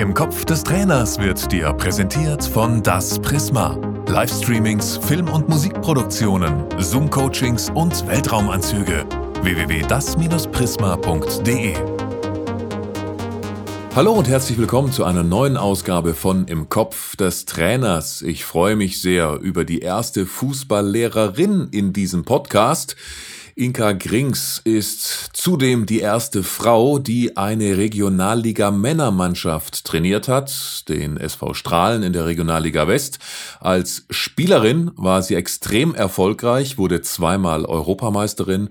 Im 0.00 0.14
Kopf 0.14 0.46
des 0.46 0.64
Trainers 0.64 1.18
wird 1.18 1.52
dir 1.52 1.74
präsentiert 1.74 2.42
von 2.42 2.82
Das 2.82 3.18
Prisma. 3.18 3.78
Livestreamings, 4.08 4.96
Film- 4.96 5.28
und 5.28 5.46
Musikproduktionen, 5.46 6.64
Zoom-Coachings 6.78 7.68
und 7.74 8.08
Weltraumanzüge. 8.08 9.04
www.das-prisma.de 9.42 11.74
Hallo 13.94 14.12
und 14.12 14.26
herzlich 14.26 14.56
willkommen 14.56 14.90
zu 14.90 15.04
einer 15.04 15.22
neuen 15.22 15.58
Ausgabe 15.58 16.14
von 16.14 16.46
Im 16.46 16.70
Kopf 16.70 17.14
des 17.16 17.44
Trainers. 17.44 18.22
Ich 18.22 18.46
freue 18.46 18.76
mich 18.76 19.02
sehr 19.02 19.38
über 19.42 19.66
die 19.66 19.80
erste 19.80 20.24
Fußballlehrerin 20.24 21.68
in 21.72 21.92
diesem 21.92 22.24
Podcast. 22.24 22.96
Inka 23.60 23.92
Grings 23.92 24.62
ist 24.64 25.36
zudem 25.36 25.84
die 25.84 26.00
erste 26.00 26.42
Frau, 26.42 26.98
die 26.98 27.36
eine 27.36 27.76
Regionalliga 27.76 28.70
Männermannschaft 28.70 29.84
trainiert 29.84 30.28
hat, 30.28 30.88
den 30.88 31.18
SV 31.18 31.52
Strahlen 31.52 32.02
in 32.02 32.14
der 32.14 32.24
Regionalliga 32.24 32.88
West. 32.88 33.18
Als 33.60 34.06
Spielerin 34.08 34.92
war 34.96 35.22
sie 35.22 35.34
extrem 35.34 35.94
erfolgreich, 35.94 36.78
wurde 36.78 37.02
zweimal 37.02 37.66
Europameisterin, 37.66 38.70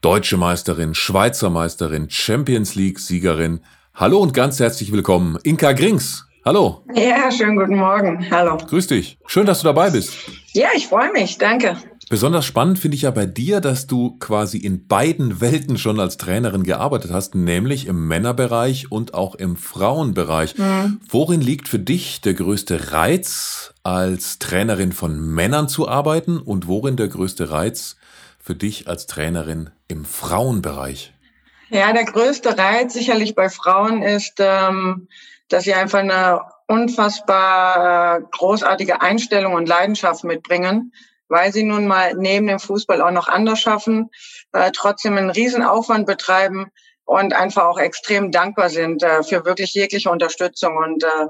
Deutsche 0.00 0.38
Meisterin, 0.38 0.94
Schweizer 0.94 1.50
Meisterin, 1.50 2.08
Champions 2.08 2.76
League 2.76 3.00
Siegerin. 3.00 3.60
Hallo 3.92 4.20
und 4.20 4.32
ganz 4.32 4.58
herzlich 4.58 4.90
willkommen, 4.90 5.36
Inka 5.42 5.72
Grings. 5.72 6.24
Hallo. 6.46 6.82
Ja, 6.94 7.30
schönen 7.30 7.56
guten 7.56 7.76
Morgen. 7.76 8.26
Hallo. 8.30 8.58
Grüß 8.58 8.86
dich. 8.86 9.18
Schön, 9.26 9.46
dass 9.46 9.60
du 9.60 9.64
dabei 9.64 9.88
bist. 9.88 10.14
Ja, 10.52 10.68
ich 10.74 10.86
freue 10.86 11.10
mich. 11.10 11.38
Danke. 11.38 11.76
Besonders 12.10 12.44
spannend 12.44 12.78
finde 12.78 12.96
ich 12.96 13.02
ja 13.02 13.10
bei 13.10 13.24
dir, 13.24 13.60
dass 13.60 13.86
du 13.86 14.18
quasi 14.18 14.58
in 14.58 14.86
beiden 14.86 15.40
Welten 15.40 15.78
schon 15.78 16.00
als 16.00 16.16
Trainerin 16.16 16.62
gearbeitet 16.62 17.10
hast, 17.12 17.34
nämlich 17.34 17.86
im 17.86 18.06
Männerbereich 18.08 18.92
und 18.92 19.14
auch 19.14 19.34
im 19.34 19.56
Frauenbereich. 19.56 20.58
Mhm. 20.58 21.00
Worin 21.08 21.40
liegt 21.40 21.68
für 21.68 21.78
dich 21.78 22.20
der 22.20 22.34
größte 22.34 22.92
Reiz, 22.92 23.72
als 23.82 24.38
Trainerin 24.38 24.92
von 24.92 25.18
Männern 25.18 25.68
zu 25.68 25.88
arbeiten 25.88 26.38
und 26.38 26.68
worin 26.68 26.96
der 26.96 27.08
größte 27.08 27.50
Reiz 27.50 27.96
für 28.38 28.54
dich 28.54 28.88
als 28.88 29.06
Trainerin 29.06 29.70
im 29.88 30.04
Frauenbereich? 30.04 31.14
Ja, 31.70 31.92
der 31.92 32.04
größte 32.04 32.58
Reiz 32.58 32.92
sicherlich 32.92 33.34
bei 33.34 33.48
Frauen 33.48 34.02
ist, 34.02 34.34
ähm, 34.38 35.08
dass 35.48 35.64
sie 35.64 35.74
einfach 35.74 36.00
eine 36.00 36.40
unfassbar 36.66 38.18
äh, 38.18 38.22
großartige 38.30 39.00
Einstellung 39.00 39.54
und 39.54 39.68
Leidenschaft 39.68 40.24
mitbringen 40.24 40.92
weil 41.28 41.52
sie 41.52 41.64
nun 41.64 41.86
mal 41.86 42.14
neben 42.14 42.46
dem 42.46 42.58
Fußball 42.58 43.00
auch 43.02 43.10
noch 43.10 43.28
anders 43.28 43.60
schaffen, 43.60 44.10
äh, 44.52 44.70
trotzdem 44.72 45.16
einen 45.16 45.30
Riesenaufwand 45.30 46.06
betreiben 46.06 46.70
und 47.04 47.34
einfach 47.34 47.64
auch 47.64 47.78
extrem 47.78 48.30
dankbar 48.30 48.70
sind 48.70 49.02
äh, 49.02 49.22
für 49.22 49.44
wirklich 49.44 49.74
jegliche 49.74 50.10
Unterstützung. 50.10 50.76
Und 50.76 51.04
äh, 51.04 51.26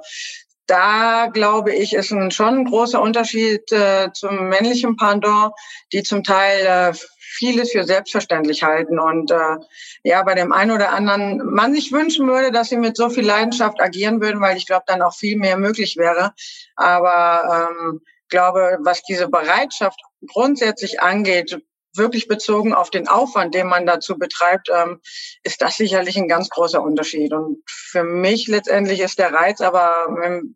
da 0.66 1.28
glaube 1.32 1.74
ich, 1.74 1.92
ist 1.92 2.12
ein 2.12 2.30
schon 2.30 2.60
ein 2.60 2.64
großer 2.64 3.00
Unterschied 3.00 3.70
äh, 3.72 4.10
zum 4.12 4.48
männlichen 4.48 4.96
Pendant, 4.96 5.52
die 5.92 6.02
zum 6.02 6.24
Teil 6.24 6.66
äh, 6.66 6.92
vieles 7.34 7.72
für 7.72 7.84
selbstverständlich 7.84 8.62
halten 8.62 8.98
und 8.98 9.30
äh, 9.30 9.56
ja, 10.04 10.22
bei 10.22 10.34
dem 10.34 10.52
einen 10.52 10.70
oder 10.70 10.92
anderen 10.92 11.38
man 11.44 11.74
sich 11.74 11.90
wünschen 11.90 12.28
würde, 12.28 12.52
dass 12.52 12.68
sie 12.68 12.76
mit 12.76 12.96
so 12.96 13.10
viel 13.10 13.26
Leidenschaft 13.26 13.80
agieren 13.80 14.20
würden, 14.20 14.40
weil 14.40 14.56
ich 14.56 14.66
glaube, 14.66 14.84
dann 14.86 15.02
auch 15.02 15.14
viel 15.14 15.36
mehr 15.36 15.56
möglich 15.56 15.96
wäre. 15.96 16.32
Aber 16.76 17.68
ähm, 17.80 18.00
glaube, 18.34 18.78
was 18.82 19.02
diese 19.04 19.28
Bereitschaft 19.28 20.00
grundsätzlich 20.26 21.00
angeht, 21.00 21.56
wirklich 21.96 22.26
bezogen 22.26 22.74
auf 22.74 22.90
den 22.90 23.06
Aufwand, 23.06 23.54
den 23.54 23.68
man 23.68 23.86
dazu 23.86 24.18
betreibt, 24.18 24.68
ähm, 24.74 25.00
ist 25.44 25.62
das 25.62 25.76
sicherlich 25.76 26.16
ein 26.16 26.26
ganz 26.26 26.50
großer 26.50 26.82
Unterschied. 26.82 27.32
Und 27.32 27.62
für 27.68 28.02
mich 28.02 28.48
letztendlich 28.48 28.98
ist 28.98 29.20
der 29.20 29.32
Reiz 29.32 29.60
aber 29.60 30.08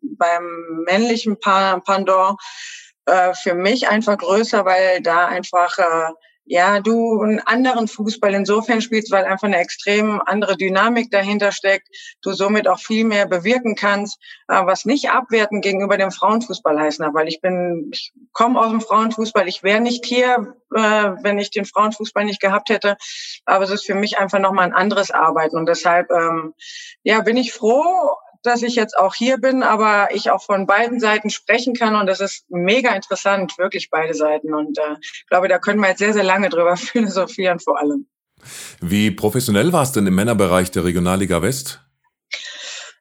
beim 0.02 0.84
männlichen 0.86 1.38
Pandor 1.38 2.36
äh, 3.06 3.32
für 3.34 3.54
mich 3.54 3.88
einfach 3.88 4.18
größer, 4.18 4.64
weil 4.64 5.00
da 5.00 5.26
einfach 5.26 5.78
äh, 5.78 6.10
ja, 6.48 6.80
du 6.80 7.20
einen 7.20 7.40
anderen 7.40 7.88
Fußball 7.88 8.32
insofern 8.32 8.80
spielst, 8.80 9.12
weil 9.12 9.26
einfach 9.26 9.46
eine 9.46 9.58
extrem 9.58 10.20
andere 10.24 10.56
Dynamik 10.56 11.10
dahinter 11.10 11.52
steckt, 11.52 11.88
du 12.22 12.32
somit 12.32 12.66
auch 12.66 12.80
viel 12.80 13.04
mehr 13.04 13.26
bewirken 13.26 13.74
kannst, 13.74 14.18
äh, 14.48 14.64
was 14.64 14.86
nicht 14.86 15.10
abwerten 15.10 15.60
gegenüber 15.60 15.98
dem 15.98 16.10
Frauenfußball 16.10 16.80
heißt, 16.80 17.00
weil 17.12 17.28
ich 17.28 17.40
bin, 17.42 17.90
ich 17.92 18.12
komme 18.32 18.58
aus 18.58 18.70
dem 18.70 18.80
Frauenfußball, 18.80 19.46
ich 19.46 19.62
wäre 19.62 19.80
nicht 19.80 20.06
hier, 20.06 20.54
äh, 20.74 20.78
wenn 21.22 21.38
ich 21.38 21.50
den 21.50 21.66
Frauenfußball 21.66 22.24
nicht 22.24 22.40
gehabt 22.40 22.70
hätte, 22.70 22.96
aber 23.44 23.64
es 23.64 23.70
ist 23.70 23.84
für 23.84 23.94
mich 23.94 24.18
einfach 24.18 24.38
nochmal 24.38 24.64
ein 24.64 24.74
anderes 24.74 25.10
Arbeiten 25.10 25.56
und 25.56 25.66
deshalb, 25.66 26.10
ähm, 26.10 26.54
ja, 27.02 27.20
bin 27.20 27.36
ich 27.36 27.52
froh, 27.52 28.16
dass 28.42 28.62
ich 28.62 28.74
jetzt 28.74 28.96
auch 28.96 29.14
hier 29.14 29.38
bin, 29.38 29.62
aber 29.62 30.08
ich 30.12 30.30
auch 30.30 30.42
von 30.42 30.66
beiden 30.66 31.00
Seiten 31.00 31.30
sprechen 31.30 31.74
kann 31.74 31.96
und 31.96 32.06
das 32.06 32.20
ist 32.20 32.44
mega 32.48 32.94
interessant, 32.94 33.58
wirklich 33.58 33.90
beide 33.90 34.14
Seiten. 34.14 34.54
Und 34.54 34.78
äh, 34.78 34.96
ich 35.00 35.26
glaube, 35.28 35.48
da 35.48 35.58
können 35.58 35.80
wir 35.80 35.88
jetzt 35.88 35.98
sehr, 35.98 36.12
sehr 36.12 36.24
lange 36.24 36.48
drüber 36.48 36.76
philosophieren 36.76 37.60
vor 37.60 37.78
allem. 37.78 38.06
Wie 38.80 39.10
professionell 39.10 39.72
war 39.72 39.82
es 39.82 39.92
denn 39.92 40.06
im 40.06 40.14
Männerbereich 40.14 40.70
der 40.70 40.84
Regionalliga 40.84 41.42
West? 41.42 41.80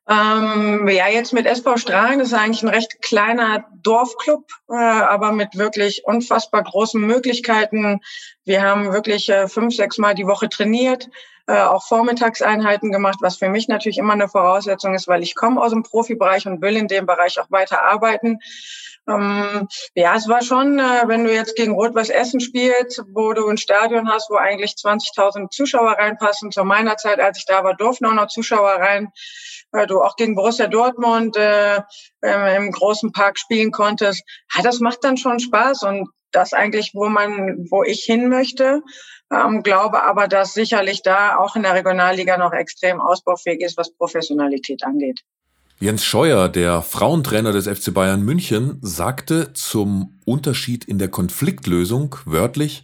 Ähm, 0.09 0.87
ja, 0.87 1.09
jetzt 1.09 1.33
mit 1.33 1.45
SV 1.45 1.75
Strahlen, 1.75 2.19
das 2.19 2.29
ist 2.29 2.33
eigentlich 2.33 2.63
ein 2.63 2.69
recht 2.69 3.01
kleiner 3.01 3.65
Dorfclub, 3.83 4.45
äh, 4.69 4.75
aber 4.75 5.33
mit 5.33 5.57
wirklich 5.57 6.03
unfassbar 6.05 6.63
großen 6.63 7.01
Möglichkeiten. 7.01 7.99
Wir 8.45 8.61
haben 8.61 8.93
wirklich 8.93 9.27
äh, 9.27 9.49
fünf, 9.49 9.75
sechs 9.75 9.97
Mal 9.97 10.15
die 10.15 10.25
Woche 10.25 10.47
trainiert, 10.47 11.09
äh, 11.47 11.61
auch 11.61 11.83
Vormittagseinheiten 11.85 12.91
gemacht, 12.91 13.19
was 13.21 13.37
für 13.37 13.49
mich 13.49 13.67
natürlich 13.67 13.97
immer 13.97 14.13
eine 14.13 14.27
Voraussetzung 14.27 14.93
ist, 14.93 15.07
weil 15.07 15.23
ich 15.23 15.35
komme 15.35 15.61
aus 15.61 15.71
dem 15.71 15.83
Profibereich 15.83 16.45
und 16.45 16.61
will 16.61 16.75
in 16.75 16.87
dem 16.87 17.05
Bereich 17.05 17.39
auch 17.39 17.49
weiter 17.49 17.83
arbeiten. 17.83 18.39
Ähm, 19.07 19.67
ja, 19.95 20.15
es 20.15 20.27
war 20.27 20.43
schon, 20.43 20.79
äh, 20.79 21.03
wenn 21.05 21.23
du 21.23 21.33
jetzt 21.33 21.55
gegen 21.55 21.73
Rot-Weiß 21.73 22.09
Essen 22.09 22.41
spielst, 22.41 23.01
wo 23.13 23.31
du 23.31 23.47
ein 23.47 23.57
Stadion 23.57 24.09
hast, 24.09 24.29
wo 24.29 24.35
eigentlich 24.35 24.71
20.000 24.71 25.49
Zuschauer 25.49 25.93
reinpassen. 25.93 26.51
Zu 26.51 26.65
meiner 26.65 26.97
Zeit, 26.97 27.21
als 27.21 27.37
ich 27.37 27.45
da 27.45 27.63
war, 27.63 27.75
durften 27.75 28.05
auch 28.05 28.13
noch 28.13 28.27
Zuschauer 28.27 28.71
rein. 28.71 29.09
Äh, 29.71 29.87
du 29.87 30.01
auch 30.01 30.17
gegen 30.17 30.35
Borussia 30.35 30.67
Dortmund 30.67 31.37
äh, 31.37 31.81
im 32.21 32.71
großen 32.71 33.13
Park 33.13 33.39
spielen 33.39 33.71
konntest. 33.71 34.23
Ja, 34.53 34.61
das 34.61 34.81
macht 34.81 35.03
dann 35.05 35.15
schon 35.15 35.39
Spaß 35.39 35.83
und 35.83 36.09
das 36.31 36.51
eigentlich, 36.51 36.91
wo 36.93 37.07
man, 37.07 37.67
wo 37.69 37.83
ich 37.83 38.03
hin 38.03 38.27
möchte. 38.27 38.81
Ähm, 39.31 39.61
glaube 39.63 40.03
aber, 40.03 40.27
dass 40.27 40.53
sicherlich 40.53 41.01
da 41.01 41.37
auch 41.37 41.55
in 41.55 41.63
der 41.63 41.73
Regionalliga 41.73 42.37
noch 42.37 42.53
extrem 42.53 43.01
ausbaufähig 43.01 43.61
ist, 43.61 43.77
was 43.77 43.91
Professionalität 43.91 44.83
angeht. 44.83 45.21
Jens 45.79 46.05
Scheuer, 46.05 46.49
der 46.49 46.81
Frauentrainer 46.81 47.51
des 47.51 47.67
FC 47.67 47.93
Bayern 47.93 48.23
München, 48.23 48.79
sagte 48.81 49.53
zum 49.53 50.19
Unterschied 50.25 50.85
in 50.85 50.97
der 50.97 51.09
Konfliktlösung 51.09 52.15
wörtlich, 52.25 52.83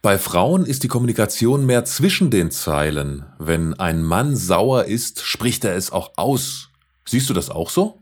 bei 0.00 0.16
Frauen 0.16 0.64
ist 0.64 0.82
die 0.82 0.88
Kommunikation 0.88 1.66
mehr 1.66 1.84
zwischen 1.84 2.30
den 2.30 2.50
Zeilen. 2.50 3.26
Wenn 3.38 3.74
ein 3.74 4.02
Mann 4.02 4.34
sauer 4.34 4.84
ist, 4.86 5.20
spricht 5.20 5.62
er 5.64 5.74
es 5.74 5.92
auch 5.92 6.12
aus. 6.16 6.70
Siehst 7.06 7.28
du 7.28 7.34
das 7.34 7.50
auch 7.50 7.68
so? 7.68 7.98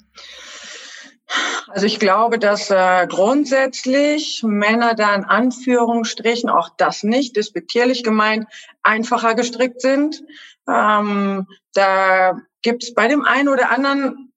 Also 1.70 1.86
ich 1.86 1.98
glaube, 1.98 2.38
dass 2.38 2.70
äh, 2.70 3.06
grundsätzlich 3.08 4.42
Männer 4.42 4.94
da 4.94 5.14
in 5.14 5.24
Anführungsstrichen, 5.24 6.48
auch 6.48 6.70
das 6.76 7.02
nicht 7.02 7.36
despektierlich 7.36 8.02
gemeint, 8.02 8.48
einfacher 8.82 9.34
gestrickt 9.34 9.80
sind. 9.80 10.22
Ähm, 10.66 11.46
da 11.74 12.38
gibt 12.62 12.84
es 12.84 12.94
bei 12.94 13.08
dem 13.08 13.24
einen 13.24 13.48
oder 13.48 13.70
anderen, 13.70 14.32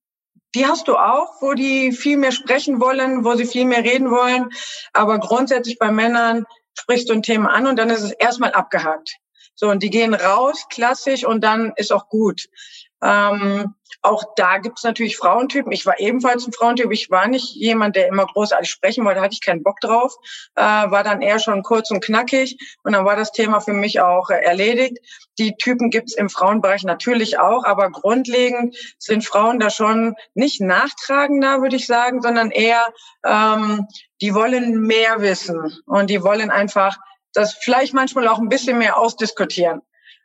die 0.55 0.65
hast 0.65 0.89
du 0.89 0.97
auch, 0.97 1.41
wo 1.41 1.53
die 1.53 1.93
viel 1.93 2.17
mehr 2.17 2.33
sprechen 2.33 2.81
wollen, 2.81 3.23
wo 3.23 3.35
sie 3.35 3.45
viel 3.45 3.65
mehr 3.65 3.83
reden 3.83 4.11
wollen. 4.11 4.49
Aber 4.91 5.19
grundsätzlich 5.19 5.79
bei 5.79 5.91
Männern 5.91 6.45
sprichst 6.77 7.09
du 7.09 7.13
ein 7.13 7.23
Thema 7.23 7.51
an 7.51 7.67
und 7.67 7.77
dann 7.77 7.89
ist 7.89 8.03
es 8.03 8.11
erstmal 8.11 8.51
abgehakt. 8.51 9.15
So, 9.55 9.69
und 9.69 9.83
die 9.83 9.89
gehen 9.89 10.13
raus, 10.13 10.65
klassisch, 10.69 11.25
und 11.25 11.43
dann 11.43 11.71
ist 11.75 11.93
auch 11.93 12.09
gut. 12.09 12.47
Ähm, 13.03 13.73
auch 14.03 14.23
da 14.35 14.57
gibt 14.57 14.79
es 14.79 14.83
natürlich 14.83 15.17
Frauentypen. 15.17 15.71
Ich 15.71 15.85
war 15.85 15.99
ebenfalls 15.99 16.47
ein 16.47 16.53
Frauentyp. 16.53 16.91
Ich 16.91 17.11
war 17.11 17.27
nicht 17.27 17.55
jemand, 17.55 17.95
der 17.95 18.07
immer 18.07 18.25
großartig 18.25 18.69
sprechen 18.69 19.05
wollte, 19.05 19.21
hatte 19.21 19.33
ich 19.33 19.45
keinen 19.45 19.61
Bock 19.61 19.79
drauf. 19.79 20.15
Äh, 20.55 20.63
war 20.63 21.03
dann 21.03 21.21
eher 21.21 21.39
schon 21.39 21.61
kurz 21.61 21.91
und 21.91 22.03
knackig 22.03 22.57
und 22.83 22.93
dann 22.93 23.05
war 23.05 23.15
das 23.15 23.31
Thema 23.31 23.59
für 23.59 23.73
mich 23.73 23.99
auch 23.99 24.31
äh, 24.31 24.41
erledigt. 24.43 24.97
Die 25.37 25.55
Typen 25.55 25.91
gibt 25.91 26.09
es 26.09 26.15
im 26.15 26.29
Frauenbereich 26.29 26.83
natürlich 26.83 27.37
auch, 27.37 27.63
aber 27.63 27.91
grundlegend 27.91 28.75
sind 28.97 29.23
Frauen 29.23 29.59
da 29.59 29.69
schon 29.69 30.15
nicht 30.33 30.61
nachtragender, 30.61 31.61
würde 31.61 31.75
ich 31.75 31.85
sagen, 31.85 32.21
sondern 32.21 32.49
eher, 32.49 32.91
ähm, 33.23 33.87
die 34.21 34.33
wollen 34.33 34.81
mehr 34.81 35.21
wissen 35.21 35.79
und 35.85 36.09
die 36.09 36.23
wollen 36.23 36.49
einfach 36.49 36.97
das 37.33 37.53
vielleicht 37.53 37.93
manchmal 37.93 38.27
auch 38.27 38.39
ein 38.39 38.49
bisschen 38.49 38.77
mehr 38.77 38.97
ausdiskutieren. 38.97 39.81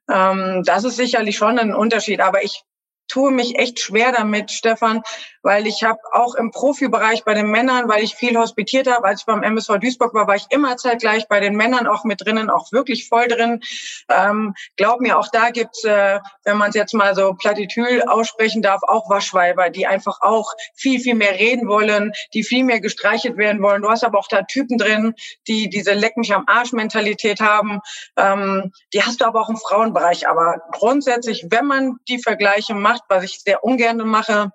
Ähm, 0.08 0.62
das 0.64 0.84
ist 0.84 0.96
sicherlich 0.96 1.36
schon 1.36 1.58
ein 1.58 1.74
Unterschied. 1.74 2.20
Aber 2.20 2.42
ich 2.44 2.62
tue 3.08 3.30
mich 3.30 3.58
echt 3.58 3.80
schwer 3.80 4.12
damit, 4.12 4.50
Stefan, 4.50 5.02
weil 5.42 5.66
ich 5.66 5.84
habe 5.84 6.00
auch 6.12 6.34
im 6.34 6.50
Profibereich 6.50 7.24
bei 7.24 7.32
den 7.34 7.50
Männern, 7.50 7.88
weil 7.88 8.02
ich 8.02 8.16
viel 8.16 8.36
hospitiert 8.36 8.88
habe, 8.88 9.06
als 9.06 9.20
ich 9.20 9.26
beim 9.26 9.44
MSV 9.44 9.78
Duisburg 9.78 10.12
war, 10.12 10.26
war 10.26 10.34
ich 10.34 10.46
immer 10.50 10.76
zeitgleich 10.76 11.28
bei 11.28 11.38
den 11.38 11.54
Männern 11.54 11.86
auch 11.86 12.04
mit 12.04 12.20
drinnen, 12.24 12.50
auch 12.50 12.72
wirklich 12.72 13.08
voll 13.08 13.28
drin. 13.28 13.60
Ähm, 14.08 14.54
glaub 14.76 15.00
mir, 15.00 15.18
auch 15.18 15.28
da 15.30 15.50
gibt's, 15.50 15.84
äh, 15.84 16.18
wenn 16.44 16.56
man 16.56 16.70
es 16.70 16.74
jetzt 16.74 16.94
mal 16.94 17.14
so 17.14 17.34
Plattitül 17.34 18.02
aussprechen 18.02 18.60
darf, 18.60 18.82
auch 18.82 19.08
Waschweiber, 19.08 19.70
die 19.70 19.86
einfach 19.86 20.20
auch 20.20 20.52
viel, 20.74 20.98
viel 21.00 21.14
mehr 21.14 21.38
reden 21.38 21.68
wollen, 21.68 22.12
die 22.34 22.42
viel 22.42 22.64
mehr 22.64 22.80
gestreichelt 22.80 23.36
werden 23.36 23.62
wollen. 23.62 23.82
Du 23.82 23.88
hast 23.88 24.02
aber 24.02 24.18
auch 24.18 24.28
da 24.28 24.42
Typen 24.42 24.78
drin, 24.78 25.14
die 25.46 25.68
diese 25.68 25.92
Leck 25.92 26.16
mich 26.16 26.34
am 26.34 26.44
Arsch-Mentalität 26.48 27.40
haben. 27.40 27.80
Ähm, 28.16 28.72
die 28.92 29.02
hast 29.02 29.20
du 29.20 29.24
aber 29.24 29.42
auch 29.42 29.48
im 29.48 29.56
Frauenbereich. 29.56 30.28
Aber 30.28 30.60
grundsätzlich, 30.72 31.46
wenn 31.50 31.66
man 31.66 31.98
die 32.08 32.18
Vergleiche 32.18 32.74
macht, 32.74 32.95
was 33.08 33.24
ich 33.24 33.40
sehr 33.40 33.64
ungern 33.64 33.98
mache, 33.98 34.50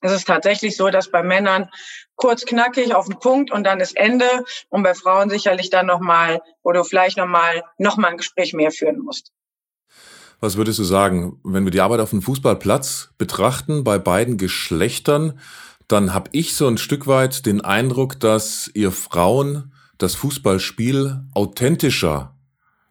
es 0.00 0.12
ist 0.12 0.26
tatsächlich 0.26 0.76
so, 0.76 0.90
dass 0.90 1.10
bei 1.10 1.22
Männern 1.22 1.70
kurz 2.14 2.44
knackig 2.44 2.94
auf 2.94 3.06
den 3.06 3.18
Punkt 3.18 3.50
und 3.50 3.64
dann 3.64 3.80
ist 3.80 3.96
Ende 3.96 4.44
und 4.68 4.82
bei 4.82 4.94
Frauen 4.94 5.28
sicherlich 5.28 5.70
dann 5.70 5.86
nochmal, 5.86 6.40
du 6.72 6.84
vielleicht 6.84 7.16
nochmal 7.16 7.64
noch 7.78 7.96
mal 7.96 8.08
ein 8.08 8.16
Gespräch 8.16 8.52
mehr 8.52 8.70
führen 8.70 9.00
musst. 9.00 9.32
Was 10.40 10.56
würdest 10.56 10.78
du 10.78 10.84
sagen, 10.84 11.40
wenn 11.42 11.64
wir 11.64 11.72
die 11.72 11.80
Arbeit 11.80 11.98
auf 11.98 12.10
dem 12.10 12.22
Fußballplatz 12.22 13.10
betrachten 13.18 13.82
bei 13.82 13.98
beiden 13.98 14.38
Geschlechtern, 14.38 15.40
dann 15.88 16.14
habe 16.14 16.30
ich 16.32 16.54
so 16.54 16.68
ein 16.68 16.78
Stück 16.78 17.08
weit 17.08 17.44
den 17.46 17.60
Eindruck, 17.60 18.20
dass 18.20 18.70
ihr 18.74 18.92
Frauen 18.92 19.72
das 19.96 20.14
Fußballspiel 20.14 21.24
authentischer 21.34 22.36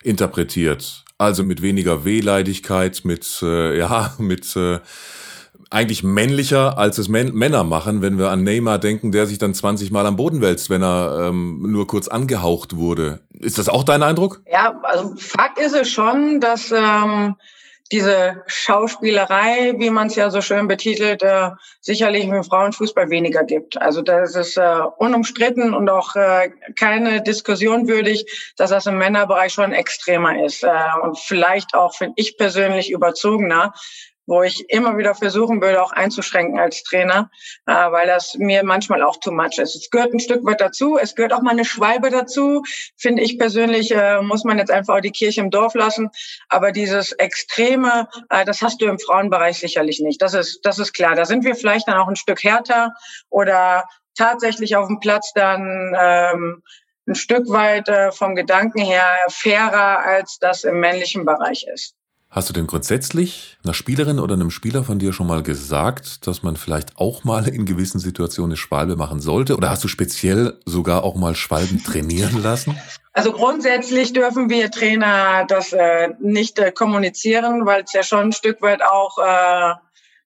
interpretiert. 0.03 1.05
Also 1.17 1.43
mit 1.43 1.61
weniger 1.61 2.05
Wehleidigkeit, 2.05 3.01
mit, 3.03 3.39
äh, 3.41 3.77
ja, 3.77 4.13
mit 4.19 4.55
äh, 4.55 4.79
eigentlich 5.69 6.03
männlicher, 6.03 6.77
als 6.77 6.97
es 6.97 7.09
Män 7.09 7.33
Männer 7.33 7.63
machen, 7.63 8.01
wenn 8.01 8.17
wir 8.17 8.29
an 8.29 8.43
Neymar 8.43 8.79
denken, 8.79 9.11
der 9.11 9.25
sich 9.25 9.37
dann 9.37 9.53
20 9.53 9.91
Mal 9.91 10.05
am 10.05 10.15
Boden 10.15 10.41
wälzt, 10.41 10.69
wenn 10.69 10.81
er 10.81 11.27
ähm, 11.27 11.61
nur 11.71 11.87
kurz 11.87 12.07
angehaucht 12.07 12.77
wurde. 12.77 13.19
Ist 13.31 13.57
das 13.57 13.67
auch 13.67 13.83
dein 13.83 14.03
Eindruck? 14.03 14.41
Ja, 14.49 14.79
also 14.83 15.15
Fakt 15.17 15.59
ist 15.59 15.75
es 15.75 15.89
schon, 15.89 16.39
dass 16.39 16.71
ähm, 16.71 17.35
diese 17.91 18.43
Schauspielerei, 18.47 19.73
wie 19.77 19.89
man 19.89 20.07
es 20.07 20.15
ja 20.15 20.29
so 20.29 20.41
schön 20.41 20.67
betitelt, 20.67 21.23
äh, 21.23 21.51
sicherlich 21.81 22.25
im 22.25 22.43
Frauenfußball 22.43 23.09
weniger 23.09 23.43
gibt. 23.43 23.81
Also 23.81 24.01
das 24.01 24.35
ist 24.35 24.57
äh, 24.57 24.81
unumstritten 24.97 25.73
und 25.73 25.89
auch 25.89 26.15
äh, 26.15 26.49
keine 26.77 27.21
Diskussion 27.21 27.87
würdig, 27.87 28.53
dass 28.57 28.71
das 28.71 28.85
im 28.85 28.97
Männerbereich 28.97 29.53
schon 29.53 29.71
extremer 29.71 30.43
ist 30.43 30.63
äh, 30.63 30.69
und 31.01 31.17
vielleicht 31.17 31.73
auch, 31.73 31.95
finde 31.95 32.13
ich 32.17 32.37
persönlich, 32.37 32.91
überzogener 32.91 33.73
wo 34.27 34.43
ich 34.43 34.69
immer 34.69 34.97
wieder 34.97 35.15
versuchen 35.15 35.61
würde, 35.61 35.81
auch 35.81 35.93
einzuschränken 35.93 36.59
als 36.59 36.83
Trainer, 36.83 37.31
äh, 37.65 37.73
weil 37.73 38.05
das 38.05 38.35
mir 38.35 38.63
manchmal 38.63 39.01
auch 39.01 39.17
too 39.17 39.31
much 39.31 39.57
ist. 39.57 39.75
Es 39.75 39.89
gehört 39.89 40.13
ein 40.13 40.19
Stück 40.19 40.45
weit 40.45 40.61
dazu, 40.61 40.97
es 40.97 41.15
gehört 41.15 41.33
auch 41.33 41.41
mal 41.41 41.51
eine 41.51 41.65
Schwalbe 41.65 42.09
dazu, 42.09 42.61
finde 42.97 43.23
ich 43.23 43.39
persönlich, 43.39 43.91
äh, 43.91 44.21
muss 44.21 44.43
man 44.43 44.57
jetzt 44.59 44.69
einfach 44.69 44.97
auch 44.97 45.01
die 45.01 45.11
Kirche 45.11 45.41
im 45.41 45.49
Dorf 45.49 45.73
lassen. 45.73 46.09
Aber 46.49 46.71
dieses 46.71 47.13
Extreme, 47.13 48.07
äh, 48.29 48.45
das 48.45 48.61
hast 48.61 48.81
du 48.81 48.85
im 48.85 48.99
Frauenbereich 48.99 49.57
sicherlich 49.57 50.01
nicht. 50.01 50.21
Das 50.21 50.33
ist, 50.33 50.59
das 50.63 50.77
ist 50.77 50.93
klar. 50.93 51.15
Da 51.15 51.25
sind 51.25 51.45
wir 51.45 51.55
vielleicht 51.55 51.87
dann 51.87 51.97
auch 51.97 52.07
ein 52.07 52.17
Stück 52.17 52.43
härter 52.43 52.93
oder 53.29 53.85
tatsächlich 54.17 54.75
auf 54.75 54.87
dem 54.87 54.99
Platz 54.99 55.31
dann 55.33 55.95
ähm, 55.97 56.63
ein 57.07 57.15
Stück 57.15 57.49
weit 57.49 57.87
äh, 57.87 58.11
vom 58.11 58.35
Gedanken 58.35 58.81
her 58.81 59.05
fairer, 59.29 60.05
als 60.05 60.37
das 60.39 60.65
im 60.65 60.79
männlichen 60.79 61.25
Bereich 61.25 61.65
ist. 61.73 61.96
Hast 62.29 62.49
du 62.49 62.53
denn 62.53 62.67
grundsätzlich 62.67 63.57
einer 63.63 63.73
Spielerin 63.73 64.19
oder 64.19 64.33
einem 64.33 64.51
Spieler 64.51 64.83
von 64.83 64.99
dir 64.99 65.13
schon 65.13 65.27
mal 65.27 65.43
gesagt, 65.43 66.27
dass 66.27 66.43
man 66.43 66.57
vielleicht 66.57 66.97
auch 66.97 67.23
mal 67.23 67.47
in 67.47 67.65
gewissen 67.65 67.99
Situationen 67.99 68.51
eine 68.51 68.57
Schwalbe 68.57 68.97
machen 68.97 69.21
sollte? 69.21 69.55
Oder 69.55 69.69
hast 69.69 69.83
du 69.85 69.87
speziell 69.87 70.59
sogar 70.65 71.05
auch 71.05 71.15
mal 71.15 71.35
Schwalben 71.35 71.81
trainieren 71.81 72.43
lassen? 72.43 72.77
Also 73.13 73.31
grundsätzlich 73.31 74.11
dürfen 74.11 74.49
wir 74.49 74.69
Trainer 74.69 75.45
das 75.47 75.71
äh, 75.71 76.09
nicht 76.19 76.59
äh, 76.59 76.73
kommunizieren, 76.73 77.65
weil 77.65 77.83
es 77.83 77.93
ja 77.93 78.03
schon 78.03 78.27
ein 78.27 78.33
Stück 78.33 78.61
weit 78.61 78.83
auch 78.83 79.17
äh, 79.19 79.75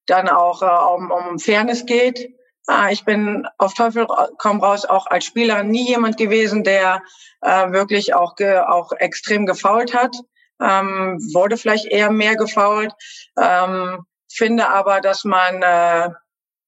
dann 0.07 0.27
auch 0.27 0.63
äh, 0.63 0.95
um, 0.95 1.11
um 1.11 1.37
Fairness 1.37 1.85
geht. 1.85 2.33
Ah, 2.65 2.89
ich 2.89 3.05
bin 3.05 3.47
auf 3.59 3.75
Teufel 3.75 4.07
komm 4.39 4.59
raus 4.59 4.85
auch 4.85 5.05
als 5.05 5.25
Spieler 5.25 5.63
nie 5.63 5.87
jemand 5.87 6.17
gewesen, 6.17 6.63
der 6.63 7.03
äh, 7.41 7.71
wirklich 7.71 8.15
auch, 8.15 8.35
ge, 8.35 8.57
auch 8.57 8.91
extrem 8.91 9.45
gefault 9.45 9.93
hat 9.93 10.15
ähm, 10.61 11.17
wurde 11.33 11.57
vielleicht 11.57 11.85
eher 11.85 12.11
mehr 12.11 12.35
gefault. 12.35 12.93
Ähm, 13.37 14.05
finde 14.31 14.69
aber, 14.69 15.01
dass 15.01 15.23
man 15.23 15.61
äh, 15.61 16.09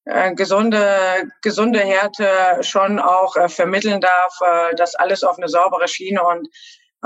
äh, 0.06 0.36
gesunde, 0.36 1.32
gesunde 1.42 1.80
Härte 1.80 2.28
schon 2.62 3.00
auch 3.00 3.36
äh, 3.36 3.48
vermitteln 3.48 4.02
darf, 4.02 4.38
äh, 4.42 4.76
das 4.76 4.96
alles 4.96 5.24
auf 5.24 5.38
eine 5.38 5.48
saubere 5.48 5.88
Schiene 5.88 6.24
und 6.24 6.50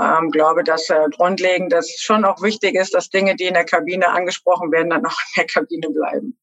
ähm, 0.00 0.30
glaube, 0.30 0.64
dass 0.64 0.88
äh, 0.90 1.08
grundlegend 1.10 1.72
das 1.72 1.90
schon 2.00 2.24
auch 2.24 2.42
wichtig 2.42 2.74
ist, 2.74 2.94
dass 2.94 3.10
Dinge, 3.10 3.36
die 3.36 3.46
in 3.46 3.54
der 3.54 3.64
Kabine 3.64 4.08
angesprochen 4.08 4.72
werden, 4.72 4.90
dann 4.90 5.06
auch 5.06 5.10
in 5.36 5.42
der 5.42 5.46
Kabine 5.46 5.90
bleiben. 5.90 6.38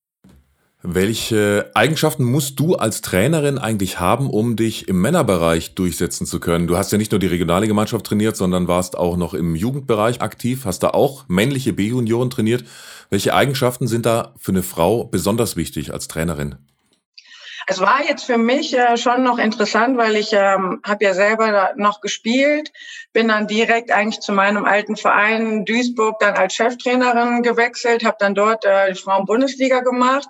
Welche 0.88 1.72
Eigenschaften 1.74 2.24
musst 2.24 2.60
du 2.60 2.76
als 2.76 3.02
Trainerin 3.02 3.58
eigentlich 3.58 4.00
haben, 4.00 4.30
um 4.30 4.56
dich 4.56 4.88
im 4.88 5.02
Männerbereich 5.02 5.74
durchsetzen 5.74 6.28
zu 6.28 6.40
können? 6.40 6.68
Du 6.68 6.78
hast 6.78 6.92
ja 6.92 7.00
nicht 7.00 7.12
nur 7.12 7.18
die 7.18 7.26
regionale 7.26 7.74
Mannschaft 7.74 8.06
trainiert, 8.06 8.38
sondern 8.38 8.68
warst 8.68 8.96
auch 8.96 9.18
noch 9.18 9.34
im 9.34 9.56
Jugendbereich 9.56 10.22
aktiv, 10.22 10.66
hast 10.66 10.84
da 10.84 10.90
auch 10.90 11.26
männliche 11.28 11.74
B-Junioren 11.74 12.30
trainiert. 12.30 12.66
Welche 13.10 13.34
Eigenschaften 13.34 13.88
sind 13.88 14.06
da 14.06 14.36
für 14.38 14.52
eine 14.52 14.62
Frau 14.62 15.06
besonders 15.06 15.56
wichtig 15.56 15.92
als 15.92 16.08
Trainerin? 16.08 16.56
Es 17.68 17.80
war 17.80 18.08
jetzt 18.08 18.26
für 18.26 18.38
mich 18.38 18.78
äh, 18.78 18.96
schon 18.96 19.24
noch 19.24 19.40
interessant, 19.40 19.98
weil 19.98 20.16
ich 20.16 20.34
ähm, 20.34 20.82
habe 20.86 21.04
ja 21.04 21.16
selber 21.16 21.74
noch 21.78 22.00
gespielt, 22.00 22.72
bin 23.12 23.30
dann 23.30 23.48
direkt 23.48 23.90
eigentlich 23.90 24.20
zu 24.20 24.34
meinem 24.34 24.66
alten 24.66 24.96
Verein 24.96 25.66
Duisburg 25.66 26.20
dann 26.20 26.36
als 26.36 26.54
Cheftrainerin 26.54 27.42
gewechselt, 27.42 28.06
habe 28.06 28.18
dann 28.20 28.36
dort 28.36 28.66
äh, 28.66 28.94
die 28.94 29.00
Frauen-Bundesliga 29.00 29.80
gemacht 29.80 30.28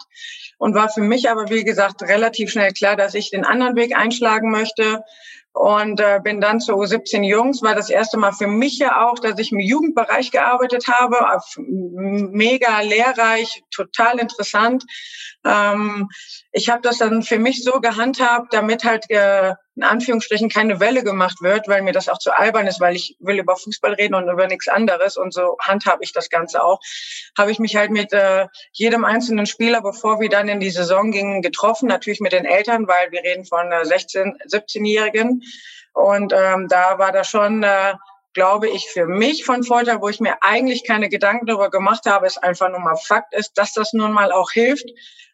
und 0.58 0.76
war 0.76 0.90
für 0.90 1.02
mich 1.02 1.30
aber, 1.30 1.50
wie 1.50 1.64
gesagt, 1.64 2.02
relativ 2.04 2.52
schnell 2.52 2.72
klar, 2.72 2.96
dass 2.96 3.14
ich 3.14 3.30
den 3.30 3.46
anderen 3.46 3.76
Weg 3.76 3.98
einschlagen 3.98 4.52
möchte 4.52 5.04
und 5.56 6.02
äh, 6.02 6.20
bin 6.22 6.42
dann 6.42 6.60
zu 6.60 6.74
U17 6.74 7.24
Jungs. 7.24 7.62
War 7.62 7.76
das 7.76 7.90
erste 7.90 8.18
Mal 8.18 8.34
für 8.34 8.48
mich 8.48 8.78
ja 8.78 9.06
auch, 9.06 9.20
dass 9.20 9.40
ich 9.40 9.54
im 9.54 9.60
Jugendbereich 9.60 10.32
gearbeitet 10.32 10.88
habe. 10.88 11.18
Mega 11.58 12.82
lehrreich, 12.82 13.64
total 13.74 14.20
interessant. 14.20 14.84
Ähm, 15.46 16.10
ich 16.52 16.70
habe 16.70 16.82
das 16.82 16.98
dann 16.98 17.24
für 17.24 17.40
mich 17.40 17.64
so 17.64 17.80
gehandhabt, 17.80 18.54
damit 18.54 18.84
halt 18.84 19.10
äh, 19.10 19.54
in 19.76 19.84
Anführungsstrichen 19.84 20.50
keine 20.50 20.80
Welle 20.80 21.04
gemacht 21.04 21.42
wird, 21.42 21.68
weil 21.68 21.82
mir 21.82 21.92
das 21.92 22.08
auch 22.08 22.18
zu 22.18 22.32
albern 22.32 22.68
ist, 22.68 22.80
weil 22.80 22.96
ich 22.96 23.18
will 23.20 23.40
über 23.40 23.56
Fußball 23.56 23.94
reden 23.94 24.16
und 24.16 24.30
über 24.30 24.48
nichts 24.48 24.68
anderes 24.68 25.18
und 25.18 25.34
so 25.34 25.58
handhabe 25.60 26.04
ich 26.04 26.14
das 26.14 26.30
Ganze 26.30 26.64
auch. 26.64 26.80
Habe 27.38 27.52
ich 27.52 27.60
mich 27.60 27.76
halt 27.76 27.92
mit 27.92 28.14
äh, 28.14 28.48
jedem 28.72 29.04
einzelnen 29.04 29.46
Spieler, 29.46 29.82
bevor 29.82 30.20
wir 30.20 30.30
dann 30.30 30.48
in 30.48 30.60
die 30.60 30.70
Saison 30.70 31.12
gingen, 31.12 31.42
getroffen, 31.42 31.88
natürlich 31.88 32.22
mit 32.22 32.32
den 32.32 32.46
Eltern, 32.46 32.88
weil 32.88 33.12
wir 33.12 33.22
reden 33.24 33.46
von 33.46 33.72
äh, 33.72 33.86
16, 33.86 34.38
17-Jährigen 34.48 35.44
und 35.94 36.34
ähm, 36.34 36.68
da 36.70 36.98
war 37.00 37.12
das 37.12 37.28
schon 37.28 37.64
äh, 37.64 37.94
glaube 38.36 38.70
ich, 38.70 38.90
für 38.90 39.08
mich 39.08 39.46
von 39.46 39.64
Vorteil, 39.64 40.02
wo 40.02 40.10
ich 40.10 40.20
mir 40.20 40.36
eigentlich 40.42 40.84
keine 40.86 41.08
Gedanken 41.08 41.46
darüber 41.48 41.72
gemacht 41.72 42.06
habe, 42.06 42.28
ist 42.28 42.44
einfach 42.44 42.70
nur 42.70 42.82
mal 42.82 42.98
Fakt 42.98 43.34
ist, 43.34 43.58
dass 43.58 43.72
das 43.72 43.94
nun 43.94 44.12
mal 44.12 44.32
auch 44.32 44.52
hilft 44.52 44.86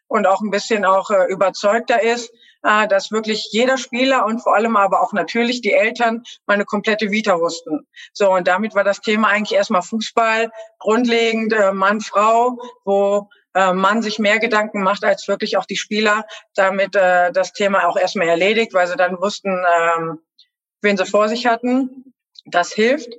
und 0.06 0.26
auch 0.26 0.40
ein 0.40 0.50
bisschen 0.50 0.84
auch 0.84 1.10
äh, 1.10 1.26
überzeugter 1.26 2.00
ist, 2.00 2.32
äh, 2.62 2.88
dass 2.88 3.10
wirklich 3.10 3.48
jeder 3.50 3.76
Spieler 3.76 4.26
und 4.26 4.40
vor 4.40 4.54
allem 4.54 4.76
aber 4.76 5.02
auch 5.02 5.12
natürlich 5.12 5.60
die 5.60 5.72
Eltern 5.72 6.22
meine 6.46 6.64
komplette 6.64 7.10
Vita 7.10 7.38
wussten. 7.38 7.86
So, 8.12 8.32
und 8.32 8.48
damit 8.48 8.74
war 8.74 8.84
das 8.84 9.00
Thema 9.00 9.28
eigentlich 9.28 9.56
erstmal 9.56 9.82
Fußball, 9.82 10.50
grundlegend 10.78 11.52
äh, 11.52 11.72
Mann, 11.72 12.00
Frau, 12.00 12.58
wo 12.84 13.28
äh, 13.54 13.72
man 13.72 14.02
sich 14.02 14.18
mehr 14.18 14.38
Gedanken 14.38 14.82
macht 14.82 15.04
als 15.04 15.28
wirklich 15.28 15.56
auch 15.56 15.66
die 15.66 15.76
Spieler, 15.76 16.24
damit 16.54 16.94
äh, 16.96 17.32
das 17.32 17.52
Thema 17.52 17.86
auch 17.86 17.96
erstmal 17.96 18.28
erledigt, 18.28 18.72
weil 18.74 18.86
sie 18.86 18.96
dann 18.96 19.20
wussten, 19.20 19.50
ähm, 19.50 20.20
wen 20.80 20.96
sie 20.96 21.06
vor 21.06 21.28
sich 21.28 21.46
hatten. 21.46 22.14
Das 22.44 22.72
hilft. 22.72 23.12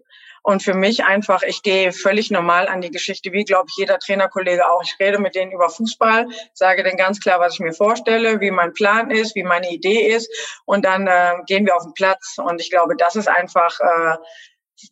Und 0.44 0.62
für 0.62 0.74
mich 0.74 1.06
einfach, 1.06 1.42
ich 1.42 1.64
gehe 1.64 1.94
völlig 1.94 2.30
normal 2.30 2.68
an 2.68 2.82
die 2.82 2.92
Geschichte, 2.92 3.32
wie 3.32 3.46
glaube 3.46 3.68
ich 3.70 3.76
jeder 3.78 3.98
Trainerkollege 3.98 4.70
auch. 4.70 4.84
Ich 4.84 4.96
rede 5.00 5.18
mit 5.18 5.36
denen 5.36 5.54
über 5.54 5.70
Fußball, 5.70 6.28
sage 6.54 6.84
denen 6.84 6.98
ganz 6.98 7.22
klar, 7.22 7.40
was 7.40 7.54
ich 7.54 7.60
mir 7.62 7.74
vorstelle, 7.74 8.42
wie 8.42 8.52
mein 8.52 8.74
Plan 8.74 9.10
ist, 9.10 9.36
wie 9.36 9.44
meine 9.44 9.72
Idee 9.72 10.10
ist. 10.10 10.30
Und 10.66 10.84
dann 10.84 11.08
äh, 11.08 11.36
gehen 11.48 11.66
wir 11.66 11.76
auf 11.76 11.84
den 11.84 11.94
Platz. 11.94 12.36
Und 12.38 12.60
ich 12.60 12.70
glaube, 12.70 12.96
das 12.98 13.16
ist 13.16 13.30
einfach 13.30 13.80
äh, 13.80 14.18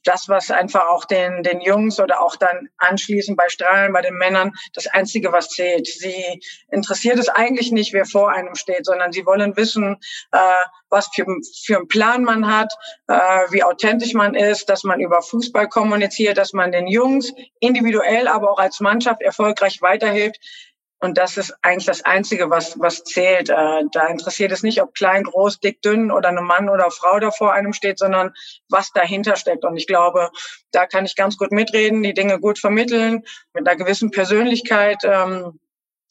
das, 0.04 0.30
was 0.30 0.52
einfach 0.52 0.88
auch 0.90 1.06
den, 1.06 1.44
den 1.44 1.62
Jungs 1.62 2.00
oder 2.00 2.22
auch 2.22 2.36
dann 2.36 2.70
anschließend 2.78 3.38
bei 3.38 3.50
Strahlen, 3.50 3.94
bei 3.94 4.02
den 4.02 4.16
Männern, 4.16 4.52
das 4.74 4.88
Einzige, 4.88 5.32
was 5.32 5.50
zählt. 5.50 5.88
Sie 5.88 6.42
interessiert 6.70 7.18
es 7.18 7.30
eigentlich 7.30 7.72
nicht, 7.72 7.94
wer 7.94 8.06
vor 8.06 8.32
einem 8.32 8.56
steht, 8.56 8.86
sondern 8.86 9.12
sie 9.12 9.26
wollen 9.26 9.56
wissen, 9.58 9.98
äh, 10.32 10.38
was 10.90 11.10
für, 11.14 11.26
für 11.64 11.78
einen 11.78 11.88
Plan 11.88 12.24
man 12.24 12.48
hat, 12.54 12.72
äh, 13.08 13.14
wie 13.50 13.64
authentisch 13.64 14.14
man 14.14 14.36
ist, 14.36 14.70
dass 14.70 14.84
man 14.84 15.00
über 15.00 15.22
Fußball 15.22 15.68
kommuniziert, 15.70 16.38
dass 16.38 16.54
man 16.54 16.72
den 16.72 16.88
Jungs 16.88 17.32
individuell, 17.60 18.28
aber 18.28 18.52
auch 18.52 18.60
als 18.60 18.80
Mannschaft 18.80 19.22
erfolgreich 19.22 19.82
weiterhilft. 19.82 20.40
Und 21.02 21.18
das 21.18 21.36
ist 21.38 21.56
eigentlich 21.64 21.88
das 21.88 22.06
Einzige, 22.06 22.52
was, 22.52 22.80
was 22.80 23.04
zählt. 23.04 23.50
Äh, 23.50 23.84
da 23.92 24.08
interessiert 24.08 24.52
es 24.52 24.62
nicht, 24.62 24.82
ob 24.82 24.94
klein, 24.94 25.24
groß, 25.24 25.60
dick, 25.60 25.82
dünn 25.82 26.12
oder 26.12 26.30
eine 26.30 26.42
Mann 26.42 26.70
oder 26.70 26.92
Frau 26.92 27.20
da 27.20 27.32
vor 27.32 27.54
einem 27.54 27.74
steht, 27.74 27.98
sondern 27.98 28.34
was 28.70 28.92
dahinter 28.92 29.36
steckt. 29.36 29.66
Und 29.66 29.76
ich 29.78 29.88
glaube, 29.88 30.30
da 30.72 30.86
kann 30.86 31.06
ich 31.06 31.16
ganz 31.16 31.38
gut 31.38 31.52
mitreden, 31.52 32.04
die 32.04 32.14
Dinge 32.14 32.40
gut 32.40 32.60
vermitteln, 32.60 33.24
mit 33.54 33.68
einer 33.68 33.78
gewissen 33.78 34.12
Persönlichkeit. 34.12 35.00
Ähm, 35.04 35.60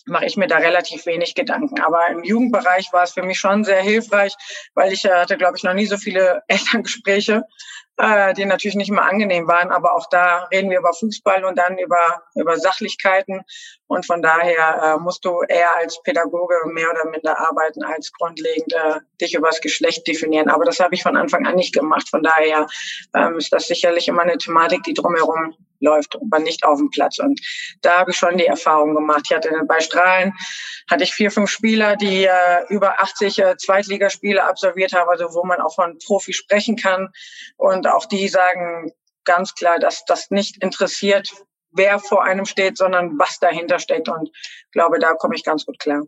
mache 0.07 0.27
ich 0.27 0.37
mir 0.37 0.49
da 0.49 0.57
relativ 0.57 1.07
wenig 1.07 1.35
Gedanken. 1.35 1.81
Aber 1.81 2.09
im 2.09 2.25
Jugendbereich 2.25 2.93
war 2.93 3.05
es 3.05 3.13
für 3.13 3.23
mich 3.23 3.39
schon 3.39 3.65
sehr 3.65 3.83
hilfreich, 3.83 4.35
weil 4.75 4.93
ich 4.93 5.05
hatte, 5.05 5.37
glaube 5.37 5.57
ich, 5.57 5.63
noch 5.63 5.75
nie 5.75 5.87
so 5.87 5.99
viele 5.99 6.43
Elterngespräche 6.49 7.45
äh, 8.00 8.35
die 8.35 8.45
natürlich 8.45 8.76
nicht 8.76 8.88
immer 8.88 9.09
angenehm 9.09 9.47
waren. 9.47 9.71
Aber 9.71 9.95
auch 9.95 10.09
da 10.09 10.45
reden 10.52 10.71
wir 10.71 10.78
über 10.78 10.92
Fußball 10.92 11.45
und 11.45 11.59
dann 11.59 11.78
über, 11.78 12.23
über 12.35 12.57
Sachlichkeiten. 12.57 13.42
Und 13.87 14.07
von 14.07 14.23
daher 14.23 14.83
äh, 14.83 15.00
musst 15.00 15.25
du 15.25 15.42
eher 15.42 15.76
als 15.76 16.00
Pädagoge 16.02 16.54
mehr 16.66 16.90
oder 16.90 17.11
minder 17.11 17.38
arbeiten, 17.38 17.83
als 17.83 18.12
grundlegend 18.12 18.73
äh, 18.73 19.00
dich 19.21 19.35
über 19.35 19.49
das 19.49 19.61
Geschlecht 19.61 20.07
definieren. 20.07 20.49
Aber 20.49 20.64
das 20.64 20.80
habe 20.80 20.95
ich 20.95 21.02
von 21.02 21.16
Anfang 21.16 21.47
an 21.47 21.57
nicht 21.57 21.75
gemacht. 21.75 22.09
Von 22.09 22.23
daher 22.23 22.66
ähm, 23.14 23.38
ist 23.38 23.52
das 23.52 23.66
sicherlich 23.66 24.09
immer 24.09 24.23
eine 24.23 24.38
Thematik, 24.38 24.83
die 24.85 24.95
drumherum 24.95 25.54
läuft, 25.80 26.16
aber 26.16 26.38
nicht 26.38 26.64
auf 26.64 26.78
dem 26.78 26.90
Platz. 26.90 27.19
Und 27.19 27.40
da 27.83 27.99
habe 27.99 28.11
ich 28.11 28.16
schon 28.16 28.37
die 28.37 28.47
Erfahrung 28.47 28.95
gemacht. 28.95 29.23
Ich 29.28 29.37
hatte 29.37 29.50
bei 29.66 29.80
Strahlen 29.80 30.35
hatte 30.90 31.04
ich 31.04 31.14
vier, 31.14 31.30
fünf 31.30 31.50
Spieler, 31.50 31.97
die 31.97 32.25
äh, 32.25 32.66
über 32.69 33.00
80 33.00 33.38
äh, 33.38 33.57
Zweitligaspiele 33.57 34.42
absolviert 34.42 34.92
haben, 34.92 35.09
also 35.09 35.35
wo 35.35 35.45
man 35.45 35.61
auch 35.61 35.75
von 35.75 35.99
Profi 36.04 36.33
sprechen 36.33 36.76
kann. 36.76 37.09
Und 37.57 37.87
auch 37.95 38.07
die 38.07 38.29
sagen 38.29 38.93
ganz 39.25 39.55
klar, 39.55 39.79
dass 39.79 40.05
das 40.07 40.31
nicht 40.31 40.63
interessiert, 40.63 41.29
wer 41.73 41.99
vor 41.99 42.25
einem 42.25 42.47
steht, 42.47 42.77
sondern 42.77 43.19
was 43.19 43.39
dahinter 43.39 43.79
steckt. 43.79 44.09
Und 44.09 44.31
ich 44.33 44.73
glaube, 44.73 44.99
da 44.99 45.15
komme 45.15 45.35
ich 45.35 45.45
ganz 45.45 45.67
gut 45.67 45.79
klar. 45.79 46.03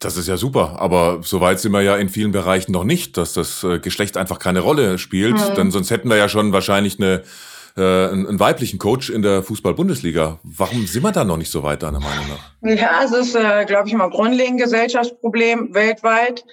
Das 0.00 0.16
ist 0.16 0.26
ja 0.26 0.36
super, 0.36 0.80
aber 0.80 1.20
soweit 1.22 1.60
sind 1.60 1.70
wir 1.72 1.82
ja 1.82 1.96
in 1.96 2.08
vielen 2.08 2.32
Bereichen 2.32 2.72
noch 2.72 2.82
nicht, 2.82 3.16
dass 3.16 3.32
das 3.32 3.62
äh, 3.62 3.78
Geschlecht 3.78 4.16
einfach 4.16 4.40
keine 4.40 4.60
Rolle 4.60 4.98
spielt, 4.98 5.36
mhm. 5.36 5.54
denn 5.54 5.70
sonst 5.70 5.90
hätten 5.90 6.08
wir 6.08 6.16
ja 6.16 6.28
schon 6.28 6.52
wahrscheinlich 6.52 6.98
eine 6.98 7.22
äh, 7.76 8.08
einen, 8.08 8.38
weiblichen 8.38 8.78
Coach 8.78 9.10
in 9.10 9.22
der 9.22 9.42
Fußball-Bundesliga. 9.42 10.38
Warum 10.44 10.86
sind 10.86 11.02
wir 11.02 11.10
da 11.10 11.24
noch 11.24 11.36
nicht 11.36 11.50
so 11.50 11.62
weit, 11.64 11.82
deiner 11.82 11.98
Meinung 11.98 12.26
nach? 12.28 12.70
Ja, 12.70 13.02
es 13.04 13.12
ist, 13.12 13.34
äh, 13.34 13.64
glaube 13.64 13.88
ich, 13.88 13.94
mal 13.94 14.10
grundlegend 14.10 14.60
Gesellschaftsproblem 14.60 15.74
weltweit. 15.74 16.44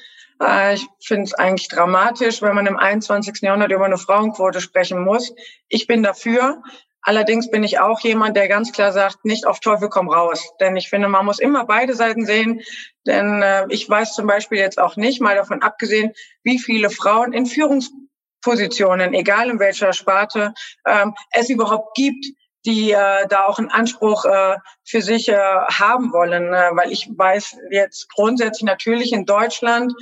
Äh, 0.42 0.76
ich 0.76 0.88
finde 1.00 1.24
es 1.24 1.34
eigentlich 1.34 1.68
dramatisch, 1.68 2.42
wenn 2.42 2.56
man 2.56 2.66
im 2.66 2.78
21. 2.78 3.42
Jahrhundert 3.42 3.72
über 3.72 3.86
eine 3.86 3.98
Frauenquote 3.98 4.62
sprechen 4.62 5.04
muss. 5.04 5.34
Ich 5.68 5.88
bin 5.88 6.04
dafür. 6.04 6.62
Allerdings 7.04 7.50
bin 7.50 7.64
ich 7.64 7.80
auch 7.80 8.00
jemand, 8.02 8.38
der 8.38 8.48
ganz 8.48 8.72
klar 8.72 8.92
sagt, 8.92 9.26
nicht 9.26 9.48
auf 9.48 9.60
Teufel 9.60 9.90
komm 9.90 10.10
raus. 10.10 10.52
Denn 10.60 10.76
ich 10.76 10.90
finde, 10.90 11.08
man 11.08 11.26
muss 11.26 11.40
immer 11.40 11.66
beide 11.66 11.96
Seiten 11.96 12.26
sehen. 12.26 12.62
Denn 13.08 13.42
äh, 13.42 13.66
ich 13.70 13.90
weiß 13.90 14.14
zum 14.14 14.28
Beispiel 14.28 14.60
jetzt 14.60 14.80
auch 14.80 14.98
nicht, 14.98 15.20
mal 15.20 15.36
davon 15.36 15.64
abgesehen, 15.64 16.14
wie 16.44 16.60
viele 16.60 16.92
Frauen 16.92 17.34
in 17.34 17.48
Führungspositionen, 17.48 19.16
egal 19.16 19.50
in 19.50 19.60
welcher 19.60 19.94
Sparte, 19.94 20.54
ähm, 20.86 21.16
es 21.32 21.50
überhaupt 21.50 21.96
gibt, 21.96 22.26
die 22.66 22.92
äh, 22.92 23.28
da 23.28 23.46
auch 23.46 23.58
einen 23.58 23.72
Anspruch 23.72 24.26
äh, 24.26 24.56
für 24.84 25.02
sich 25.02 25.30
äh, 25.30 25.36
haben 25.36 26.14
wollen. 26.14 26.54
Äh, 26.54 26.70
weil 26.74 26.92
ich 26.92 27.10
weiß 27.10 27.58
jetzt 27.72 28.10
grundsätzlich 28.14 28.64
natürlich 28.64 29.12
in 29.12 29.26
Deutschland, 29.26 29.94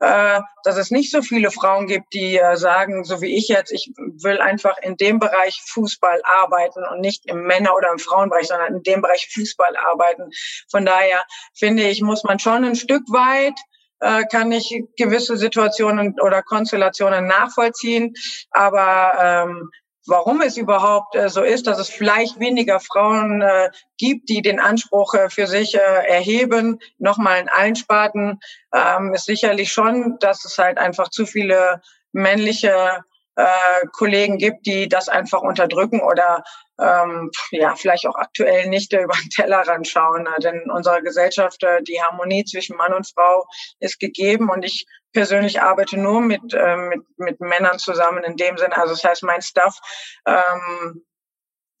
äh, 0.00 0.40
dass 0.64 0.76
es 0.76 0.90
nicht 0.90 1.10
so 1.10 1.22
viele 1.22 1.50
Frauen 1.50 1.86
gibt, 1.86 2.12
die 2.12 2.38
äh, 2.38 2.56
sagen, 2.56 3.04
so 3.04 3.20
wie 3.20 3.36
ich 3.36 3.48
jetzt, 3.48 3.72
ich 3.72 3.90
will 3.96 4.40
einfach 4.40 4.76
in 4.78 4.96
dem 4.96 5.18
Bereich 5.18 5.60
Fußball 5.66 6.20
arbeiten 6.24 6.84
und 6.84 7.00
nicht 7.00 7.26
im 7.26 7.42
Männer- 7.42 7.74
oder 7.74 7.90
im 7.90 7.98
Frauenbereich, 7.98 8.46
sondern 8.48 8.76
in 8.76 8.82
dem 8.82 9.02
Bereich 9.02 9.28
Fußball 9.34 9.76
arbeiten. 9.76 10.30
Von 10.70 10.84
daher 10.84 11.24
finde 11.54 11.84
ich, 11.84 12.00
muss 12.02 12.24
man 12.24 12.38
schon 12.38 12.64
ein 12.64 12.76
Stück 12.76 13.02
weit 13.10 13.58
äh, 14.00 14.24
kann 14.30 14.52
ich 14.52 14.84
gewisse 14.96 15.36
Situationen 15.36 16.14
oder 16.20 16.42
Konstellationen 16.42 17.26
nachvollziehen. 17.26 18.14
Aber 18.50 19.12
ähm, 19.20 19.70
warum 20.08 20.40
es 20.40 20.56
überhaupt 20.56 21.14
äh, 21.14 21.28
so 21.28 21.42
ist, 21.42 21.66
dass 21.66 21.78
es 21.78 21.88
vielleicht 21.88 22.40
weniger 22.40 22.80
Frauen 22.80 23.42
äh, 23.42 23.70
gibt, 23.98 24.28
die 24.28 24.42
den 24.42 24.60
Anspruch 24.60 25.14
äh, 25.14 25.30
für 25.30 25.46
sich 25.46 25.74
erheben, 25.74 26.80
nochmal 26.98 27.40
in 27.40 27.48
allen 27.48 27.76
Sparten, 27.76 28.40
ähm, 28.74 29.14
ist 29.14 29.26
sicherlich 29.26 29.72
schon, 29.72 30.18
dass 30.20 30.44
es 30.44 30.58
halt 30.58 30.78
einfach 30.78 31.08
zu 31.08 31.26
viele 31.26 31.82
männliche 32.12 33.04
äh, 33.38 33.86
Kollegen 33.92 34.36
gibt, 34.36 34.66
die 34.66 34.88
das 34.88 35.08
einfach 35.08 35.42
unterdrücken 35.42 36.00
oder 36.00 36.42
ähm, 36.80 37.30
ja 37.52 37.76
vielleicht 37.76 38.06
auch 38.06 38.16
aktuell 38.16 38.68
nicht 38.68 38.92
über 38.92 39.14
den 39.14 39.30
Tellerrand 39.30 39.86
schauen. 39.86 40.28
Denn 40.42 40.62
in 40.62 40.70
unserer 40.70 41.02
Gesellschaft 41.02 41.62
äh, 41.62 41.80
die 41.82 42.02
Harmonie 42.02 42.44
zwischen 42.44 42.76
Mann 42.76 42.92
und 42.92 43.08
Frau 43.08 43.46
ist 43.78 44.00
gegeben 44.00 44.50
und 44.50 44.64
ich 44.64 44.86
persönlich 45.12 45.62
arbeite 45.62 45.96
nur 45.96 46.20
mit, 46.20 46.52
äh, 46.52 46.76
mit, 46.76 47.02
mit 47.16 47.40
Männern 47.40 47.78
zusammen 47.78 48.24
in 48.24 48.36
dem 48.36 48.58
Sinne. 48.58 48.76
Also 48.76 48.94
das 48.94 49.04
heißt, 49.04 49.22
mein 49.22 49.42
Staff 49.42 49.78
ähm, 50.26 51.04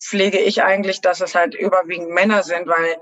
pflege 0.00 0.38
ich 0.38 0.62
eigentlich, 0.62 1.00
dass 1.00 1.20
es 1.20 1.34
halt 1.34 1.56
überwiegend 1.56 2.10
Männer 2.10 2.44
sind, 2.44 2.68
weil 2.68 2.96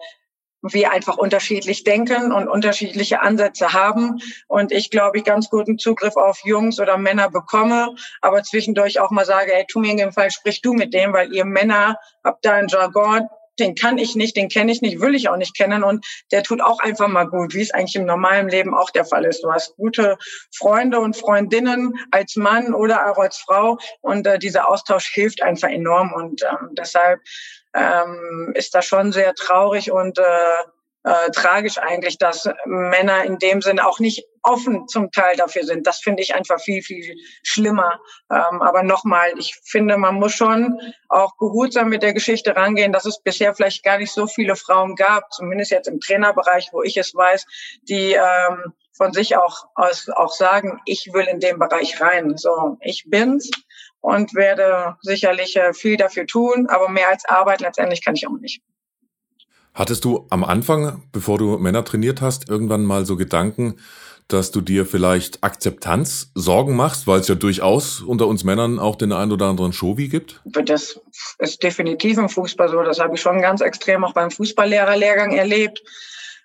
wir 0.73 0.93
einfach 0.93 1.17
unterschiedlich 1.17 1.85
denken 1.85 2.33
und 2.33 2.49
unterschiedliche 2.49 3.21
Ansätze 3.21 3.73
haben. 3.73 4.19
Und 4.49 4.73
ich 4.73 4.91
glaube, 4.91 5.19
ich 5.19 5.25
ganz 5.25 5.51
guten 5.51 5.79
Zugriff 5.79 6.17
auf 6.17 6.41
Jungs 6.45 6.81
oder 6.81 6.99
Männer 6.99 7.31
bekomme, 7.31 7.95
aber 8.21 8.43
zwischendurch 8.43 9.01
auch 9.01 9.11
mal 9.11 9.25
sage, 9.25 9.53
hey, 9.53 9.65
tu 9.69 9.81
mir 9.81 9.91
in 9.91 9.97
dem 9.97 10.13
Fall, 10.13 10.31
sprich 10.31 10.63
du 10.63 10.73
mit 10.73 10.95
dem, 10.95 11.13
weil 11.13 11.33
ihr 11.33 11.45
Männer 11.45 11.99
habt 12.25 12.45
da 12.45 12.55
einen 12.55 12.69
Jargon, 12.69 13.29
den 13.59 13.75
kann 13.75 13.99
ich 13.99 14.15
nicht, 14.17 14.37
den 14.37 14.49
kenne 14.49 14.73
ich 14.73 14.83
nicht, 14.83 15.01
will 15.01 15.15
ich 15.15 15.29
auch 15.29 15.37
nicht 15.37 15.57
kennen 15.57 15.83
und 15.83 16.07
der 16.31 16.43
tut 16.43 16.61
auch 16.61 16.79
einfach 16.81 17.09
mal 17.09 17.25
gut, 17.25 17.55
wie 17.55 17.63
es 17.63 17.71
eigentlich 17.71 17.97
im 17.97 18.05
normalen 18.05 18.49
Leben 18.49 18.75
auch 18.75 18.91
der 18.91 19.05
Fall 19.05 19.25
ist. 19.25 19.43
Du 19.43 19.53
hast 19.53 19.77
gute 19.77 20.19
Freunde 20.55 21.01
und 21.01 21.17
Freundinnen 21.17 21.95
als 22.11 22.37
Mann 22.37 22.75
oder 22.75 23.11
auch 23.11 23.19
als 23.19 23.39
Frau 23.39 23.79
und 24.01 24.27
äh, 24.27 24.39
dieser 24.39 24.69
Austausch 24.69 25.09
hilft 25.09 25.43
einfach 25.43 25.69
enorm 25.69 26.13
und 26.13 26.43
ähm, 26.43 26.71
deshalb 26.73 27.21
ähm, 27.76 28.52
ist 28.54 28.75
das 28.75 28.87
schon 28.87 29.12
sehr 29.12 29.35
traurig 29.35 29.92
und 29.92 30.18
äh, 30.18 30.23
äh, 31.06 31.30
tragisch 31.30 31.78
eigentlich, 31.78 32.18
dass 32.18 32.49
Männer 32.64 33.25
in 33.25 33.38
dem 33.38 33.62
Sinne 33.62 33.87
auch 33.87 34.00
nicht 34.00 34.26
offen 34.42 34.88
zum 34.88 35.12
Teil 35.12 35.37
dafür 35.37 35.64
sind. 35.64 35.87
Das 35.87 36.00
finde 36.00 36.23
ich 36.23 36.35
einfach 36.35 36.61
viel, 36.61 36.83
viel 36.83 37.16
schlimmer. 37.45 38.00
Ähm, 38.28 38.61
aber 38.61 38.83
nochmal, 38.83 39.33
ich 39.38 39.56
finde, 39.62 39.99
man 39.99 40.16
muss 40.16 40.33
schon 40.33 40.76
auch 41.09 41.37
behutsam 41.38 41.90
mit 41.90 42.02
der 42.02 42.12
Geschichte 42.12 42.56
rangehen, 42.56 42.92
dass 42.92 43.04
es 43.04 43.23
bisher 43.23 43.54
vielleicht 43.54 43.85
gar 43.85 43.99
nicht 43.99 44.12
so 44.12 44.26
viele 44.26 44.56
Frauen 44.56 44.97
gab, 44.97 45.33
zumindest 45.33 45.71
jetzt 45.71 45.87
im 45.87 46.00
Trainerbereich, 46.00 46.71
wo 46.73 46.83
ich 46.83 46.97
es 46.97 47.14
weiß, 47.14 47.47
die 47.83 48.14
ähm, 48.14 48.73
von 48.97 49.12
sich 49.12 49.37
auch 49.37 49.66
aus 49.76 50.09
auch 50.09 50.33
sagen, 50.33 50.80
ich 50.87 51.11
will 51.12 51.26
in 51.26 51.38
dem 51.38 51.61
Bereich 51.61 52.00
rein. 52.00 52.37
So, 52.37 52.78
ich 52.80 53.04
bin's 53.06 53.50
und 54.00 54.35
werde 54.35 54.97
sicherlich 55.03 55.57
äh, 55.57 55.73
viel 55.73 55.97
dafür 55.97 56.26
tun, 56.26 56.67
aber 56.69 56.88
mehr 56.88 57.09
als 57.09 57.25
Arbeit 57.25 57.61
letztendlich 57.61 58.05
kann 58.05 58.15
ich 58.15 58.26
auch 58.29 58.38
nicht. 58.38 58.62
Hattest 59.75 60.05
du 60.05 60.26
am 60.31 60.43
Anfang, 60.43 61.03
bevor 61.12 61.37
du 61.37 61.59
Männer 61.59 61.85
trainiert 61.85 62.23
hast, 62.23 62.49
irgendwann 62.49 62.85
mal 62.85 63.05
so 63.05 63.17
Gedanken, 63.17 63.76
dass 64.29 64.50
du 64.50 64.61
dir 64.61 64.87
vielleicht 64.87 65.45
Akzeptanz 65.45 66.33
Sorgen 66.35 66.75
machst, 66.75 67.07
weil 67.07 67.21
es 67.21 67.29
ja 67.29 67.35
durchaus 67.35 68.00
unter 68.00 68.26
uns 68.26 68.43
Männern 68.43 68.79
auch 68.79 68.97
den 68.97 69.12
einen 69.12 69.33
oder 69.33 69.47
anderen 69.47 69.73
Showi 69.73 70.09
gibt? 70.09 70.41
Das 70.45 71.00
ist 71.38 71.62
definitiv 71.62 72.19
im 72.19 72.29
Fußball 72.29 72.69
so. 72.69 72.83
Das 72.83 72.99
habe 72.99 73.15
ich 73.15 73.21
schon 73.21 73.41
ganz 73.41 73.61
extrem 73.61 74.03
auch 74.03 74.15
beim 74.15 74.31
Fußballlehrerlehrgang 74.31 75.33
erlebt. 75.33 75.83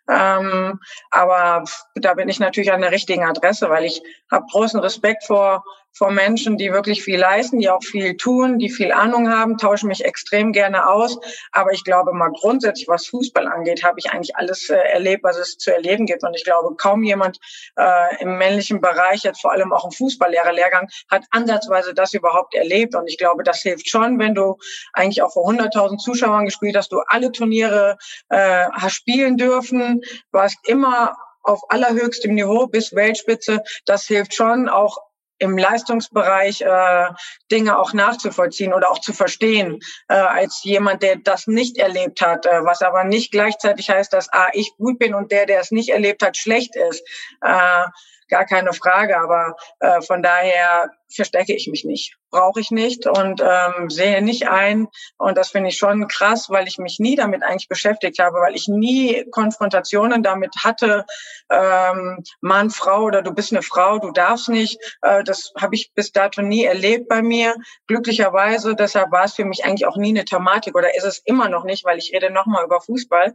Ähm, 0.10 0.80
aber 1.10 1.64
da 1.96 2.14
bin 2.16 2.28
ich 2.28 2.40
natürlich 2.40 2.72
an 2.72 2.82
der 2.82 2.92
richtigen 2.92 3.24
Adresse, 3.24 3.70
weil 3.70 3.86
ich 3.86 4.02
habe 4.30 4.46
großen 4.52 4.80
Respekt 4.80 5.24
vor 5.24 5.64
vor 5.94 6.12
Menschen, 6.12 6.58
die 6.58 6.72
wirklich 6.72 7.04
viel 7.04 7.20
leisten, 7.20 7.60
die 7.60 7.70
auch 7.70 7.84
viel 7.84 8.16
tun, 8.16 8.60
die 8.60 8.70
viel 8.70 8.92
Ahnung 8.92 9.30
haben, 9.30 9.58
tausche 9.58 9.88
mich 9.88 10.06
extrem 10.06 10.54
gerne 10.54 10.88
aus. 10.88 11.18
Aber 11.52 11.72
ich 11.72 11.84
glaube 11.84 12.14
mal 12.14 12.32
grundsätzlich, 12.32 12.88
was 12.88 13.08
Fußball 13.08 13.48
angeht, 13.48 13.84
habe 13.84 14.00
ich 14.00 14.12
eigentlich 14.12 14.36
alles 14.36 14.70
äh, 14.70 14.76
erlebt, 14.76 15.24
was 15.24 15.38
es 15.38 15.58
zu 15.58 15.74
erleben 15.74 16.06
gibt. 16.06 16.24
Und 16.24 16.34
ich 16.34 16.44
glaube, 16.44 16.76
kaum 16.76 17.04
jemand 17.04 17.40
äh, 17.78 18.22
im 18.22 18.38
männlichen 18.38 18.82
Bereich, 18.82 19.24
jetzt 19.24 19.42
vor 19.42 19.52
allem 19.52 19.74
auch 19.74 19.86
im 19.86 19.92
Fußballlehrerlehrgang, 19.92 20.88
hat 21.10 21.26
ansatzweise 21.32 21.94
das 21.94 22.14
überhaupt 22.14 22.56
erlebt. 22.56 22.96
Und 22.96 23.08
ich 23.08 23.18
glaube, 23.18 23.44
das 23.44 23.62
hilft 23.62 23.90
schon, 23.90 24.20
wenn 24.20 24.36
du 24.36 24.58
eigentlich 24.94 25.22
auch 25.22 25.34
vor 25.34 25.50
100.000 25.50 25.98
Zuschauern 25.98 26.46
gespielt 26.46 26.78
hast, 26.78 26.92
du 26.92 27.02
alle 27.08 27.32
Turniere 27.32 27.98
äh, 28.30 28.66
hast 28.72 28.96
spielen 28.96 29.38
dürfen, 29.38 30.02
hast 30.34 30.58
immer 30.68 31.16
auf 31.44 31.62
allerhöchstem 31.70 32.36
Niveau 32.36 32.68
bis 32.68 32.94
Weltspitze. 32.94 33.64
Das 33.86 34.06
hilft 34.06 34.36
schon 34.36 34.70
auch 34.70 34.98
im 35.42 35.58
Leistungsbereich 35.58 36.62
äh, 36.62 37.08
Dinge 37.52 37.78
auch 37.78 37.94
nachzuvollziehen 37.94 38.74
oder 38.74 38.92
auch 38.92 39.00
zu 39.00 39.12
verstehen, 39.12 39.80
äh, 40.08 40.14
als 40.14 40.62
jemand, 40.64 41.02
der 41.02 41.18
das 41.18 41.48
nicht 41.48 41.78
erlebt 41.78 42.22
hat, 42.22 42.46
äh, 42.46 42.64
was 42.64 42.82
aber 42.82 43.04
nicht 43.04 43.32
gleichzeitig 43.32 43.90
heißt, 43.90 44.14
dass 44.14 44.32
A, 44.32 44.50
ich 44.54 44.72
gut 44.78 45.00
bin 45.00 45.16
und 45.16 45.32
der, 45.32 45.48
der 45.48 45.60
es 45.60 45.72
nicht 45.72 45.90
erlebt 45.90 46.24
hat, 46.24 46.38
schlecht 46.38 46.76
ist. 46.76 47.02
Äh, 47.42 47.86
gar 48.30 48.46
keine 48.46 48.72
Frage. 48.74 49.20
Aber 49.20 49.56
äh, 49.80 50.02
von 50.02 50.22
daher 50.22 50.90
verstecke 51.16 51.54
ich 51.54 51.68
mich 51.68 51.86
nicht. 51.86 52.16
Brauche 52.30 52.60
ich 52.60 52.72
nicht 52.72 53.08
und 53.08 53.42
ähm, 53.42 53.90
sehe 53.90 54.22
nicht 54.22 54.48
ein. 54.48 54.88
Und 55.18 55.38
das 55.38 55.50
finde 55.50 55.70
ich 55.70 55.78
schon 55.78 56.08
krass, 56.08 56.50
weil 56.50 56.68
ich 56.68 56.78
mich 56.78 57.00
nie 57.00 57.16
damit 57.16 57.44
eigentlich 57.44 57.68
beschäftigt 57.68 58.20
habe, 58.20 58.38
weil 58.40 58.56
ich 58.56 58.68
nie 58.68 59.26
Konfrontationen 59.32 60.24
damit 60.24 60.56
hatte, 60.64 61.06
ähm, 61.50 62.24
Mann, 62.40 62.70
Frau 62.70 63.04
oder 63.04 63.22
du 63.22 63.34
bist 63.34 63.52
eine 63.52 63.62
Frau, 63.62 64.00
du 64.00 64.12
darfst 64.12 64.50
nicht. 64.50 64.80
Äh, 65.02 65.24
das 65.24 65.52
habe 65.60 65.76
ich 65.76 65.92
bis 65.94 66.12
dato 66.12 66.42
nie 66.42 66.64
erlebt 66.64 67.10
bei 67.10 67.22
mir. 67.22 67.56
Glücklicherweise, 67.88 68.76
deshalb 68.76 69.12
war 69.12 69.26
es 69.26 69.34
für 69.34 69.46
mich 69.46 69.66
eigentlich 69.66 69.86
auch 69.86 69.98
nie 69.98 70.10
eine 70.10 70.26
Thematik 70.26 70.76
oder 70.76 70.96
ist 70.96 71.04
es 71.04 71.22
immer 71.26 71.50
noch 71.50 71.64
nicht, 71.64 71.86
weil 71.86 71.98
ich 71.98 72.12
rede 72.14 72.32
nochmal 72.32 72.64
über 72.66 72.82
Fußball. 72.82 73.34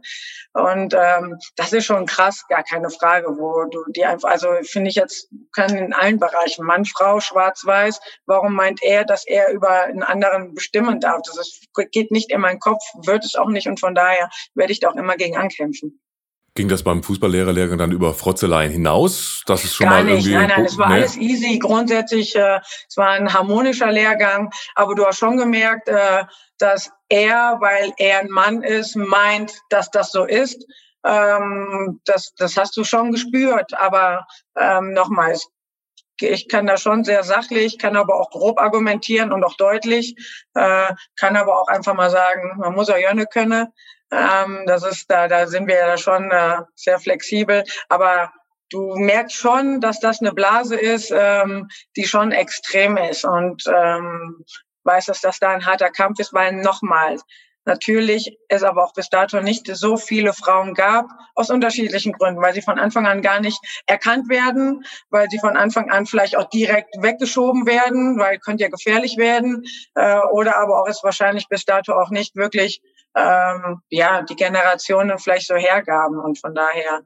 Und 0.53 0.93
ähm, 0.93 1.37
das 1.55 1.73
ist 1.73 1.85
schon 1.85 2.05
krass, 2.05 2.45
gar 2.47 2.63
keine 2.63 2.89
Frage, 2.89 3.27
wo 3.37 3.65
du 3.69 3.83
die 3.91 4.05
einfach, 4.05 4.29
also 4.29 4.49
finde 4.63 4.89
ich 4.89 4.95
jetzt, 4.95 5.29
kann 5.53 5.75
in 5.75 5.93
allen 5.93 6.19
Bereichen, 6.19 6.65
Mann, 6.65 6.85
Frau, 6.85 7.19
Schwarz, 7.19 7.65
Weiß, 7.67 7.99
warum 8.25 8.53
meint 8.53 8.79
er, 8.81 9.05
dass 9.05 9.27
er 9.27 9.51
über 9.51 9.83
einen 9.83 10.03
anderen 10.03 10.55
bestimmen 10.55 10.99
darf? 10.99 11.21
Das 11.25 11.37
ist, 11.37 11.67
geht 11.91 12.11
nicht 12.11 12.31
in 12.31 12.41
meinen 12.41 12.59
Kopf, 12.59 12.81
wird 13.05 13.23
es 13.25 13.35
auch 13.35 13.49
nicht 13.49 13.67
und 13.67 13.79
von 13.79 13.93
daher 13.93 14.29
werde 14.55 14.71
ich 14.71 14.79
da 14.79 14.89
auch 14.89 14.95
immer 14.95 15.17
gegen 15.17 15.37
ankämpfen. 15.37 15.99
Ging 16.57 16.69
das 16.69 16.81
beim 16.81 17.03
Fußballlehrerlehrgang 17.03 17.77
dann 17.77 17.91
über 17.91 18.15
Frotzeleien 18.15 18.71
hinaus? 18.71 19.43
Das 19.45 19.63
ist 19.63 19.75
schon 19.75 19.87
Gar 19.87 20.01
mal 20.01 20.09
irgendwie. 20.09 20.33
Nein, 20.33 20.49
nein, 20.49 20.65
es 20.65 20.75
war 20.75 20.89
nee. 20.89 20.95
alles 20.95 21.15
easy. 21.15 21.59
Grundsätzlich, 21.59 22.35
äh, 22.35 22.59
es 22.89 22.97
war 22.97 23.09
ein 23.09 23.31
harmonischer 23.31 23.91
Lehrgang, 23.91 24.49
aber 24.73 24.95
du 24.95 25.05
hast 25.05 25.19
schon 25.19 25.37
gemerkt, 25.37 25.87
äh, 25.87 26.23
dass 26.57 26.89
er, 27.09 27.57
weil 27.59 27.93
er 27.97 28.21
ein 28.21 28.29
Mann 28.29 28.63
ist, 28.63 28.95
meint, 28.95 29.53
dass 29.69 29.91
das 29.91 30.11
so 30.11 30.25
ist. 30.25 30.65
Ähm, 31.05 32.01
das, 32.05 32.33
das 32.35 32.57
hast 32.57 32.75
du 32.75 32.83
schon 32.83 33.11
gespürt. 33.11 33.75
Aber 33.75 34.25
ähm, 34.59 34.93
nochmals, 34.93 35.47
ich 36.19 36.49
kann 36.49 36.67
da 36.67 36.77
schon 36.77 37.03
sehr 37.03 37.23
sachlich, 37.23 37.77
kann 37.77 37.95
aber 37.95 38.15
auch 38.15 38.29
grob 38.29 38.59
argumentieren 38.59 39.31
und 39.31 39.43
auch 39.43 39.55
deutlich, 39.55 40.15
äh, 40.53 40.93
kann 41.15 41.35
aber 41.35 41.61
auch 41.61 41.67
einfach 41.67 41.93
mal 41.93 42.09
sagen, 42.09 42.57
man 42.57 42.73
muss 42.73 42.89
auch 42.89 42.97
Jönne 42.97 43.25
können. 43.25 43.67
Ähm, 44.11 44.63
das 44.65 44.83
ist 44.83 45.09
da, 45.09 45.27
da 45.27 45.47
sind 45.47 45.67
wir 45.67 45.75
ja 45.75 45.97
schon 45.97 46.31
äh, 46.31 46.61
sehr 46.75 46.99
flexibel. 46.99 47.63
Aber 47.89 48.31
du 48.69 48.95
merkst 48.95 49.35
schon, 49.35 49.81
dass 49.81 49.99
das 49.99 50.21
eine 50.21 50.33
Blase 50.33 50.75
ist, 50.75 51.11
ähm, 51.13 51.67
die 51.95 52.05
schon 52.05 52.31
extrem 52.31 52.97
ist 52.97 53.25
und 53.25 53.63
ähm, 53.67 54.43
weißt, 54.83 55.09
dass 55.09 55.21
das 55.21 55.39
da 55.39 55.49
ein 55.49 55.65
harter 55.65 55.89
Kampf 55.89 56.19
ist, 56.19 56.33
weil 56.33 56.53
nochmal, 56.53 57.17
Natürlich 57.67 58.37
es 58.47 58.63
aber 58.63 58.85
auch 58.85 58.93
bis 58.93 59.09
dato 59.09 59.41
nicht 59.41 59.67
so 59.67 59.97
viele 59.97 60.31
Frauen 60.31 60.73
gab, 60.73 61.05
aus 61.35 61.49
unterschiedlichen 61.49 62.13
Gründen, 62.13 62.41
weil 62.41 62.53
sie 62.53 62.61
von 62.61 62.79
Anfang 62.79 63.05
an 63.05 63.21
gar 63.21 63.41
nicht 63.41 63.59
erkannt 63.85 64.29
werden, 64.29 64.85
weil 65.09 65.29
sie 65.29 65.37
von 65.37 65.57
Anfang 65.57 65.91
an 65.91 66.05
vielleicht 66.05 66.37
auch 66.37 66.49
direkt 66.49 66.95
weggeschoben 67.01 67.67
werden, 67.67 68.17
weil 68.17 68.39
könnte 68.39 68.63
ja 68.63 68.69
gefährlich 68.69 69.17
werden, 69.17 69.65
äh, 69.95 70.19
oder 70.31 70.57
aber 70.57 70.81
auch 70.81 70.87
es 70.87 71.03
wahrscheinlich 71.03 71.49
bis 71.49 71.65
dato 71.65 71.91
auch 71.91 72.09
nicht 72.09 72.37
wirklich 72.37 72.81
ähm, 73.17 73.81
ja 73.89 74.21
die 74.21 74.37
Generationen 74.37 75.17
vielleicht 75.17 75.47
so 75.47 75.55
hergaben. 75.55 76.19
Und 76.19 76.39
von 76.39 76.55
daher 76.55 77.01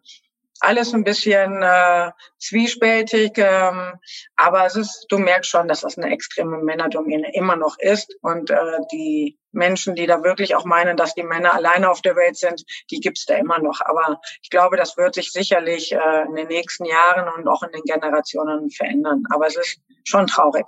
alles 0.62 0.94
ein 0.94 1.04
bisschen 1.04 1.62
äh, 1.62 2.12
zwiespältig, 2.38 3.34
ähm, 3.38 3.94
aber 4.36 4.66
es 4.66 4.76
ist, 4.76 5.06
du 5.10 5.18
merkst 5.18 5.50
schon, 5.50 5.68
dass 5.68 5.82
das 5.82 5.98
eine 5.98 6.12
extreme 6.12 6.58
Männerdomäne 6.58 7.34
immer 7.34 7.56
noch 7.56 7.78
ist 7.80 8.16
und 8.22 8.50
äh, 8.50 8.80
die 8.92 9.38
Menschen, 9.52 9.96
die 9.96 10.08
da 10.08 10.24
wirklich 10.24 10.56
auch 10.56 10.66
meinen, 10.66 10.98
dass 10.98 11.14
die 11.14 11.24
Männer 11.24 11.54
alleine 11.54 11.90
auf 11.90 12.02
der 12.02 12.16
Welt 12.16 12.38
sind, 12.38 12.64
die 12.90 13.00
gibt's 13.00 13.26
da 13.26 13.36
immer 13.36 13.60
noch. 13.60 13.82
Aber 13.82 14.22
ich 14.42 14.50
glaube, 14.50 14.78
das 14.78 14.98
wird 14.98 15.16
sich 15.16 15.32
sicherlich 15.32 15.92
äh, 15.92 16.26
in 16.28 16.36
den 16.36 16.48
nächsten 16.48 16.86
Jahren 16.86 17.28
und 17.34 17.48
auch 17.48 17.64
in 17.64 17.72
den 17.72 17.84
Generationen 17.84 18.70
verändern. 18.72 19.24
Aber 19.30 19.48
es 19.48 19.58
ist 19.58 19.80
schon 20.06 20.28
traurig. 20.28 20.66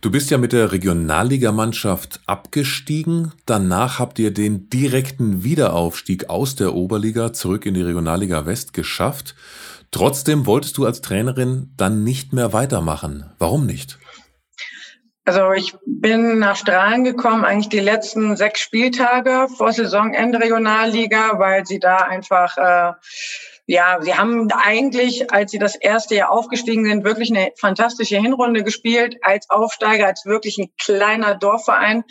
Du 0.00 0.10
bist 0.10 0.30
ja 0.30 0.38
mit 0.38 0.54
der 0.54 0.72
Regionalligamannschaft 0.72 2.20
abgestiegen. 2.24 3.32
Danach 3.44 3.98
habt 3.98 4.18
ihr 4.18 4.32
den 4.32 4.70
direkten 4.70 5.44
Wiederaufstieg 5.44 6.30
aus 6.30 6.56
der 6.56 6.74
Oberliga 6.74 7.34
zurück 7.34 7.66
in 7.66 7.74
die 7.74 7.82
Regionalliga 7.82 8.46
West 8.46 8.72
geschafft. 8.72 9.34
Trotzdem 9.90 10.46
wolltest 10.46 10.78
du 10.78 10.86
als 10.86 11.02
Trainerin 11.02 11.74
dann 11.76 12.02
nicht 12.02 12.32
mehr 12.32 12.54
weitermachen. 12.54 13.30
Warum 13.38 13.66
nicht? 13.66 13.98
Also 15.26 15.52
ich 15.52 15.74
bin 15.84 16.38
nach 16.38 16.56
Strahlen 16.56 17.04
gekommen, 17.04 17.44
eigentlich 17.44 17.68
die 17.68 17.80
letzten 17.80 18.36
sechs 18.36 18.60
Spieltage 18.60 19.48
vor 19.54 19.70
Saisonende 19.72 20.40
Regionalliga, 20.40 21.38
weil 21.38 21.66
sie 21.66 21.78
da 21.78 21.96
einfach 21.96 22.56
äh, 22.56 22.92
ja, 23.70 24.00
sie 24.00 24.12
haben 24.16 24.50
eigentlich, 24.50 25.32
als 25.32 25.52
sie 25.52 25.60
das 25.60 25.76
erste 25.76 26.16
Jahr 26.16 26.32
aufgestiegen 26.32 26.84
sind, 26.84 27.04
wirklich 27.04 27.30
eine 27.30 27.52
fantastische 27.56 28.16
Hinrunde 28.16 28.64
gespielt 28.64 29.18
als 29.22 29.48
Aufsteiger, 29.48 30.08
als 30.08 30.26
wirklich 30.26 30.58
ein 30.58 30.72
kleiner 30.76 31.36
Dorfverein 31.36 32.02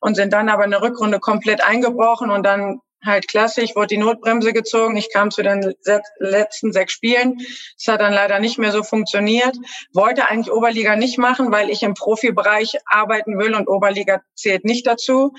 und 0.00 0.16
sind 0.16 0.32
dann 0.32 0.48
aber 0.48 0.64
eine 0.64 0.82
Rückrunde 0.82 1.20
komplett 1.20 1.64
eingebrochen 1.64 2.32
und 2.32 2.42
dann 2.42 2.80
halt 3.04 3.28
klassisch, 3.28 3.76
wurde 3.76 3.86
die 3.86 3.98
Notbremse 3.98 4.52
gezogen. 4.52 4.96
Ich 4.96 5.12
kam 5.12 5.30
zu 5.30 5.44
den 5.44 5.74
letzten 6.18 6.72
sechs 6.72 6.94
Spielen. 6.94 7.36
Es 7.78 7.86
hat 7.86 8.00
dann 8.00 8.12
leider 8.12 8.40
nicht 8.40 8.58
mehr 8.58 8.72
so 8.72 8.82
funktioniert. 8.82 9.56
Wollte 9.92 10.28
eigentlich 10.28 10.52
Oberliga 10.52 10.96
nicht 10.96 11.18
machen, 11.18 11.52
weil 11.52 11.70
ich 11.70 11.84
im 11.84 11.94
Profibereich 11.94 12.72
arbeiten 12.86 13.38
will 13.38 13.54
und 13.54 13.68
Oberliga 13.68 14.20
zählt 14.34 14.64
nicht 14.64 14.84
dazu. 14.84 15.32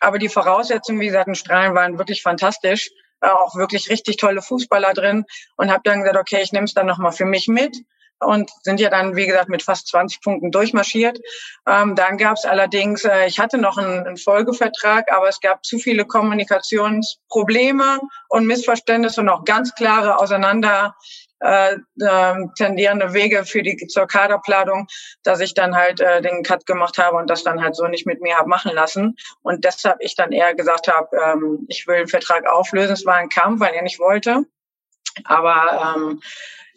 Aber 0.00 0.18
die 0.18 0.28
Voraussetzungen, 0.28 0.98
wie 0.98 1.06
gesagt, 1.06 1.28
in 1.28 1.36
Strahlen 1.36 1.76
waren 1.76 1.98
wirklich 1.98 2.20
fantastisch. 2.20 2.90
Auch 3.24 3.54
wirklich 3.54 3.90
richtig 3.90 4.16
tolle 4.16 4.42
Fußballer 4.42 4.94
drin 4.94 5.24
und 5.56 5.70
habe 5.70 5.82
dann 5.84 6.00
gesagt, 6.02 6.18
okay, 6.18 6.42
ich 6.42 6.52
nehme 6.52 6.64
es 6.64 6.74
dann 6.74 6.86
nochmal 6.86 7.12
für 7.12 7.24
mich 7.24 7.48
mit 7.48 7.84
und 8.24 8.50
sind 8.62 8.80
ja 8.80 8.90
dann, 8.90 9.16
wie 9.16 9.26
gesagt, 9.26 9.48
mit 9.48 9.62
fast 9.62 9.88
20 9.88 10.20
Punkten 10.20 10.50
durchmarschiert. 10.50 11.20
Ähm, 11.66 11.94
dann 11.94 12.18
gab 12.18 12.36
es 12.36 12.44
allerdings, 12.44 13.04
äh, 13.04 13.26
ich 13.26 13.38
hatte 13.38 13.58
noch 13.58 13.78
einen, 13.78 14.06
einen, 14.06 14.16
Folgevertrag, 14.16 15.12
aber 15.12 15.28
es 15.28 15.40
gab 15.40 15.64
zu 15.64 15.78
viele 15.78 16.04
Kommunikationsprobleme 16.04 18.00
und 18.28 18.46
Missverständnisse 18.46 19.20
und 19.20 19.28
auch 19.28 19.44
ganz 19.44 19.74
klare 19.74 20.18
Auseinander 20.18 20.94
äh, 21.44 21.74
äh, 22.00 22.34
tendierende 22.56 23.12
Wege 23.12 23.44
für 23.44 23.62
die 23.62 23.76
zur 23.88 24.06
Kaderplanung, 24.06 24.86
dass 25.24 25.40
ich 25.40 25.52
dann 25.52 25.76
halt 25.76 26.00
äh, 26.00 26.22
den 26.22 26.42
Cut 26.42 26.64
gemacht 26.64 26.96
habe 26.96 27.16
und 27.18 27.28
das 27.28 27.44
dann 27.44 27.62
halt 27.62 27.76
so 27.76 27.86
nicht 27.86 28.06
mit 28.06 28.22
mir 28.22 28.36
habe 28.36 28.48
machen 28.48 28.72
lassen. 28.72 29.16
Und 29.42 29.64
deshalb 29.64 29.98
ich 30.00 30.14
dann 30.14 30.32
eher 30.32 30.54
gesagt 30.54 30.88
habe, 30.88 31.14
ähm, 31.22 31.66
ich 31.68 31.86
will 31.86 31.98
den 31.98 32.08
Vertrag 32.08 32.48
auflösen. 32.48 32.94
Es 32.94 33.04
war 33.04 33.16
ein 33.16 33.28
Kampf, 33.28 33.60
weil 33.60 33.74
er 33.74 33.82
nicht 33.82 33.98
wollte. 33.98 34.44
Aber 35.24 35.94
ähm, 35.96 36.22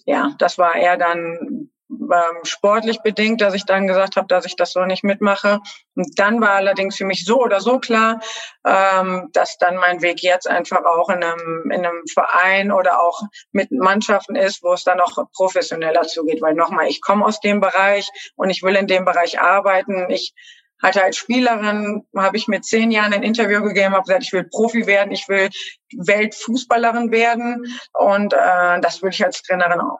ja, 0.08 0.34
das 0.40 0.58
war 0.58 0.76
eher 0.76 0.98
dann 0.98 1.70
ähm, 1.90 2.44
sportlich 2.44 3.02
bedingt, 3.02 3.42
dass 3.42 3.54
ich 3.54 3.66
dann 3.66 3.88
gesagt 3.88 4.16
habe, 4.16 4.28
dass 4.28 4.46
ich 4.46 4.56
das 4.56 4.72
so 4.72 4.86
nicht 4.86 5.04
mitmache. 5.04 5.60
Und 5.96 6.18
dann 6.18 6.40
war 6.40 6.52
allerdings 6.52 6.96
für 6.96 7.06
mich 7.06 7.26
so 7.26 7.42
oder 7.42 7.60
so 7.60 7.80
klar, 7.80 8.22
ähm, 8.66 9.30
dass 9.34 9.58
dann 9.58 9.76
mein 9.76 10.02
Weg 10.02 10.22
jetzt 10.22 10.50
einfach 10.50 10.84
auch 10.86 11.10
in 11.10 11.24
einem, 11.24 11.72
in 11.72 11.86
einem 11.86 12.04
Verein 12.12 12.72
oder 12.72 13.02
auch 13.02 13.22
mit 13.52 13.72
Mannschaften 13.72 14.36
ist, 14.36 14.64
wo 14.64 14.74
es 14.74 14.86
dann 14.86 15.02
auch 15.02 15.18
professioneller 15.34 16.04
zugeht. 16.04 16.42
Weil 16.42 16.56
nochmal, 16.56 16.88
ich 16.88 17.02
komme 17.02 17.26
aus 17.26 17.42
dem 17.42 17.60
Bereich 17.60 18.08
und 18.36 18.50
ich 18.50 18.64
will 18.64 18.76
in 18.76 18.88
dem 18.88 19.04
Bereich 19.04 19.42
arbeiten. 19.42 20.10
Ich 20.10 20.34
hatte 20.82 21.04
als 21.04 21.18
Spielerin, 21.18 22.04
habe 22.16 22.38
ich 22.38 22.48
mit 22.48 22.66
zehn 22.66 22.92
Jahren 22.92 23.14
ein 23.14 23.24
Interview 23.24 23.62
gegeben, 23.64 23.94
habe 23.94 24.04
gesagt, 24.04 24.24
ich 24.24 24.34
will 24.34 24.44
Profi 24.44 24.86
werden, 24.86 25.12
ich 25.12 25.28
will 25.28 25.50
Weltfußballerin 25.96 27.12
werden 27.12 27.66
und 27.94 28.34
äh, 28.34 28.80
das 28.82 29.02
will 29.02 29.10
ich 29.10 29.24
als 29.26 29.42
Trainerin 29.42 29.80
auch. 29.80 30.00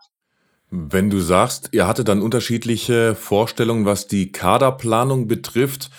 Wenn 0.70 1.10
du 1.10 1.20
sagst, 1.20 1.70
ihr 1.72 1.88
hattet 1.88 2.10
dann 2.10 2.22
unterschiedliche 2.22 3.16
Vorstellungen, 3.16 3.86
was 3.86 4.08
die 4.08 4.32
Kaderplanung 4.34 5.28
betrifft, 5.28 5.90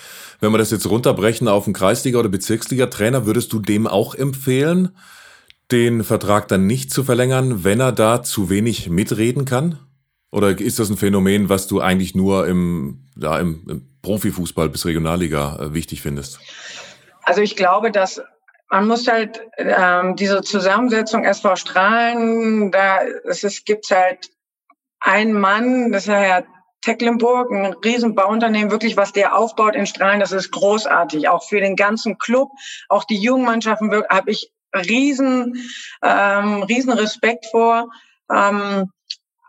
wenn 0.41 0.53
wir 0.53 0.59
das 0.59 0.71
jetzt 0.71 0.88
runterbrechen 0.88 1.49
auf 1.49 1.67
einen 1.67 1.75
Kreisliga- 1.75 2.19
oder 2.19 2.29
Bezirksliga-Trainer, 2.29 3.27
würdest 3.27 3.53
du 3.53 3.61
dem 3.61 3.87
auch 3.87 4.14
empfehlen, 4.14 4.91
den 5.73 6.05
Vertrag 6.05 6.49
dann 6.49 6.67
nicht 6.67 6.93
zu 6.93 7.03
verlängern, 7.03 7.64
wenn 7.64 7.81
er 7.81 7.93
da 7.93 8.23
zu 8.23 8.51
wenig 8.51 8.88
mitreden 8.88 9.45
kann? 9.45 9.79
Oder 10.31 10.59
ist 10.61 10.79
das 10.79 10.91
ein 10.91 10.97
Phänomen, 10.97 11.49
was 11.49 11.67
du 11.67 11.81
eigentlich 11.81 12.14
nur 12.14 12.47
im, 12.47 13.07
ja, 13.17 13.38
im, 13.38 13.62
im 13.69 13.88
Profifußball 14.09 14.71
bis 14.71 14.87
Regionalliga 14.87 15.59
äh, 15.61 15.75
wichtig 15.75 16.01
findest? 16.01 16.40
Also 17.25 17.42
ich 17.42 17.57
glaube, 17.57 17.90
dass 17.90 18.23
man 18.71 18.87
muss 18.87 19.07
halt 19.07 19.42
ähm, 19.59 20.16
diese 20.16 20.40
Zusammensetzung 20.40 21.25
SV 21.25 21.57
Strahlen, 21.57 22.71
da 22.71 23.01
es 23.25 23.44
ist, 23.44 23.66
gibt's 23.66 23.90
halt 23.90 24.31
ein 25.01 25.35
Mann, 25.35 25.92
das 25.92 26.05
ist 26.05 26.12
Herr 26.12 26.44
Tecklenburg, 26.81 27.51
ein 27.51 27.75
Riesenbauunternehmen, 27.85 28.71
wirklich, 28.71 28.97
was 28.97 29.12
der 29.12 29.37
aufbaut 29.37 29.75
in 29.75 29.87
Strahlen, 29.87 30.21
das 30.21 30.33
ist 30.33 30.53
großartig. 30.53 31.29
Auch 31.29 31.47
für 31.47 31.61
den 31.61 31.77
ganzen 31.77 32.16
Club, 32.16 32.51
auch 32.88 33.05
die 33.05 33.18
Jugendmannschaften 33.18 33.92
habe 34.09 34.31
ich 34.31 34.51
riesen, 34.75 35.68
ähm, 36.03 36.62
riesen 36.62 36.92
Respekt 36.92 37.44
vor. 37.51 37.90
Ähm, 38.33 38.90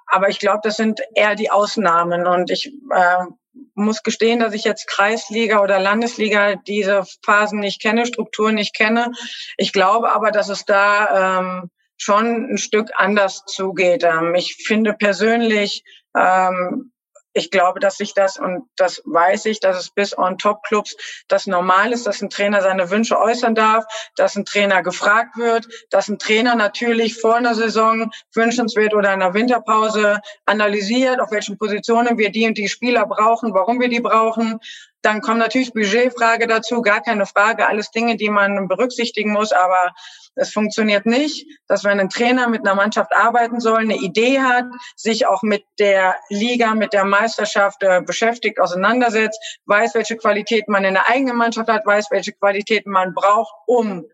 aber 0.07 0.27
ich 0.27 0.39
glaube, 0.39 0.61
das 0.63 0.75
sind 0.75 0.99
eher 1.15 1.35
die 1.35 1.49
Ausnahmen. 1.49 2.27
Und 2.27 2.51
ich 2.51 2.73
äh, 2.91 3.25
muss 3.73 4.03
gestehen, 4.03 4.39
dass 4.39 4.53
ich 4.53 4.63
jetzt 4.63 4.87
Kreisliga 4.87 5.61
oder 5.61 5.79
Landesliga 5.79 6.55
diese 6.55 7.03
Phasen 7.23 7.59
nicht 7.59 7.81
kenne, 7.81 8.05
Strukturen 8.05 8.55
nicht 8.55 8.75
kenne. 8.75 9.11
Ich 9.57 9.73
glaube 9.73 10.11
aber, 10.11 10.31
dass 10.31 10.49
es 10.49 10.65
da 10.65 11.39
ähm, 11.39 11.69
schon 11.97 12.53
ein 12.53 12.57
Stück 12.57 12.91
anders 12.95 13.43
zugeht. 13.45 14.03
Ähm, 14.03 14.35
ich 14.35 14.55
finde 14.55 14.93
persönlich, 14.93 15.83
ähm, 16.15 16.91
ich 17.33 17.51
glaube, 17.51 17.79
dass 17.79 17.97
sich 17.97 18.13
das 18.13 18.37
und 18.37 18.63
das 18.75 19.01
weiß 19.05 19.45
ich, 19.45 19.59
dass 19.59 19.77
es 19.77 19.89
bis 19.91 20.17
on 20.17 20.37
top 20.37 20.63
Clubs 20.63 20.95
das 21.27 21.47
normal 21.47 21.91
ist, 21.91 22.07
dass 22.07 22.21
ein 22.21 22.29
Trainer 22.29 22.61
seine 22.61 22.89
Wünsche 22.89 23.19
äußern 23.19 23.55
darf, 23.55 23.85
dass 24.15 24.35
ein 24.35 24.45
Trainer 24.45 24.81
gefragt 24.81 25.37
wird, 25.37 25.67
dass 25.89 26.07
ein 26.09 26.19
Trainer 26.19 26.55
natürlich 26.55 27.15
vor 27.19 27.35
einer 27.35 27.55
Saison 27.55 28.11
wünschenswert 28.33 28.93
oder 28.93 29.13
in 29.13 29.21
einer 29.21 29.33
Winterpause 29.33 30.21
analysiert, 30.45 31.19
auf 31.19 31.31
welchen 31.31 31.57
Positionen 31.57 32.17
wir 32.17 32.31
die 32.31 32.47
und 32.47 32.57
die 32.57 32.69
Spieler 32.69 33.05
brauchen, 33.05 33.53
warum 33.53 33.79
wir 33.79 33.89
die 33.89 34.01
brauchen. 34.01 34.59
Dann 35.01 35.21
kommt 35.21 35.39
natürlich 35.39 35.73
Budgetfrage 35.73 36.47
dazu, 36.47 36.81
gar 36.81 37.01
keine 37.01 37.25
Frage, 37.25 37.67
alles 37.67 37.91
Dinge, 37.91 38.17
die 38.17 38.29
man 38.29 38.67
berücksichtigen 38.67 39.31
muss, 39.31 39.53
aber 39.53 39.93
es 40.35 40.51
funktioniert 40.51 41.05
nicht, 41.05 41.45
dass 41.67 41.83
wenn 41.83 41.99
ein 41.99 42.09
Trainer 42.09 42.47
mit 42.47 42.61
einer 42.61 42.75
Mannschaft 42.75 43.13
arbeiten 43.15 43.59
soll, 43.59 43.79
eine 43.79 43.97
Idee 43.97 44.39
hat, 44.39 44.65
sich 44.95 45.27
auch 45.27 45.43
mit 45.43 45.63
der 45.79 46.15
Liga, 46.29 46.75
mit 46.75 46.93
der 46.93 47.05
Meisterschaft 47.05 47.83
äh, 47.83 48.01
beschäftigt, 48.01 48.59
auseinandersetzt, 48.59 49.39
weiß, 49.65 49.95
welche 49.95 50.17
Qualitäten 50.17 50.71
man 50.71 50.85
in 50.85 50.93
der 50.93 51.09
eigenen 51.09 51.35
Mannschaft 51.35 51.69
hat, 51.69 51.85
weiß, 51.85 52.07
welche 52.11 52.33
Qualitäten 52.33 52.91
man 52.91 53.13
braucht, 53.13 53.53
um 53.65 54.05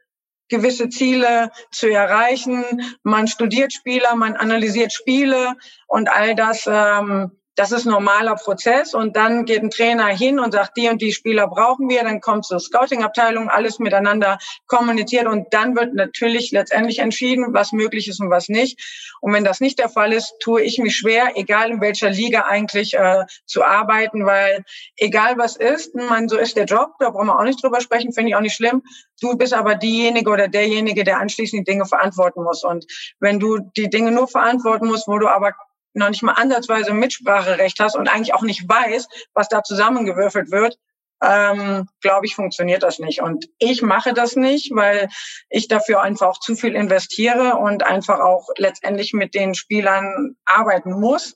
gewisse 0.49 0.89
Ziele 0.89 1.51
zu 1.71 1.89
erreichen. 1.89 2.63
Man 3.03 3.27
studiert 3.27 3.73
Spieler, 3.73 4.15
man 4.15 4.35
analysiert 4.35 4.93
Spiele 4.93 5.55
und 5.87 6.09
all 6.09 6.35
das 6.35 6.67
ähm, 6.67 7.31
das 7.55 7.71
ist 7.71 7.85
normaler 7.85 8.35
Prozess 8.35 8.93
und 8.93 9.15
dann 9.15 9.45
geht 9.45 9.63
ein 9.63 9.69
Trainer 9.69 10.07
hin 10.07 10.39
und 10.39 10.51
sagt, 10.51 10.75
die 10.77 10.89
und 10.89 11.01
die 11.01 11.13
Spieler 11.13 11.47
brauchen 11.47 11.89
wir, 11.89 12.03
dann 12.03 12.19
kommt 12.19 12.45
zur 12.45 12.59
Scouting-Abteilung, 12.59 13.49
alles 13.49 13.79
miteinander 13.79 14.37
kommuniziert 14.67 15.27
und 15.27 15.53
dann 15.53 15.75
wird 15.75 15.93
natürlich 15.93 16.51
letztendlich 16.51 16.99
entschieden, 16.99 17.53
was 17.53 17.71
möglich 17.71 18.07
ist 18.07 18.19
und 18.19 18.29
was 18.29 18.49
nicht. 18.49 18.79
Und 19.21 19.33
wenn 19.33 19.45
das 19.45 19.61
nicht 19.61 19.79
der 19.79 19.89
Fall 19.89 20.11
ist, 20.11 20.33
tue 20.39 20.61
ich 20.61 20.77
mich 20.79 20.95
schwer, 20.95 21.31
egal 21.35 21.71
in 21.71 21.81
welcher 21.81 22.09
Liga 22.09 22.41
eigentlich 22.41 22.93
äh, 22.93 23.25
zu 23.45 23.63
arbeiten, 23.63 24.25
weil 24.25 24.63
egal 24.97 25.37
was 25.37 25.55
ist, 25.55 25.95
man, 25.95 26.27
so 26.27 26.37
ist 26.37 26.57
der 26.57 26.65
Job, 26.65 26.91
da 26.99 27.09
brauchen 27.09 27.27
wir 27.27 27.39
auch 27.39 27.43
nicht 27.43 27.63
drüber 27.63 27.79
sprechen, 27.79 28.11
finde 28.11 28.29
ich 28.29 28.35
auch 28.35 28.41
nicht 28.41 28.55
schlimm. 28.55 28.83
Du 29.21 29.37
bist 29.37 29.53
aber 29.53 29.75
diejenige 29.75 30.29
oder 30.29 30.49
derjenige, 30.49 31.05
der 31.05 31.19
anschließend 31.19 31.61
die 31.61 31.71
Dinge 31.71 31.85
verantworten 31.85 32.43
muss. 32.43 32.65
Und 32.65 32.85
wenn 33.19 33.39
du 33.39 33.59
die 33.77 33.89
Dinge 33.89 34.11
nur 34.11 34.27
verantworten 34.27 34.87
musst, 34.87 35.07
wo 35.07 35.17
du 35.17 35.29
aber 35.29 35.53
noch 35.95 36.09
nicht 36.09 36.23
mal 36.23 36.33
ansatzweise 36.33 36.93
Mitspracherecht 36.93 37.79
hast 37.79 37.95
und 37.95 38.07
eigentlich 38.07 38.33
auch 38.33 38.41
nicht 38.41 38.67
weiß, 38.67 39.07
was 39.33 39.49
da 39.49 39.63
zusammengewürfelt 39.63 40.51
wird, 40.51 40.77
ähm, 41.23 41.87
glaube 42.01 42.25
ich, 42.25 42.35
funktioniert 42.35 42.83
das 42.83 42.99
nicht. 42.99 43.21
Und 43.21 43.47
ich 43.57 43.81
mache 43.81 44.13
das 44.13 44.35
nicht, 44.35 44.71
weil 44.75 45.09
ich 45.49 45.67
dafür 45.67 46.01
einfach 46.01 46.27
auch 46.27 46.39
zu 46.39 46.55
viel 46.55 46.75
investiere 46.75 47.55
und 47.55 47.83
einfach 47.83 48.19
auch 48.19 48.49
letztendlich 48.57 49.13
mit 49.13 49.33
den 49.33 49.55
Spielern 49.55 50.35
arbeiten 50.45 50.99
muss. 50.99 51.35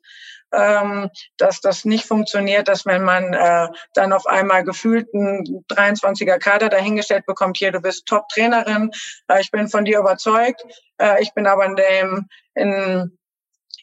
Ähm, 0.51 1.11
dass 1.37 1.61
das 1.61 1.85
nicht 1.85 2.05
funktioniert, 2.05 2.67
dass 2.67 2.87
wenn 2.87 3.03
man 3.03 3.35
äh, 3.35 3.67
dann 3.93 4.11
auf 4.11 4.25
einmal 4.25 4.63
gefühlten 4.63 5.63
23er 5.69 6.39
Kader 6.39 6.69
dahingestellt 6.69 7.27
bekommt, 7.27 7.57
hier, 7.57 7.71
du 7.71 7.79
bist 7.79 8.07
Top-Trainerin, 8.07 8.89
äh, 9.27 9.41
ich 9.41 9.51
bin 9.51 9.67
von 9.67 9.85
dir 9.85 9.99
überzeugt, 9.99 10.63
äh, 10.99 11.21
ich 11.21 11.35
bin 11.35 11.45
aber 11.45 11.65
in 11.65 11.75
dem, 11.75 12.29
in 12.55 13.18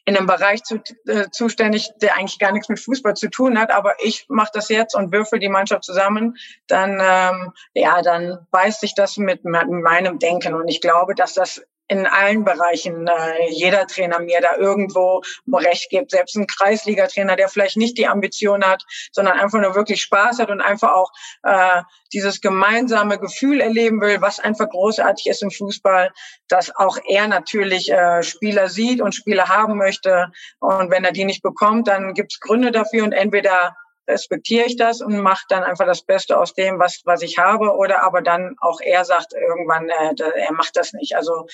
in 0.07 0.15
einem 0.15 0.25
Bereich 0.25 0.63
zu, 0.63 0.81
äh, 1.05 1.29
zuständig, 1.31 1.91
der 2.01 2.15
eigentlich 2.15 2.39
gar 2.39 2.53
nichts 2.53 2.69
mit 2.69 2.79
Fußball 2.79 3.15
zu 3.15 3.29
tun 3.29 3.59
hat, 3.59 3.71
aber 3.71 3.93
ich 3.99 4.25
mache 4.29 4.51
das 4.53 4.69
jetzt 4.69 4.95
und 4.95 5.11
würfel 5.11 5.37
die 5.37 5.49
Mannschaft 5.49 5.83
zusammen, 5.83 6.37
dann 6.65 7.01
ähm, 7.01 7.51
ja, 7.73 8.01
dann 8.01 8.47
beißt 8.51 8.79
sich 8.79 8.95
das 8.95 9.17
mit, 9.17 9.43
mit 9.43 9.67
meinem 9.67 10.17
Denken. 10.17 10.53
Und 10.55 10.69
ich 10.69 10.79
glaube, 10.79 11.13
dass 11.13 11.33
das 11.33 11.61
in 11.87 12.05
allen 12.05 12.43
Bereichen 12.43 13.07
äh, 13.07 13.49
jeder 13.49 13.87
Trainer 13.87 14.19
mir 14.19 14.41
da 14.41 14.55
irgendwo 14.57 15.21
recht 15.51 15.89
gibt. 15.89 16.11
Selbst 16.11 16.35
ein 16.35 16.47
Kreisliga-Trainer, 16.47 17.35
der 17.35 17.49
vielleicht 17.49 17.77
nicht 17.77 17.97
die 17.97 18.07
Ambition 18.07 18.63
hat, 18.63 18.83
sondern 19.11 19.39
einfach 19.39 19.59
nur 19.59 19.75
wirklich 19.75 20.01
Spaß 20.01 20.39
hat 20.39 20.49
und 20.49 20.61
einfach 20.61 20.93
auch 20.93 21.11
äh, 21.43 21.81
dieses 22.13 22.41
gemeinsame 22.41 23.19
Gefühl 23.19 23.61
erleben 23.61 24.01
will, 24.01 24.21
was 24.21 24.39
einfach 24.39 24.69
großartig 24.69 25.27
ist 25.27 25.43
im 25.43 25.51
Fußball, 25.51 26.11
dass 26.47 26.75
auch 26.75 26.97
er 27.07 27.27
natürlich 27.27 27.91
äh, 27.91 28.23
Spieler 28.23 28.69
sieht 28.69 29.01
und 29.01 29.15
Spieler 29.15 29.47
haben 29.47 29.77
möchte. 29.77 30.31
Und 30.59 30.91
wenn 30.91 31.05
er 31.05 31.11
die 31.11 31.25
nicht 31.25 31.41
bekommt, 31.41 31.87
dann 31.87 32.13
gibt 32.13 32.33
es 32.33 32.39
Gründe 32.39 32.71
dafür 32.71 33.03
und 33.03 33.13
entweder 33.13 33.75
respektiere 34.07 34.65
ich 34.65 34.77
das 34.77 35.01
und 35.01 35.19
mache 35.19 35.43
dann 35.49 35.63
einfach 35.63 35.85
das 35.85 36.03
Beste 36.03 36.39
aus 36.39 36.53
dem, 36.53 36.79
was, 36.79 37.01
was 37.05 37.21
ich 37.21 37.37
habe. 37.37 37.75
Oder 37.75 38.03
aber 38.03 38.21
dann 38.21 38.55
auch 38.59 38.79
er 38.81 39.05
sagt 39.05 39.33
irgendwann, 39.33 39.89
äh, 39.89 40.15
er 40.35 40.53
macht 40.53 40.75
das 40.75 40.93
nicht. 40.93 41.15
Also 41.15 41.47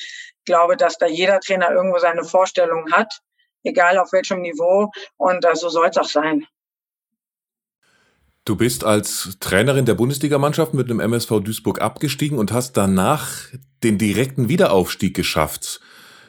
glaube, 0.45 0.77
dass 0.77 0.97
da 0.97 1.07
jeder 1.07 1.39
Trainer 1.39 1.71
irgendwo 1.71 1.99
seine 1.99 2.23
Vorstellungen 2.23 2.91
hat, 2.93 3.19
egal 3.63 3.97
auf 3.97 4.11
welchem 4.13 4.41
Niveau. 4.41 4.91
Und 5.17 5.45
äh, 5.45 5.55
so 5.55 5.69
soll 5.69 5.87
es 5.89 5.97
auch 5.97 6.07
sein. 6.07 6.45
Du 8.45 8.57
bist 8.57 8.83
als 8.83 9.37
Trainerin 9.39 9.85
der 9.85 9.93
Bundesligamannschaft 9.93 10.73
mit 10.73 10.89
dem 10.89 10.99
MSV 10.99 11.39
Duisburg 11.39 11.81
abgestiegen 11.81 12.37
und 12.37 12.51
hast 12.51 12.73
danach 12.73 13.47
den 13.83 13.97
direkten 13.97 14.49
Wiederaufstieg 14.49 15.15
geschafft 15.15 15.79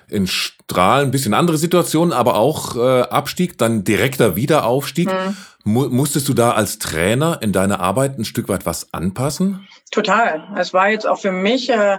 in 0.08 0.28
Strahlen 0.74 1.08
ein 1.08 1.10
bisschen 1.12 1.34
andere 1.34 1.56
Situation, 1.56 2.12
aber 2.12 2.34
auch 2.34 2.74
äh, 2.74 3.02
Abstieg, 3.02 3.58
dann 3.58 3.84
direkter 3.84 4.34
Wiederaufstieg. 4.34 5.06
Mhm. 5.06 5.37
Mu 5.62 5.88
musstest 5.88 6.28
du 6.28 6.34
da 6.34 6.50
als 6.50 6.80
Trainer 6.80 7.38
in 7.40 7.52
deiner 7.52 7.78
Arbeit 7.78 8.18
ein 8.18 8.24
Stück 8.24 8.48
weit 8.48 8.66
was 8.66 8.92
anpassen? 8.92 9.68
Total. 9.92 10.42
Es 10.58 10.74
war 10.74 10.90
jetzt 10.90 11.06
auch 11.06 11.20
für 11.20 11.30
mich, 11.30 11.70
äh, 11.70 11.98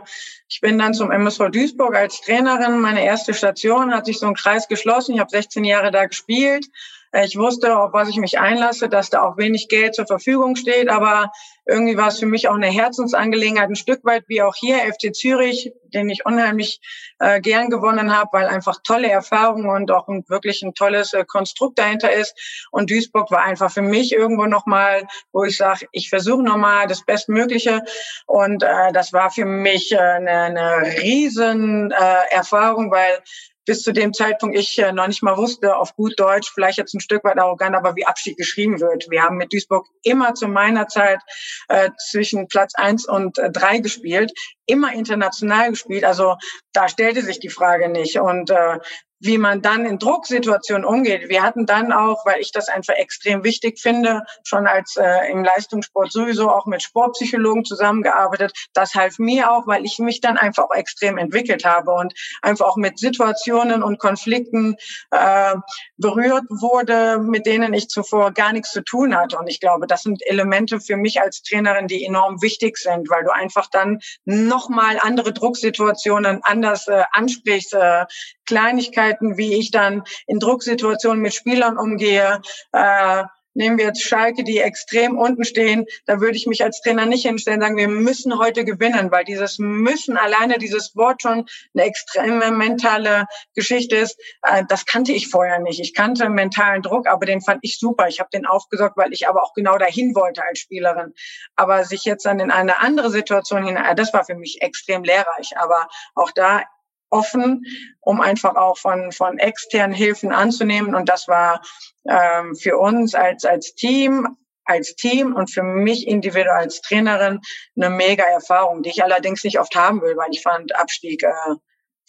ich 0.49 0.59
bin 0.59 0.77
dann 0.77 0.93
zum 0.93 1.09
MSV 1.09 1.49
Duisburg 1.51 1.95
als 1.95 2.19
Trainerin. 2.19 2.81
Meine 2.81 3.05
erste 3.05 3.33
Station 3.33 3.93
hat 3.93 4.05
sich 4.05 4.19
so 4.19 4.27
ein 4.27 4.35
Kreis 4.35 4.67
geschlossen. 4.67 5.15
Ich 5.15 5.21
habe 5.21 5.29
16 5.29 5.63
Jahre 5.63 5.91
da 5.91 6.05
gespielt. 6.05 6.65
Äh, 7.11 7.25
ich 7.25 7.37
wusste, 7.37 7.77
auf 7.77 7.93
was 7.93 8.09
ich 8.09 8.17
mich 8.17 8.39
einlasse, 8.39 8.89
dass 8.89 9.09
da 9.09 9.23
auch 9.23 9.37
wenig 9.37 9.67
Geld 9.67 9.95
zur 9.95 10.07
Verfügung 10.07 10.55
steht, 10.55 10.89
aber 10.89 11.31
irgendwie 11.65 11.97
war 11.97 12.09
es 12.09 12.19
für 12.19 12.27
mich 12.27 12.47
auch 12.47 12.55
eine 12.55 12.67
Herzensangelegenheit, 12.67 13.69
ein 13.69 13.75
Stück 13.75 14.03
weit 14.05 14.25
wie 14.27 14.43
auch 14.43 14.55
hier 14.55 14.77
FC 14.77 15.15
Zürich, 15.15 15.71
den 15.93 16.09
ich 16.09 16.25
unheimlich 16.25 16.79
äh, 17.19 17.41
gern 17.41 17.69
gewonnen 17.69 18.15
habe, 18.15 18.29
weil 18.33 18.47
einfach 18.47 18.77
tolle 18.83 19.09
Erfahrungen 19.09 19.69
und 19.69 19.89
auch 19.91 20.07
ein, 20.07 20.23
wirklich 20.27 20.61
ein 20.61 20.75
tolles 20.75 21.13
äh, 21.13 21.25
Konstrukt 21.25 21.79
dahinter 21.79 22.11
ist. 22.11 22.67
Und 22.71 22.91
Duisburg 22.91 23.31
war 23.31 23.41
einfach 23.41 23.71
für 23.71 23.81
mich 23.81 24.11
irgendwo 24.11 24.45
nochmal, 24.45 25.07
wo 25.31 25.43
ich 25.43 25.57
sage, 25.57 25.87
ich 25.91 26.09
versuche 26.09 26.43
nochmal 26.43 26.87
das 26.87 27.03
Bestmögliche. 27.03 27.81
Und 28.27 28.61
äh, 28.61 28.91
das 28.93 29.11
war 29.11 29.31
für 29.31 29.45
mich 29.45 29.91
äh, 29.91 29.97
eine, 29.97 30.31
eine 30.31 31.01
riesen 31.01 31.91
äh, 31.91 32.33
Erfahrung, 32.35 32.91
weil 32.91 33.23
bis 33.65 33.81
zu 33.81 33.91
dem 33.91 34.13
Zeitpunkt 34.13 34.57
ich 34.57 34.77
äh, 34.79 34.91
noch 34.91 35.07
nicht 35.07 35.23
mal 35.23 35.37
wusste, 35.37 35.75
auf 35.75 35.95
gut 35.95 36.19
Deutsch, 36.19 36.51
vielleicht 36.53 36.77
jetzt 36.77 36.93
ein 36.93 36.99
Stück 36.99 37.23
weit 37.23 37.37
arrogant, 37.37 37.75
aber 37.75 37.95
wie 37.95 38.05
Abschied 38.05 38.37
geschrieben 38.37 38.79
wird. 38.79 39.07
Wir 39.09 39.23
haben 39.23 39.37
mit 39.37 39.51
Duisburg 39.51 39.87
immer 40.03 40.33
zu 40.35 40.47
meiner 40.47 40.87
Zeit 40.87 41.19
äh, 41.67 41.89
zwischen 42.09 42.47
Platz 42.47 42.73
eins 42.75 43.07
und 43.07 43.37
äh, 43.37 43.51
drei 43.51 43.79
gespielt, 43.79 44.31
immer 44.65 44.93
international 44.93 45.71
gespielt. 45.71 46.03
Also 46.03 46.35
da 46.73 46.87
stellte 46.87 47.21
sich 47.21 47.39
die 47.39 47.49
Frage 47.49 47.89
nicht. 47.89 48.19
Und 48.19 48.49
äh, 48.49 48.79
wie 49.25 49.37
man 49.37 49.61
dann 49.61 49.85
in 49.85 49.99
Drucksituationen 49.99 50.85
umgeht. 50.85 51.29
Wir 51.29 51.41
hatten 51.43 51.65
dann 51.65 51.91
auch, 51.91 52.25
weil 52.25 52.39
ich 52.39 52.51
das 52.51 52.69
einfach 52.69 52.93
extrem 52.93 53.43
wichtig 53.43 53.79
finde, 53.79 54.23
schon 54.43 54.67
als 54.67 54.95
äh, 54.97 55.31
im 55.31 55.43
Leistungssport 55.43 56.11
sowieso 56.11 56.49
auch 56.49 56.65
mit 56.65 56.83
Sportpsychologen 56.83 57.65
zusammengearbeitet. 57.65 58.53
Das 58.73 58.93
half 58.93 59.17
mir 59.19 59.51
auch, 59.51 59.67
weil 59.67 59.85
ich 59.85 59.99
mich 59.99 60.21
dann 60.21 60.37
einfach 60.37 60.65
auch 60.65 60.75
extrem 60.75 61.17
entwickelt 61.17 61.65
habe 61.65 61.91
und 61.91 62.13
einfach 62.41 62.65
auch 62.65 62.77
mit 62.77 62.99
Situationen 62.99 63.83
und 63.83 63.99
Konflikten 63.99 64.75
äh, 65.11 65.55
berührt 65.97 66.45
wurde, 66.49 67.19
mit 67.19 67.45
denen 67.45 67.73
ich 67.73 67.89
zuvor 67.89 68.31
gar 68.31 68.53
nichts 68.53 68.71
zu 68.71 68.83
tun 68.83 69.15
hatte. 69.15 69.37
Und 69.37 69.47
ich 69.47 69.59
glaube, 69.59 69.87
das 69.87 70.03
sind 70.03 70.21
Elemente 70.25 70.79
für 70.79 70.97
mich 70.97 71.21
als 71.21 71.41
Trainerin, 71.41 71.87
die 71.87 72.05
enorm 72.05 72.41
wichtig 72.41 72.77
sind, 72.77 73.09
weil 73.09 73.23
du 73.23 73.33
einfach 73.33 73.67
dann 73.69 73.99
nochmal 74.25 74.99
andere 75.01 75.33
Drucksituationen 75.33 76.41
anders 76.43 76.87
äh, 76.87 77.03
ansprichst, 77.11 77.73
äh, 77.73 78.05
Kleinigkeiten, 78.45 79.14
wie 79.21 79.55
ich 79.55 79.71
dann 79.71 80.03
in 80.27 80.39
Drucksituationen 80.39 81.21
mit 81.21 81.33
Spielern 81.33 81.77
umgehe. 81.77 82.41
Äh, 82.71 83.23
nehmen 83.55 83.77
wir 83.77 83.85
jetzt 83.85 84.03
Schalke, 84.03 84.43
die 84.43 84.59
extrem 84.59 85.17
unten 85.17 85.43
stehen, 85.43 85.85
da 86.05 86.19
würde 86.19 86.37
ich 86.37 86.45
mich 86.45 86.63
als 86.63 86.81
Trainer 86.81 87.05
nicht 87.05 87.25
hinstellen 87.25 87.61
sagen, 87.61 87.77
wir 87.77 87.87
müssen 87.87 88.37
heute 88.37 88.65
gewinnen, 88.65 89.11
weil 89.11 89.23
dieses 89.23 89.57
müssen, 89.57 90.17
alleine 90.17 90.57
dieses 90.57 90.95
Wort 90.95 91.21
schon 91.21 91.45
eine 91.73 91.85
extreme 91.85 92.51
mentale 92.51 93.25
Geschichte 93.55 93.95
ist. 93.95 94.19
Äh, 94.43 94.63
das 94.67 94.85
kannte 94.85 95.13
ich 95.13 95.29
vorher 95.29 95.59
nicht. 95.59 95.79
Ich 95.79 95.93
kannte 95.93 96.29
mentalen 96.29 96.81
Druck, 96.81 97.07
aber 97.07 97.25
den 97.25 97.41
fand 97.41 97.59
ich 97.61 97.79
super. 97.79 98.07
Ich 98.07 98.19
habe 98.19 98.29
den 98.31 98.45
aufgesorgt, 98.45 98.97
weil 98.97 99.13
ich 99.13 99.27
aber 99.27 99.41
auch 99.41 99.53
genau 99.53 99.77
dahin 99.77 100.13
wollte 100.15 100.43
als 100.43 100.59
Spielerin. 100.59 101.13
Aber 101.55 101.85
sich 101.85 102.03
jetzt 102.03 102.25
dann 102.25 102.39
in 102.39 102.51
eine 102.51 102.81
andere 102.81 103.09
Situation 103.09 103.65
hin, 103.65 103.77
äh, 103.77 103.95
das 103.95 104.13
war 104.13 104.25
für 104.25 104.35
mich 104.35 104.61
extrem 104.61 105.03
lehrreich. 105.03 105.57
Aber 105.57 105.87
auch 106.13 106.31
da 106.31 106.63
offen, 107.09 107.63
um 108.01 108.21
einfach 108.21 108.55
auch 108.55 108.77
von, 108.77 109.11
von 109.11 109.37
externen 109.37 109.95
Hilfen 109.95 110.31
anzunehmen. 110.31 110.95
Und 110.95 111.09
das 111.09 111.27
war 111.27 111.61
ähm, 112.07 112.55
für 112.55 112.77
uns 112.77 113.15
als, 113.15 113.45
als 113.45 113.75
Team, 113.75 114.37
als 114.65 114.95
Team 114.95 115.35
und 115.35 115.51
für 115.51 115.63
mich 115.63 116.07
individuell 116.07 116.49
als 116.49 116.81
Trainerin 116.81 117.39
eine 117.75 117.89
mega 117.89 118.23
Erfahrung, 118.23 118.81
die 118.81 118.89
ich 118.89 119.03
allerdings 119.03 119.43
nicht 119.43 119.59
oft 119.59 119.75
haben 119.75 120.01
will, 120.01 120.17
weil 120.17 120.29
ich 120.31 120.41
fand 120.41 120.75
Abstieg 120.75 121.23
äh, 121.23 121.55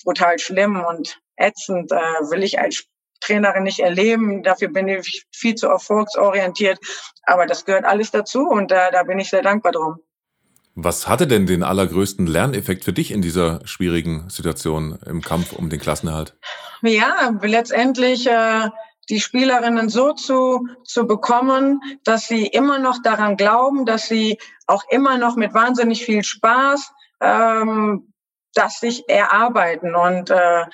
brutal 0.04 0.38
schlimm 0.38 0.82
und 0.84 1.20
ätzend, 1.36 1.92
äh, 1.92 1.96
will 2.30 2.42
ich 2.42 2.58
als 2.58 2.86
Trainerin 3.20 3.64
nicht 3.64 3.80
erleben. 3.80 4.42
Dafür 4.42 4.68
bin 4.68 4.88
ich 4.88 5.26
viel 5.32 5.54
zu 5.54 5.68
erfolgsorientiert. 5.68 6.78
Aber 7.22 7.46
das 7.46 7.64
gehört 7.64 7.84
alles 7.84 8.10
dazu 8.10 8.46
und 8.46 8.72
äh, 8.72 8.90
da 8.90 9.02
bin 9.02 9.18
ich 9.18 9.30
sehr 9.30 9.42
dankbar 9.42 9.72
drum. 9.72 10.05
Was 10.78 11.08
hatte 11.08 11.26
denn 11.26 11.46
den 11.46 11.62
allergrößten 11.62 12.26
Lerneffekt 12.26 12.84
für 12.84 12.92
dich 12.92 13.10
in 13.10 13.22
dieser 13.22 13.66
schwierigen 13.66 14.28
Situation 14.28 14.98
im 15.06 15.22
Kampf 15.22 15.54
um 15.54 15.70
den 15.70 15.80
Klassenerhalt? 15.80 16.36
Ja, 16.82 17.34
letztendlich 17.40 18.26
äh, 18.26 18.68
die 19.08 19.20
Spielerinnen 19.20 19.88
so 19.88 20.12
zu, 20.12 20.68
zu 20.84 21.06
bekommen, 21.06 21.80
dass 22.04 22.28
sie 22.28 22.46
immer 22.46 22.78
noch 22.78 23.00
daran 23.02 23.38
glauben, 23.38 23.86
dass 23.86 24.06
sie 24.06 24.36
auch 24.66 24.84
immer 24.90 25.16
noch 25.16 25.36
mit 25.36 25.54
wahnsinnig 25.54 26.04
viel 26.04 26.22
Spaß 26.22 26.92
ähm, 27.22 28.12
das 28.56 28.80
sich 28.80 29.08
erarbeiten. 29.08 29.94
Und 29.94 30.30
äh, 30.30 30.64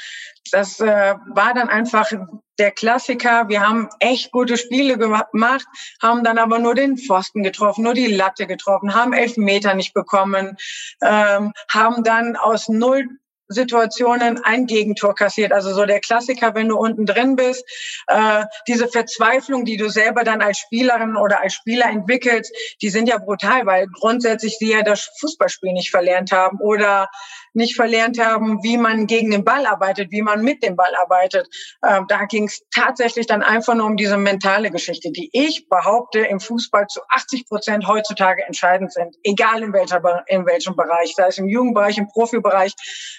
das 0.51 0.81
äh, 0.81 1.15
war 1.35 1.55
dann 1.55 1.69
einfach 1.69 2.11
der 2.59 2.71
Klassiker. 2.71 3.49
Wir 3.49 3.67
haben 3.67 3.89
echt 3.99 4.31
gute 4.31 4.57
Spiele 4.57 4.99
gemacht, 4.99 5.67
haben 6.01 6.23
dann 6.25 6.39
aber 6.39 6.59
nur 6.59 6.75
den 6.75 6.97
Pfosten 6.97 7.43
getroffen, 7.43 7.85
nur 7.85 7.95
die 7.95 8.07
Latte 8.07 8.47
getroffen, 8.47 8.95
haben 8.95 9.13
elf 9.13 9.37
Meter 9.37 9.75
nicht 9.75 9.95
bekommen, 9.95 10.57
ähm, 11.03 11.53
haben 11.71 12.05
dann 12.05 12.37
aus 12.37 12.69
null 12.69 13.09
Situationen 13.53 14.43
ein 14.45 14.67
Gegentor 14.67 15.15
kassiert. 15.15 15.53
Also 15.53 15.73
so 15.73 15.85
der 15.85 16.01
Klassiker, 16.01 16.55
wenn 16.55 16.69
du 16.69 16.77
unten 16.77 17.07
drin 17.07 17.37
bist, 17.37 17.65
äh, 18.09 18.45
diese 18.67 18.89
Verzweiflung, 18.89 19.65
die 19.65 19.77
du 19.77 19.89
selber 19.89 20.25
dann 20.25 20.43
als 20.43 20.59
Spielerin 20.59 21.17
oder 21.17 21.41
als 21.41 21.55
Spieler 21.55 21.87
entwickelst, 21.87 22.53
die 22.81 22.89
sind 22.89 23.09
ja 23.09 23.19
brutal, 23.19 23.67
weil 23.67 23.87
grundsätzlich 23.89 24.57
sie 24.59 24.73
ja 24.73 24.83
das 24.83 25.11
Fußballspiel 25.21 25.73
nicht 25.73 25.91
verlernt 25.91 26.33
haben 26.33 26.59
oder 26.61 27.09
nicht 27.55 27.77
verlernt 27.77 28.19
haben, 28.19 28.63
wie 28.63 28.77
man 28.77 29.07
gegen 29.07 29.31
den 29.31 29.45
Ball 29.45 29.67
arbeitet, 29.67 30.11
wie 30.11 30.23
man 30.23 30.43
mit 30.43 30.63
dem 30.63 30.77
Ball 30.77 30.95
arbeitet. 30.95 31.49
Ähm, 31.87 32.07
da 32.09 32.25
ging 32.25 32.45
es 32.45 32.63
tatsächlich 32.75 33.27
dann 33.27 33.43
einfach 33.43 33.75
nur 33.75 33.87
um 33.87 33.97
diese 33.97 34.17
mentale 34.17 34.71
Geschichte, 34.71 35.11
die 35.11 35.31
ich 35.33 35.69
behaupte 35.69 36.21
im 36.21 36.41
Fußball 36.41 36.87
zu 36.87 37.01
80 37.09 37.47
Prozent 37.47 37.87
heutzutage 37.87 38.45
entscheidend 38.45 38.93
sind, 38.93 39.17
egal 39.23 39.63
in, 39.63 39.73
welcher, 39.73 40.03
in 40.27 40.47
welchem 40.47 40.77
Bereich, 40.77 41.15
sei 41.15 41.27
es 41.27 41.39
im 41.39 41.49
Jugendbereich, 41.49 41.99
im 41.99 42.09
Profibereich. 42.09 42.73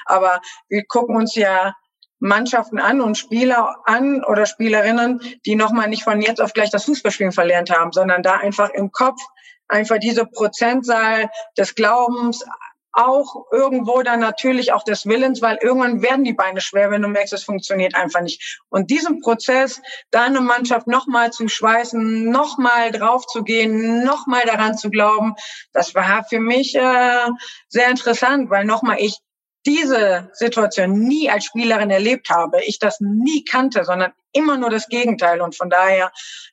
Aber 0.06 0.42
wir 0.70 0.84
gucken 0.86 1.16
uns 1.16 1.36
ja 1.36 1.74
Mannschaften 2.20 2.80
an 2.80 3.02
und 3.02 3.18
Spieler 3.18 3.76
an 3.86 4.24
oder 4.24 4.46
Spielerinnen, 4.46 5.20
die 5.46 5.56
nochmal 5.56 5.90
nicht 5.90 6.04
von 6.04 6.22
jetzt 6.22 6.42
auf 6.42 6.54
gleich 6.54 6.70
das 6.70 6.86
Fußballspielen 6.86 7.34
verlernt 7.34 7.70
haben, 7.70 7.92
sondern 7.92 8.24
da 8.24 8.38
einfach 8.38 8.70
im 8.70 8.92
Kopf 8.92 9.20
einfach 9.68 9.98
diese 9.98 10.26
Prozentzahl 10.26 11.30
des 11.58 11.76
Glaubens, 11.76 12.46
auch 12.94 13.48
irgendwo 13.52 14.04
dann 14.04 14.20
natürlich 14.20 14.72
auch 14.72 14.84
des 14.84 15.06
Willens, 15.06 15.42
weil 15.42 15.58
irgendwann 15.62 16.02
werden 16.02 16.24
die 16.24 16.34
Beine 16.34 16.62
schwer, 16.62 16.92
wenn 16.92 17.02
du 17.02 17.08
merkst, 17.08 17.34
es 17.34 17.44
funktioniert 17.44 17.96
einfach 17.96 18.22
nicht. 18.22 18.62
Und 18.70 18.92
diesen 18.92 19.20
Prozess, 19.22 19.82
deine 20.12 20.42
Mannschaft 20.42 20.88
nochmal 20.88 21.32
zu 21.32 21.48
schweißen, 21.48 22.30
nochmal 22.30 22.92
drauf 22.92 23.26
zu 23.26 23.44
gehen, 23.44 24.04
nochmal 24.04 24.44
daran 24.46 24.78
zu 24.78 24.90
glauben, 24.92 25.36
das 25.74 25.96
war 25.96 26.24
für 26.30 26.40
mich 26.40 26.76
äh, 26.76 27.28
sehr 27.68 27.90
interessant, 27.90 28.50
weil 28.52 28.66
nochmal 28.66 28.98
ich 29.00 29.18
diese 29.66 30.30
Situation 30.34 31.00
nie 31.00 31.30
als 31.30 31.46
Spielerin 31.46 31.90
erlebt 31.90 32.30
habe, 32.30 32.62
ich 32.64 32.80
das 32.80 33.00
nie 33.00 33.44
kannte, 33.44 33.86
sondern 33.86 34.12
immer 34.34 34.58
nur 34.58 34.70
das 34.70 34.88
Gegenteil. 34.88 35.42
Und 35.42 35.56
von 35.56 35.70
daher, 35.70 36.12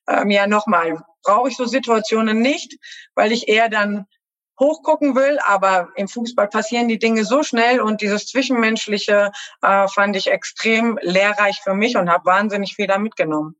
ähm, 0.09 0.31
ja 0.31 0.47
nochmal, 0.47 1.03
brauche 1.23 1.49
ich 1.49 1.57
so 1.57 1.67
Situationen 1.67 2.41
nicht, 2.41 2.79
weil 3.15 3.33
ich 3.33 3.49
eher 3.49 3.69
dann 3.69 4.07
hochgucken 4.61 5.17
will, 5.17 5.39
aber 5.47 5.89
im 5.97 6.07
Fußball 6.07 6.49
passieren 6.49 6.87
die 6.87 6.99
Dinge 6.99 7.25
so 7.25 7.43
schnell 7.43 7.81
und 7.81 8.01
dieses 8.03 8.27
Zwischenmenschliche 8.27 9.33
äh, 9.63 9.89
fand 9.89 10.15
ich 10.17 10.31
extrem 10.31 10.99
lehrreich 11.03 11.61
für 11.65 11.75
mich 11.75 11.97
und 11.97 12.11
habe 12.11 12.27
wahnsinnig 12.27 12.77
viel 12.77 12.87
da 12.87 12.99
mitgenommen. 12.99 13.57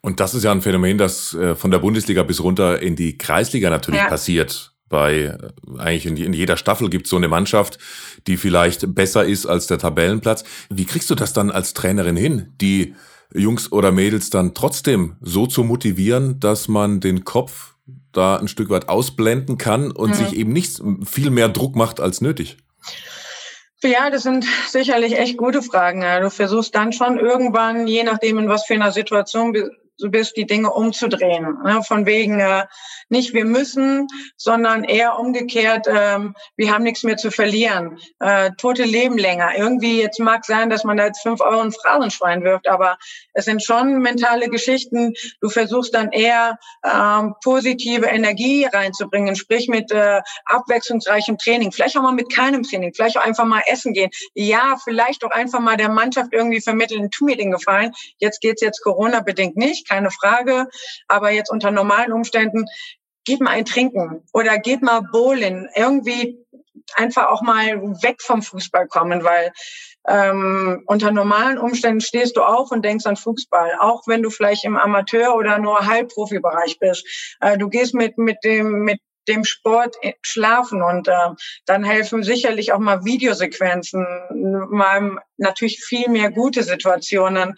Und 0.00 0.18
das 0.18 0.34
ist 0.34 0.42
ja 0.42 0.50
ein 0.50 0.62
Phänomen, 0.62 0.98
das 0.98 1.32
äh, 1.34 1.54
von 1.54 1.70
der 1.70 1.78
Bundesliga 1.78 2.24
bis 2.24 2.42
runter 2.42 2.82
in 2.82 2.96
die 2.96 3.16
Kreisliga 3.16 3.70
natürlich 3.70 4.00
ja. 4.00 4.08
passiert. 4.08 4.74
Bei 4.88 5.14
äh, 5.14 5.38
eigentlich 5.78 6.06
in, 6.06 6.16
in 6.16 6.32
jeder 6.32 6.56
Staffel 6.56 6.90
gibt 6.90 7.06
es 7.06 7.10
so 7.10 7.16
eine 7.16 7.28
Mannschaft, 7.28 7.78
die 8.26 8.36
vielleicht 8.36 8.94
besser 8.94 9.24
ist 9.24 9.46
als 9.46 9.68
der 9.68 9.78
Tabellenplatz. 9.78 10.42
Wie 10.70 10.86
kriegst 10.86 11.08
du 11.08 11.14
das 11.14 11.32
dann 11.32 11.52
als 11.52 11.72
Trainerin 11.72 12.16
hin, 12.16 12.52
die 12.60 12.94
Jungs 13.32 13.70
oder 13.70 13.92
Mädels 13.92 14.30
dann 14.30 14.54
trotzdem 14.54 15.16
so 15.20 15.46
zu 15.46 15.62
motivieren, 15.62 16.40
dass 16.40 16.68
man 16.68 17.00
den 17.00 17.24
Kopf 17.24 17.71
da 18.12 18.36
ein 18.36 18.48
Stück 18.48 18.70
weit 18.70 18.88
ausblenden 18.88 19.58
kann 19.58 19.90
und 19.90 20.10
mhm. 20.10 20.14
sich 20.14 20.36
eben 20.36 20.52
nicht 20.52 20.80
viel 21.04 21.30
mehr 21.30 21.48
Druck 21.48 21.76
macht 21.76 22.00
als 22.00 22.20
nötig? 22.20 22.58
Ja, 23.82 24.10
das 24.10 24.22
sind 24.22 24.44
sicherlich 24.68 25.18
echt 25.18 25.36
gute 25.36 25.60
Fragen. 25.60 26.04
Du 26.20 26.30
versuchst 26.30 26.74
dann 26.74 26.92
schon 26.92 27.18
irgendwann, 27.18 27.88
je 27.88 28.04
nachdem, 28.04 28.38
in 28.38 28.48
was 28.48 28.64
für 28.64 28.74
einer 28.74 28.92
Situation 28.92 29.52
bist, 29.98 30.36
die 30.36 30.46
Dinge 30.46 30.70
umzudrehen. 30.70 31.58
Ne? 31.64 31.82
Von 31.82 32.06
wegen 32.06 32.40
äh, 32.40 32.64
nicht 33.08 33.34
wir 33.34 33.44
müssen, 33.44 34.06
sondern 34.36 34.84
eher 34.84 35.18
umgekehrt, 35.18 35.86
ähm, 35.88 36.34
wir 36.56 36.72
haben 36.72 36.82
nichts 36.82 37.02
mehr 37.02 37.16
zu 37.16 37.30
verlieren. 37.30 37.98
Äh, 38.18 38.52
tote 38.58 38.84
leben 38.84 39.18
länger. 39.18 39.56
Irgendwie, 39.56 40.00
jetzt 40.00 40.18
mag 40.18 40.44
sein, 40.44 40.70
dass 40.70 40.84
man 40.84 40.96
da 40.96 41.06
jetzt 41.06 41.22
fünf 41.22 41.40
Euro 41.40 41.62
in 41.62 41.72
Phrasenschwein 41.72 42.42
wirft, 42.42 42.68
aber 42.68 42.96
es 43.34 43.44
sind 43.44 43.62
schon 43.62 44.00
mentale 44.00 44.48
Geschichten. 44.48 45.14
Du 45.40 45.48
versuchst 45.48 45.94
dann 45.94 46.10
eher 46.10 46.58
ähm, 46.84 47.34
positive 47.42 48.06
Energie 48.06 48.64
reinzubringen, 48.64 49.36
sprich 49.36 49.68
mit 49.68 49.90
äh, 49.92 50.20
abwechslungsreichem 50.46 51.38
Training. 51.38 51.72
Vielleicht 51.72 51.96
auch 51.96 52.02
mal 52.02 52.12
mit 52.12 52.32
keinem 52.32 52.62
Training, 52.62 52.92
vielleicht 52.94 53.18
auch 53.18 53.24
einfach 53.24 53.44
mal 53.44 53.62
essen 53.66 53.92
gehen. 53.92 54.10
Ja, 54.34 54.76
vielleicht 54.82 55.24
auch 55.24 55.30
einfach 55.30 55.60
mal 55.60 55.76
der 55.76 55.90
Mannschaft 55.90 56.32
irgendwie 56.32 56.60
vermitteln, 56.60 57.10
tu 57.10 57.26
mir 57.26 57.36
den 57.36 57.50
Gefallen. 57.50 57.92
Jetzt 58.18 58.40
geht's 58.40 58.62
jetzt 58.62 58.82
Corona-bedingt 58.82 59.56
nicht 59.56 59.81
keine 59.88 60.10
Frage. 60.10 60.66
Aber 61.08 61.30
jetzt 61.30 61.50
unter 61.50 61.70
normalen 61.70 62.12
Umständen, 62.12 62.66
geht 63.24 63.40
mal 63.40 63.50
ein 63.50 63.64
Trinken 63.64 64.24
oder 64.32 64.58
geht 64.58 64.82
mal 64.82 65.00
bowlen. 65.00 65.68
Irgendwie 65.74 66.38
einfach 66.94 67.28
auch 67.28 67.42
mal 67.42 67.80
weg 68.02 68.20
vom 68.20 68.42
Fußball 68.42 68.88
kommen, 68.88 69.24
weil 69.24 69.52
ähm, 70.08 70.82
unter 70.86 71.12
normalen 71.12 71.58
Umständen 71.58 72.00
stehst 72.00 72.36
du 72.36 72.42
auf 72.42 72.72
und 72.72 72.84
denkst 72.84 73.06
an 73.06 73.16
Fußball, 73.16 73.74
auch 73.78 74.02
wenn 74.06 74.22
du 74.22 74.30
vielleicht 74.30 74.64
im 74.64 74.76
Amateur- 74.76 75.36
oder 75.36 75.58
nur 75.58 75.86
Halbprofibereich 75.86 76.78
bist. 76.80 77.36
Äh, 77.40 77.56
du 77.56 77.68
gehst 77.68 77.94
mit 77.94 78.18
mit 78.18 78.38
dem 78.42 78.82
mit 78.82 79.00
dem 79.28 79.44
Sport 79.44 79.96
schlafen. 80.22 80.82
Und 80.82 81.08
äh, 81.08 81.28
dann 81.66 81.84
helfen 81.84 82.22
sicherlich 82.22 82.72
auch 82.72 82.78
mal 82.78 83.04
Videosequenzen, 83.04 84.06
mal 84.70 85.18
natürlich 85.36 85.82
viel 85.84 86.08
mehr 86.08 86.30
gute 86.30 86.62
Situationen, 86.62 87.54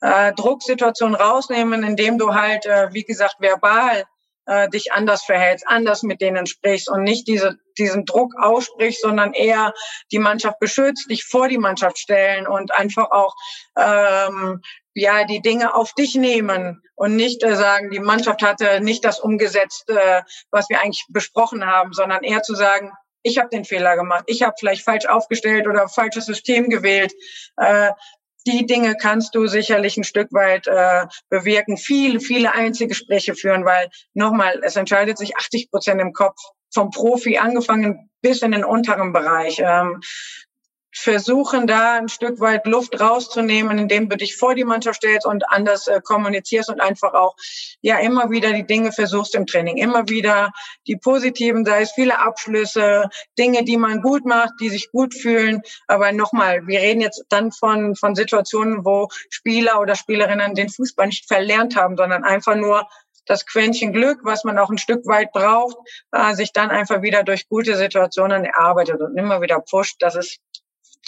äh, 0.00 0.32
Drucksituationen 0.34 1.14
rausnehmen, 1.14 1.82
indem 1.82 2.18
du 2.18 2.34
halt, 2.34 2.66
äh, 2.66 2.88
wie 2.92 3.04
gesagt, 3.04 3.36
verbal 3.38 4.04
äh, 4.48 4.68
dich 4.70 4.92
anders 4.92 5.24
verhältst, 5.24 5.66
anders 5.68 6.02
mit 6.02 6.20
denen 6.20 6.46
sprichst 6.46 6.88
und 6.88 7.02
nicht 7.02 7.28
diese, 7.28 7.58
diesen 7.76 8.06
Druck 8.06 8.32
aussprichst, 8.40 9.02
sondern 9.02 9.34
eher 9.34 9.74
die 10.10 10.18
Mannschaft 10.18 10.58
beschützt, 10.58 11.10
dich 11.10 11.24
vor 11.24 11.48
die 11.48 11.58
Mannschaft 11.58 11.98
stellen 11.98 12.46
und 12.46 12.74
einfach 12.74 13.10
auch 13.10 13.34
ähm, 13.76 14.62
ja 14.98 15.24
die 15.24 15.40
Dinge 15.40 15.74
auf 15.74 15.92
dich 15.94 16.14
nehmen 16.14 16.82
und 16.94 17.16
nicht 17.16 17.42
äh, 17.42 17.56
sagen, 17.56 17.90
die 17.90 18.00
Mannschaft 18.00 18.42
hatte 18.42 18.80
nicht 18.80 19.04
das 19.04 19.20
umgesetzt, 19.20 19.88
äh, 19.88 20.22
was 20.50 20.68
wir 20.68 20.80
eigentlich 20.80 21.04
besprochen 21.08 21.66
haben, 21.66 21.92
sondern 21.92 22.22
eher 22.22 22.42
zu 22.42 22.54
sagen, 22.54 22.92
ich 23.22 23.38
habe 23.38 23.48
den 23.48 23.64
Fehler 23.64 23.96
gemacht, 23.96 24.24
ich 24.26 24.42
habe 24.42 24.54
vielleicht 24.58 24.84
falsch 24.84 25.06
aufgestellt 25.06 25.66
oder 25.66 25.88
falsches 25.88 26.26
System 26.26 26.68
gewählt. 26.68 27.12
Äh, 27.56 27.90
die 28.46 28.66
Dinge 28.66 28.96
kannst 28.96 29.34
du 29.34 29.46
sicherlich 29.46 29.96
ein 29.96 30.04
Stück 30.04 30.32
weit 30.32 30.66
äh, 30.66 31.06
bewirken. 31.28 31.76
Viele, 31.76 32.20
viele 32.20 32.54
Einzelgespräche 32.54 33.34
führen, 33.34 33.64
weil 33.64 33.90
nochmal, 34.14 34.60
es 34.62 34.76
entscheidet 34.76 35.18
sich 35.18 35.36
80 35.36 35.70
Prozent 35.70 36.00
im 36.00 36.12
Kopf 36.12 36.38
vom 36.72 36.90
Profi 36.90 37.38
angefangen 37.38 38.10
bis 38.22 38.42
in 38.42 38.52
den 38.52 38.64
unteren 38.64 39.12
Bereich. 39.12 39.60
Ähm, 39.62 40.00
versuchen, 40.98 41.66
da 41.66 41.94
ein 41.94 42.08
Stück 42.08 42.40
weit 42.40 42.66
Luft 42.66 43.00
rauszunehmen, 43.00 43.78
indem 43.78 44.08
du 44.08 44.16
dich 44.16 44.36
vor 44.36 44.54
die 44.54 44.64
Mannschaft 44.64 44.98
stellst 44.98 45.26
und 45.26 45.48
anders 45.48 45.86
äh, 45.86 46.00
kommunizierst 46.02 46.68
und 46.68 46.80
einfach 46.80 47.14
auch 47.14 47.36
ja 47.80 47.98
immer 47.98 48.30
wieder 48.30 48.52
die 48.52 48.66
Dinge 48.66 48.92
versuchst 48.92 49.34
im 49.34 49.46
Training, 49.46 49.76
immer 49.76 50.08
wieder 50.08 50.52
die 50.86 50.96
positiven, 50.96 51.64
sei 51.64 51.82
es 51.82 51.92
viele 51.92 52.18
Abschlüsse, 52.18 53.08
Dinge, 53.38 53.64
die 53.64 53.76
man 53.76 54.02
gut 54.02 54.24
macht, 54.24 54.54
die 54.60 54.68
sich 54.68 54.90
gut 54.90 55.14
fühlen. 55.14 55.62
Aber 55.86 56.12
nochmal, 56.12 56.66
wir 56.66 56.80
reden 56.80 57.00
jetzt 57.00 57.24
dann 57.28 57.52
von 57.52 57.94
von 57.96 58.14
Situationen, 58.14 58.84
wo 58.84 59.08
Spieler 59.30 59.80
oder 59.80 59.94
Spielerinnen 59.94 60.54
den 60.54 60.68
Fußball 60.68 61.06
nicht 61.06 61.26
verlernt 61.26 61.76
haben, 61.76 61.96
sondern 61.96 62.24
einfach 62.24 62.56
nur 62.56 62.86
das 63.28 63.46
Quäntchen 63.46 63.92
Glück, 63.92 64.20
was 64.22 64.44
man 64.44 64.58
auch 64.58 64.70
ein 64.70 64.78
Stück 64.78 65.06
weit 65.06 65.32
braucht, 65.32 65.76
äh, 66.12 66.34
sich 66.34 66.52
dann 66.52 66.70
einfach 66.70 67.02
wieder 67.02 67.22
durch 67.22 67.48
gute 67.48 67.76
Situationen 67.76 68.44
erarbeitet 68.44 69.00
und 69.00 69.16
immer 69.16 69.40
wieder 69.40 69.60
pusht. 69.60 69.96
Das 70.00 70.16
ist 70.16 70.38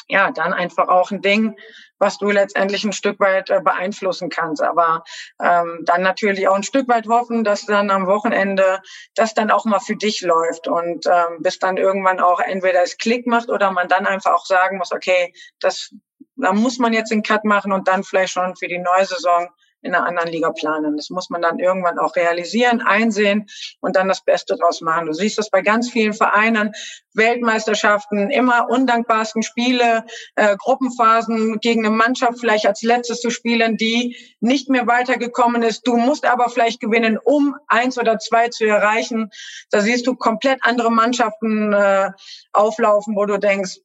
ja, 0.08 0.30
dann 0.32 0.52
einfach 0.52 0.88
auch 0.88 1.10
ein 1.10 1.22
Ding, 1.22 1.56
was 1.98 2.18
du 2.18 2.30
letztendlich 2.30 2.84
ein 2.84 2.92
Stück 2.92 3.20
weit 3.20 3.50
äh, 3.50 3.60
beeinflussen 3.60 4.28
kannst. 4.28 4.62
Aber 4.62 5.04
ähm, 5.40 5.82
dann 5.84 6.02
natürlich 6.02 6.48
auch 6.48 6.56
ein 6.56 6.62
Stück 6.62 6.88
weit 6.88 7.06
hoffen, 7.06 7.44
dass 7.44 7.66
dann 7.66 7.90
am 7.90 8.06
Wochenende 8.06 8.80
das 9.14 9.34
dann 9.34 9.50
auch 9.50 9.64
mal 9.66 9.80
für 9.80 9.96
dich 9.96 10.22
läuft 10.22 10.66
und 10.66 11.06
ähm, 11.06 11.42
bis 11.42 11.58
dann 11.58 11.76
irgendwann 11.76 12.20
auch 12.20 12.40
entweder 12.40 12.82
es 12.82 12.96
Klick 12.98 13.26
macht 13.26 13.50
oder 13.50 13.70
man 13.70 13.88
dann 13.88 14.06
einfach 14.06 14.32
auch 14.32 14.46
sagen 14.46 14.78
muss, 14.78 14.92
okay, 14.92 15.32
das 15.60 15.94
da 16.36 16.52
muss 16.52 16.78
man 16.78 16.92
jetzt 16.92 17.10
den 17.10 17.22
Cut 17.22 17.44
machen 17.44 17.72
und 17.72 17.86
dann 17.86 18.02
vielleicht 18.02 18.32
schon 18.32 18.56
für 18.56 18.68
die 18.68 18.78
neue 18.78 19.04
Saison 19.04 19.48
in 19.82 19.94
einer 19.94 20.06
anderen 20.06 20.30
Liga 20.30 20.50
planen. 20.52 20.96
Das 20.96 21.10
muss 21.10 21.30
man 21.30 21.42
dann 21.42 21.58
irgendwann 21.58 21.98
auch 21.98 22.16
realisieren, 22.16 22.80
einsehen 22.80 23.48
und 23.80 23.96
dann 23.96 24.08
das 24.08 24.22
Beste 24.22 24.56
draus 24.56 24.80
machen. 24.80 25.06
Du 25.06 25.12
siehst 25.12 25.38
das 25.38 25.50
bei 25.50 25.62
ganz 25.62 25.90
vielen 25.90 26.12
Vereinen, 26.12 26.72
Weltmeisterschaften, 27.14 28.30
immer 28.30 28.68
undankbarsten 28.70 29.42
Spiele, 29.42 30.04
äh, 30.36 30.56
Gruppenphasen 30.56 31.58
gegen 31.60 31.84
eine 31.84 31.94
Mannschaft 31.94 32.40
vielleicht 32.40 32.66
als 32.66 32.82
letztes 32.82 33.20
zu 33.20 33.30
spielen, 33.30 33.76
die 33.76 34.16
nicht 34.40 34.68
mehr 34.68 34.86
weitergekommen 34.86 35.62
ist. 35.62 35.86
Du 35.86 35.96
musst 35.96 36.24
aber 36.24 36.48
vielleicht 36.48 36.80
gewinnen, 36.80 37.18
um 37.22 37.56
eins 37.66 37.98
oder 37.98 38.18
zwei 38.18 38.48
zu 38.48 38.64
erreichen. 38.64 39.30
Da 39.70 39.80
siehst 39.80 40.06
du 40.06 40.14
komplett 40.14 40.60
andere 40.62 40.90
Mannschaften 40.90 41.72
äh, 41.72 42.10
auflaufen, 42.52 43.16
wo 43.16 43.26
du 43.26 43.38
denkst, 43.38 43.78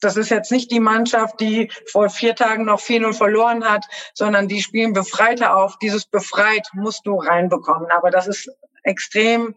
das 0.00 0.16
ist 0.16 0.30
jetzt 0.30 0.52
nicht 0.52 0.70
die 0.70 0.80
Mannschaft, 0.80 1.40
die 1.40 1.70
vor 1.90 2.10
vier 2.10 2.34
Tagen 2.34 2.64
noch 2.66 2.80
4-0 2.80 3.14
verloren 3.14 3.64
hat, 3.64 3.84
sondern 4.12 4.48
die 4.48 4.62
spielen 4.62 4.92
befreiter 4.92 5.56
auf. 5.56 5.78
Dieses 5.78 6.04
befreit 6.04 6.68
musst 6.74 7.06
du 7.06 7.16
reinbekommen. 7.16 7.90
Aber 7.90 8.10
das 8.10 8.26
ist 8.26 8.50
extrem 8.82 9.54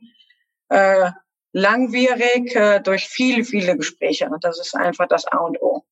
äh, 0.70 1.12
langwierig 1.52 2.56
äh, 2.56 2.80
durch 2.80 3.08
viele, 3.08 3.44
viele 3.44 3.76
Gespräche. 3.76 4.30
Und 4.30 4.44
das 4.44 4.60
ist 4.60 4.76
einfach 4.76 5.08
das 5.08 5.26
A 5.26 5.38
und 5.38 5.62
O. 5.62 5.84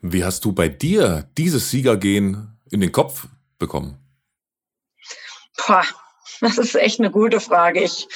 Wie 0.00 0.24
hast 0.24 0.44
du 0.44 0.52
bei 0.52 0.68
dir 0.68 1.28
dieses 1.36 1.70
Siegergehen 1.70 2.56
in 2.70 2.80
den 2.80 2.92
Kopf 2.92 3.26
bekommen? 3.58 3.98
Boah, 5.66 5.84
das 6.40 6.58
ist 6.58 6.76
echt 6.76 7.00
eine 7.00 7.10
gute 7.10 7.40
Frage. 7.40 7.82
Ich 7.82 8.06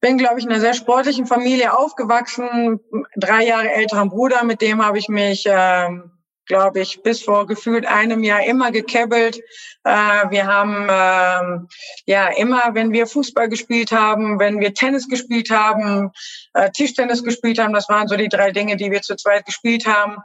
bin, 0.00 0.18
glaube 0.18 0.38
ich, 0.38 0.44
in 0.44 0.50
einer 0.50 0.60
sehr 0.60 0.74
sportlichen 0.74 1.26
Familie 1.26 1.76
aufgewachsen. 1.76 2.80
Drei 3.16 3.44
Jahre 3.44 3.70
älteren 3.70 4.08
Bruder, 4.08 4.44
mit 4.44 4.60
dem 4.60 4.84
habe 4.84 4.98
ich 4.98 5.08
mich, 5.08 5.44
ähm, 5.46 6.10
glaube 6.46 6.80
ich, 6.80 7.02
bis 7.02 7.22
vor 7.22 7.46
gefühlt 7.46 7.86
einem 7.86 8.24
Jahr 8.24 8.44
immer 8.44 8.72
gekebbelt. 8.72 9.40
Äh, 9.84 10.30
wir 10.30 10.46
haben 10.46 10.88
ähm, 10.90 11.68
ja 12.06 12.28
immer, 12.28 12.74
wenn 12.74 12.92
wir 12.92 13.06
Fußball 13.06 13.48
gespielt 13.48 13.92
haben, 13.92 14.38
wenn 14.40 14.58
wir 14.58 14.74
Tennis 14.74 15.08
gespielt 15.08 15.50
haben, 15.50 16.10
äh, 16.54 16.70
Tischtennis 16.70 17.22
gespielt 17.22 17.58
haben, 17.58 17.72
das 17.72 17.88
waren 17.88 18.08
so 18.08 18.16
die 18.16 18.28
drei 18.28 18.50
Dinge, 18.50 18.76
die 18.76 18.90
wir 18.90 19.02
zu 19.02 19.16
zweit 19.16 19.46
gespielt 19.46 19.86
haben. 19.86 20.16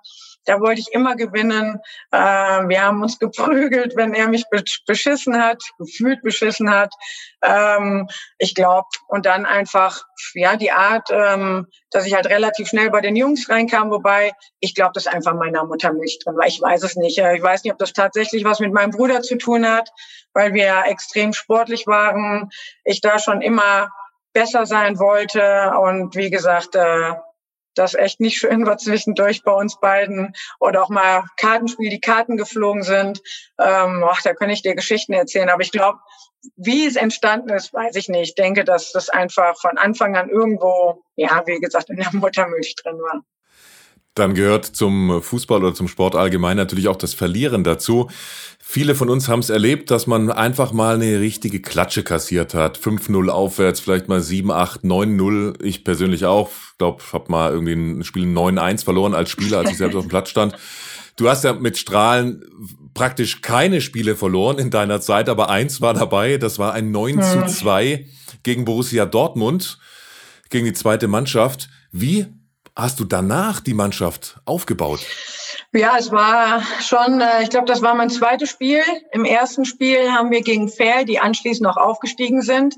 Da 0.45 0.60
wollte 0.60 0.79
ich 0.81 0.93
immer 0.93 1.15
gewinnen. 1.15 1.79
Äh, 2.12 2.17
wir 2.17 2.84
haben 2.84 3.01
uns 3.01 3.19
geprügelt, 3.19 3.95
wenn 3.95 4.13
er 4.13 4.27
mich 4.27 4.45
beschissen 4.86 5.41
hat, 5.41 5.62
gefühlt 5.77 6.21
beschissen 6.21 6.69
hat. 6.69 6.93
Ähm, 7.41 8.08
ich 8.38 8.55
glaube, 8.55 8.88
und 9.08 9.25
dann 9.25 9.45
einfach, 9.45 10.03
ja, 10.34 10.55
die 10.55 10.71
Art, 10.71 11.10
ähm, 11.12 11.67
dass 11.91 12.05
ich 12.05 12.13
halt 12.13 12.27
relativ 12.27 12.67
schnell 12.67 12.89
bei 12.91 13.01
den 13.01 13.15
Jungs 13.15 13.49
reinkam, 13.49 13.89
wobei 13.89 14.34
ich 14.60 14.75
glaube, 14.75 14.91
dass 14.93 15.08
einfach 15.08 15.34
meiner 15.34 15.65
Muttermilch 15.65 16.19
drin 16.23 16.38
war. 16.38 16.47
Ich 16.47 16.62
weiß 16.62 16.84
es 16.84 16.95
nicht. 16.95 17.17
Ich 17.17 17.43
weiß 17.43 17.63
nicht, 17.63 17.73
ob 17.73 17.79
das 17.79 17.93
tatsächlich 17.93 18.43
was 18.45 18.60
mit 18.60 18.73
meinem 18.73 18.91
Bruder 18.91 19.21
zu 19.21 19.38
tun 19.38 19.67
hat, 19.67 19.89
weil 20.34 20.53
wir 20.53 20.84
extrem 20.86 21.34
sportlich 21.34 21.88
waren. 21.88 22.49
Ich 22.84 23.01
da 23.01 23.19
schon 23.19 23.41
immer 23.41 23.89
besser 24.34 24.65
sein 24.65 24.99
wollte 24.99 25.73
und 25.79 26.15
wie 26.15 26.29
gesagt, 26.29 26.75
äh, 26.75 27.13
das 27.78 27.94
echt 27.94 28.20
nicht 28.20 28.38
schön 28.38 28.66
war 28.66 28.78
zwischendurch 28.78 29.44
bei 29.44 29.52
uns 29.52 29.80
beiden 29.80 30.34
oder 30.60 30.84
auch 30.84 30.90
mal 30.90 31.26
Kartenspiel, 31.38 31.90
die 31.90 32.00
Karten 32.00 32.38
geflogen 32.38 32.84
sind. 32.84 33.22
Ähm, 33.60 34.04
ach, 34.08 34.22
da 34.22 34.34
kann 34.34 34.50
ich 34.50 34.62
dir 34.62 34.76
Geschichten 34.76 35.14
erzählen. 35.14 35.50
Aber 35.50 35.62
ich 35.62 35.72
glaube, 35.72 36.00
wie 36.56 36.86
es 36.86 36.96
entstanden 36.96 37.50
ist, 37.50 37.74
weiß 37.74 37.96
ich 37.96 38.10
nicht. 38.10 38.30
Ich 38.30 38.36
denke, 38.36 38.64
dass 38.64 38.92
das 38.92 39.10
einfach 39.10 39.60
von 39.60 39.78
Anfang 39.78 40.16
an 40.16 40.30
irgendwo, 40.30 41.04
ja, 41.16 41.44
wie 41.46 41.60
gesagt, 41.60 41.90
in 41.90 41.98
der 41.98 42.14
Muttermilch 42.14 42.76
drin 42.76 42.98
war. 42.98 43.24
Dann 44.15 44.34
gehört 44.34 44.65
zum 44.65 45.21
Fußball 45.21 45.62
oder 45.62 45.73
zum 45.73 45.89
Sport 45.89 46.15
allgemein 46.15 46.56
natürlich 46.56 46.88
auch 46.88 46.95
das 46.95 47.13
Verlieren 47.13 47.65
dazu. 47.65 48.10
Viele 48.60 48.95
von 48.95 49.10
uns 49.10 49.28
haben 49.28 49.41
es 49.41 49.49
erlebt, 49.49 49.91
dass 49.91 50.08
man 50.08 50.32
einfach 50.32 50.71
mal 50.71 50.95
eine 50.95 51.19
richtige 51.19 51.62
Klatsche 51.62 52.01
kassiert 52.01 52.54
hat. 52.54 52.80
5-0 52.80 53.30
aufwärts, 53.30 53.82
vielleicht 53.82 54.08
mal 54.08 54.21
7-8, 54.21 54.84
9-0. 54.84 55.62
Ich 55.63 55.84
persönlich 55.84 56.25
auch. 56.25 56.49
Ich 56.49 56.78
glaube, 56.78 57.04
ich 57.06 57.13
habe 57.13 57.30
mal 57.30 57.51
irgendwie 57.51 57.73
ein 57.73 58.04
Spiel 58.04 58.23
9-1 58.25 58.86
verloren 58.86 59.13
als 59.13 59.30
Spieler, 59.30 59.60
als 59.60 59.71
ich 59.71 59.78
selbst 59.78 59.95
auf 59.95 60.06
dem 60.06 60.10
Platz 60.10 60.30
stand. 60.30 60.56
Du 61.17 61.30
hast 61.30 61.43
ja 61.43 61.54
mit 61.54 61.78
Strahlen 61.78 62.43
praktisch 62.93 63.41
keine 63.41 63.82
Spiele 63.82 64.15
verloren 64.15 64.58
in 64.60 64.71
deiner 64.71 64.99
Zeit, 65.01 65.30
aber 65.30 65.49
eins 65.49 65.82
war 65.82 65.93
dabei. 65.93 66.38
Das 66.38 66.58
war 66.58 66.73
ein 66.73 66.91
9 66.91 67.21
zu 67.21 67.45
2 67.45 68.08
gegen 68.43 68.65
Borussia 68.65 69.06
Dortmund, 69.06 69.78
gegen 70.49 70.65
die 70.65 70.73
zweite 70.73 71.08
Mannschaft. 71.08 71.69
Wie 71.91 72.25
hast 72.76 73.00
du 73.00 73.06
danach 73.06 73.62
die 73.62 73.74
Mannschaft 73.74 74.38
aufgebaut? 74.46 75.00
Ja, 75.74 75.96
es 75.98 76.12
war 76.12 76.62
schon, 76.82 77.22
äh, 77.22 77.44
ich 77.44 77.50
glaube, 77.50 77.66
das 77.66 77.82
war 77.82 77.96
mein 77.96 78.10
zweites 78.10 78.50
Spiel. 78.50 78.82
Im 79.12 79.26
ersten 79.26 79.66
Spiel 79.66 80.12
haben 80.12 80.32
wir 80.32 80.42
gegen 80.42 80.70
Fair, 80.70 81.06
die 81.06 81.20
anschließend 81.20 81.64
noch 81.64 81.78
aufgestiegen 81.78 82.42
sind. 82.42 82.76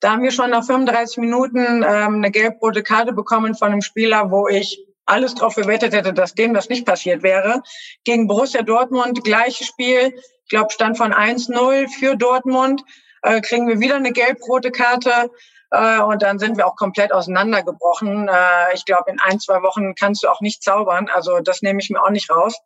Da 0.00 0.12
haben 0.12 0.22
wir 0.22 0.30
schon 0.30 0.50
nach 0.50 0.64
35 0.64 1.18
Minuten 1.18 1.82
ähm, 1.82 2.16
eine 2.16 2.30
gelb-rote 2.30 2.82
Karte 2.82 3.12
bekommen 3.12 3.54
von 3.54 3.72
einem 3.72 3.82
Spieler, 3.82 4.30
wo 4.30 4.46
ich 4.48 4.84
alles 5.06 5.34
darauf 5.34 5.54
gewettet 5.54 5.92
hätte, 5.92 6.12
dass 6.12 6.34
dem 6.34 6.54
das 6.54 6.68
nicht 6.68 6.86
passiert 6.86 7.22
wäre. 7.22 7.62
Gegen 8.04 8.28
Borussia 8.28 8.62
Dortmund, 8.62 9.24
gleiches 9.24 9.66
Spiel. 9.66 10.14
Ich 10.44 10.50
glaube, 10.50 10.72
Stand 10.72 10.98
von 10.98 11.12
1-0 11.12 11.88
für 11.88 12.16
Dortmund. 12.16 12.82
Äh, 13.22 13.40
kriegen 13.40 13.66
wir 13.66 13.80
wieder 13.80 13.96
eine 13.96 14.12
gelb-rote 14.12 14.70
Karte. 14.70 15.30
Äh, 15.70 16.00
und 16.00 16.22
dann 16.22 16.38
sind 16.38 16.56
wir 16.56 16.66
auch 16.66 16.76
komplett 16.76 17.12
auseinandergebrochen. 17.12 18.28
Äh, 18.28 18.74
ich 18.74 18.84
glaube, 18.84 19.10
in 19.10 19.20
ein, 19.20 19.40
zwei 19.40 19.62
Wochen 19.62 19.94
kannst 19.94 20.22
du 20.22 20.28
auch 20.28 20.40
nicht 20.40 20.62
zaubern. 20.62 21.08
Also 21.12 21.40
das 21.40 21.62
nehme 21.62 21.80
ich 21.80 21.90
mir 21.90 22.02
auch 22.02 22.10
nicht 22.10 22.30
raus. 22.30 22.56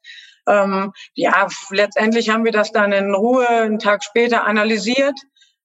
Ähm, 0.46 0.92
ja, 1.14 1.46
letztendlich 1.70 2.30
haben 2.30 2.44
wir 2.44 2.52
das 2.52 2.72
dann 2.72 2.92
in 2.92 3.14
Ruhe 3.14 3.48
einen 3.48 3.78
Tag 3.78 4.04
später 4.04 4.44
analysiert. 4.44 5.18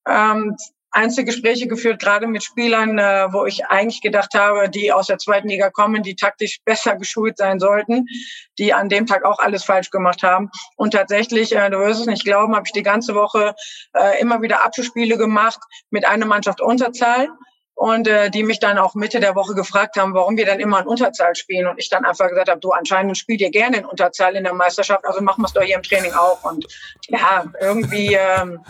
Ähm, 0.07 0.55
Einzelgespräche 0.97 1.67
geführt, 1.67 2.01
gerade 2.01 2.25
mit 2.25 2.43
Spielern, 2.43 2.97
äh, 2.97 3.27
wo 3.31 3.45
ich 3.45 3.67
eigentlich 3.67 4.01
gedacht 4.01 4.33
habe, 4.33 4.67
die 4.67 4.91
aus 4.91 5.07
der 5.07 5.19
zweiten 5.19 5.47
Liga 5.47 5.69
kommen, 5.69 6.01
die 6.01 6.15
taktisch 6.15 6.59
besser 6.65 6.95
geschult 6.95 7.37
sein 7.37 7.59
sollten, 7.59 8.07
die 8.57 8.73
an 8.73 8.89
dem 8.89 9.05
Tag 9.05 9.23
auch 9.23 9.37
alles 9.37 9.63
falsch 9.63 9.91
gemacht 9.91 10.23
haben. 10.23 10.49
Und 10.75 10.91
tatsächlich, 10.91 11.55
äh, 11.55 11.69
du 11.69 11.77
wirst 11.77 12.01
es 12.01 12.07
nicht 12.07 12.25
glauben, 12.25 12.55
habe 12.55 12.65
ich 12.65 12.73
die 12.73 12.83
ganze 12.83 13.13
Woche 13.13 13.53
äh, 13.93 14.19
immer 14.19 14.41
wieder 14.41 14.65
Abschlussspiele 14.65 15.17
gemacht 15.17 15.59
mit 15.91 16.07
einer 16.07 16.25
Mannschaft 16.25 16.61
Unterzahl 16.61 17.27
und 17.75 18.07
äh, 18.07 18.31
die 18.31 18.41
mich 18.41 18.59
dann 18.59 18.79
auch 18.79 18.95
Mitte 18.95 19.19
der 19.19 19.35
Woche 19.35 19.53
gefragt 19.53 19.97
haben, 19.97 20.15
warum 20.15 20.35
wir 20.35 20.47
dann 20.47 20.59
immer 20.59 20.79
in 20.79 20.87
Unterzahl 20.87 21.35
spielen. 21.35 21.67
Und 21.67 21.77
ich 21.77 21.89
dann 21.89 22.05
einfach 22.05 22.27
gesagt 22.27 22.49
habe, 22.49 22.59
du 22.59 22.71
anscheinend 22.71 23.19
spielt 23.19 23.39
ihr 23.39 23.51
gerne 23.51 23.77
in 23.77 23.85
Unterzahl 23.85 24.35
in 24.35 24.43
der 24.43 24.55
Meisterschaft, 24.55 25.05
also 25.05 25.21
machen 25.21 25.43
wir 25.43 25.45
es 25.45 25.53
doch 25.53 25.61
hier 25.61 25.75
im 25.75 25.83
Training 25.83 26.13
auch. 26.13 26.43
Und 26.43 26.65
ja, 27.07 27.45
irgendwie 27.61 28.15
ähm, 28.15 28.61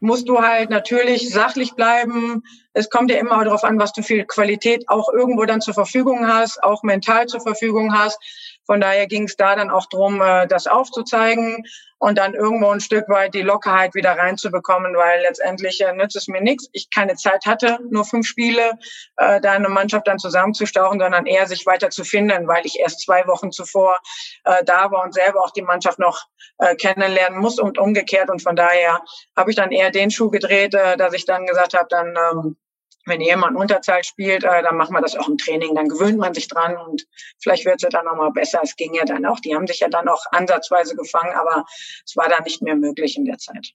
musst 0.00 0.28
du 0.28 0.40
halt 0.40 0.70
natürlich 0.70 1.30
sachlich 1.30 1.74
bleiben. 1.74 2.42
Es 2.72 2.90
kommt 2.90 3.10
ja 3.10 3.18
immer 3.18 3.42
darauf 3.44 3.64
an, 3.64 3.78
was 3.78 3.92
du 3.92 4.02
für 4.02 4.24
Qualität 4.24 4.88
auch 4.88 5.12
irgendwo 5.12 5.44
dann 5.44 5.60
zur 5.60 5.74
Verfügung 5.74 6.28
hast, 6.28 6.62
auch 6.62 6.82
mental 6.82 7.26
zur 7.26 7.40
Verfügung 7.40 7.96
hast. 7.96 8.18
Von 8.66 8.80
daher 8.80 9.06
ging 9.06 9.24
es 9.24 9.36
da 9.36 9.56
dann 9.56 9.70
auch 9.70 9.86
drum, 9.86 10.20
äh, 10.20 10.46
das 10.46 10.66
aufzuzeigen 10.66 11.64
und 11.98 12.18
dann 12.18 12.34
irgendwo 12.34 12.68
ein 12.70 12.80
Stück 12.80 13.08
weit 13.08 13.34
die 13.34 13.42
Lockerheit 13.42 13.94
wieder 13.94 14.12
reinzubekommen, 14.12 14.94
weil 14.96 15.22
letztendlich 15.22 15.80
äh, 15.80 15.92
nützt 15.92 16.16
es 16.16 16.28
mir 16.28 16.40
nichts. 16.40 16.68
Ich 16.72 16.90
keine 16.90 17.14
Zeit 17.14 17.46
hatte, 17.46 17.78
nur 17.90 18.04
fünf 18.04 18.26
Spiele, 18.26 18.72
äh, 19.16 19.40
da 19.40 19.52
eine 19.52 19.68
Mannschaft 19.68 20.06
dann 20.06 20.18
zusammenzustauchen, 20.18 21.00
sondern 21.00 21.26
eher 21.26 21.46
sich 21.46 21.64
weiter 21.64 21.90
zu 21.90 22.04
finden, 22.04 22.48
weil 22.48 22.66
ich 22.66 22.78
erst 22.78 23.00
zwei 23.00 23.26
Wochen 23.26 23.52
zuvor 23.52 23.98
äh, 24.44 24.62
da 24.64 24.90
war 24.90 25.04
und 25.04 25.14
selber 25.14 25.40
auch 25.44 25.52
die 25.52 25.62
Mannschaft 25.62 25.98
noch 25.98 26.24
äh, 26.58 26.74
kennenlernen 26.74 27.38
muss 27.38 27.58
und 27.58 27.78
umgekehrt. 27.78 28.30
Und 28.30 28.42
von 28.42 28.56
daher 28.56 29.00
habe 29.36 29.50
ich 29.50 29.56
dann 29.56 29.72
eher 29.72 29.90
den 29.90 30.10
Schuh 30.10 30.30
gedreht, 30.30 30.74
äh, 30.74 30.96
dass 30.96 31.14
ich 31.14 31.24
dann 31.24 31.46
gesagt 31.46 31.74
habe, 31.74 31.86
dann 31.88 32.14
ähm, 32.32 32.56
wenn 33.06 33.20
jemand 33.20 33.56
Unterzahl 33.56 34.04
spielt, 34.04 34.44
äh, 34.44 34.62
dann 34.62 34.76
machen 34.76 34.94
wir 34.94 35.00
das 35.00 35.16
auch 35.16 35.28
im 35.28 35.38
Training. 35.38 35.74
Dann 35.74 35.88
gewöhnt 35.88 36.18
man 36.18 36.34
sich 36.34 36.48
dran 36.48 36.76
und 36.76 37.06
vielleicht 37.38 37.64
wird 37.64 37.76
es 37.76 37.82
ja 37.82 37.88
dann 37.88 38.04
nochmal 38.04 38.32
besser. 38.32 38.60
Es 38.62 38.76
ging 38.76 38.94
ja 38.94 39.04
dann 39.04 39.24
auch. 39.24 39.40
Die 39.40 39.54
haben 39.54 39.66
sich 39.66 39.80
ja 39.80 39.88
dann 39.88 40.08
auch 40.08 40.24
ansatzweise 40.32 40.96
gefangen, 40.96 41.34
aber 41.34 41.64
es 42.04 42.16
war 42.16 42.28
dann 42.28 42.44
nicht 42.44 42.62
mehr 42.62 42.76
möglich 42.76 43.16
in 43.16 43.24
der 43.24 43.38
Zeit. 43.38 43.72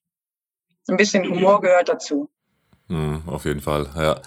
Ein 0.87 0.97
bisschen 0.97 1.23
Humor 1.23 1.61
gehört 1.61 1.89
dazu. 1.89 2.29
Hm, 2.87 3.23
auf 3.25 3.45
jeden 3.45 3.61
Fall, 3.61 3.89
ja. 3.95 4.21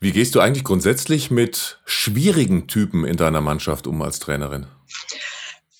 Wie 0.00 0.10
gehst 0.10 0.34
du 0.34 0.40
eigentlich 0.40 0.64
grundsätzlich 0.64 1.30
mit 1.30 1.80
schwierigen 1.84 2.66
Typen 2.66 3.04
in 3.04 3.16
deiner 3.16 3.40
Mannschaft 3.40 3.86
um 3.86 4.02
als 4.02 4.18
Trainerin? 4.18 4.66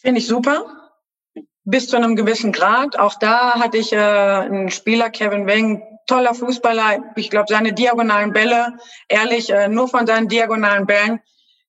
Finde 0.01 0.20
ich 0.20 0.29
super 0.29 0.83
bis 1.64 1.88
zu 1.88 1.96
einem 1.96 2.16
gewissen 2.16 2.53
Grad. 2.53 2.98
Auch 2.98 3.14
da 3.18 3.55
hatte 3.61 3.79
ich 3.79 3.92
äh, 3.92 3.96
einen 3.96 4.70
Spieler, 4.70 5.11
Kevin 5.11 5.46
Weng, 5.46 5.83
toller 6.12 6.35
Fußballer. 6.35 7.14
Ich 7.16 7.31
glaube, 7.31 7.46
seine 7.48 7.72
diagonalen 7.72 8.33
Bälle, 8.33 8.75
ehrlich, 9.08 9.48
äh, 9.50 9.69
nur 9.69 9.88
von 9.88 10.06
seinen 10.06 10.29
diagonalen 10.29 10.87
Bällen 10.87 11.21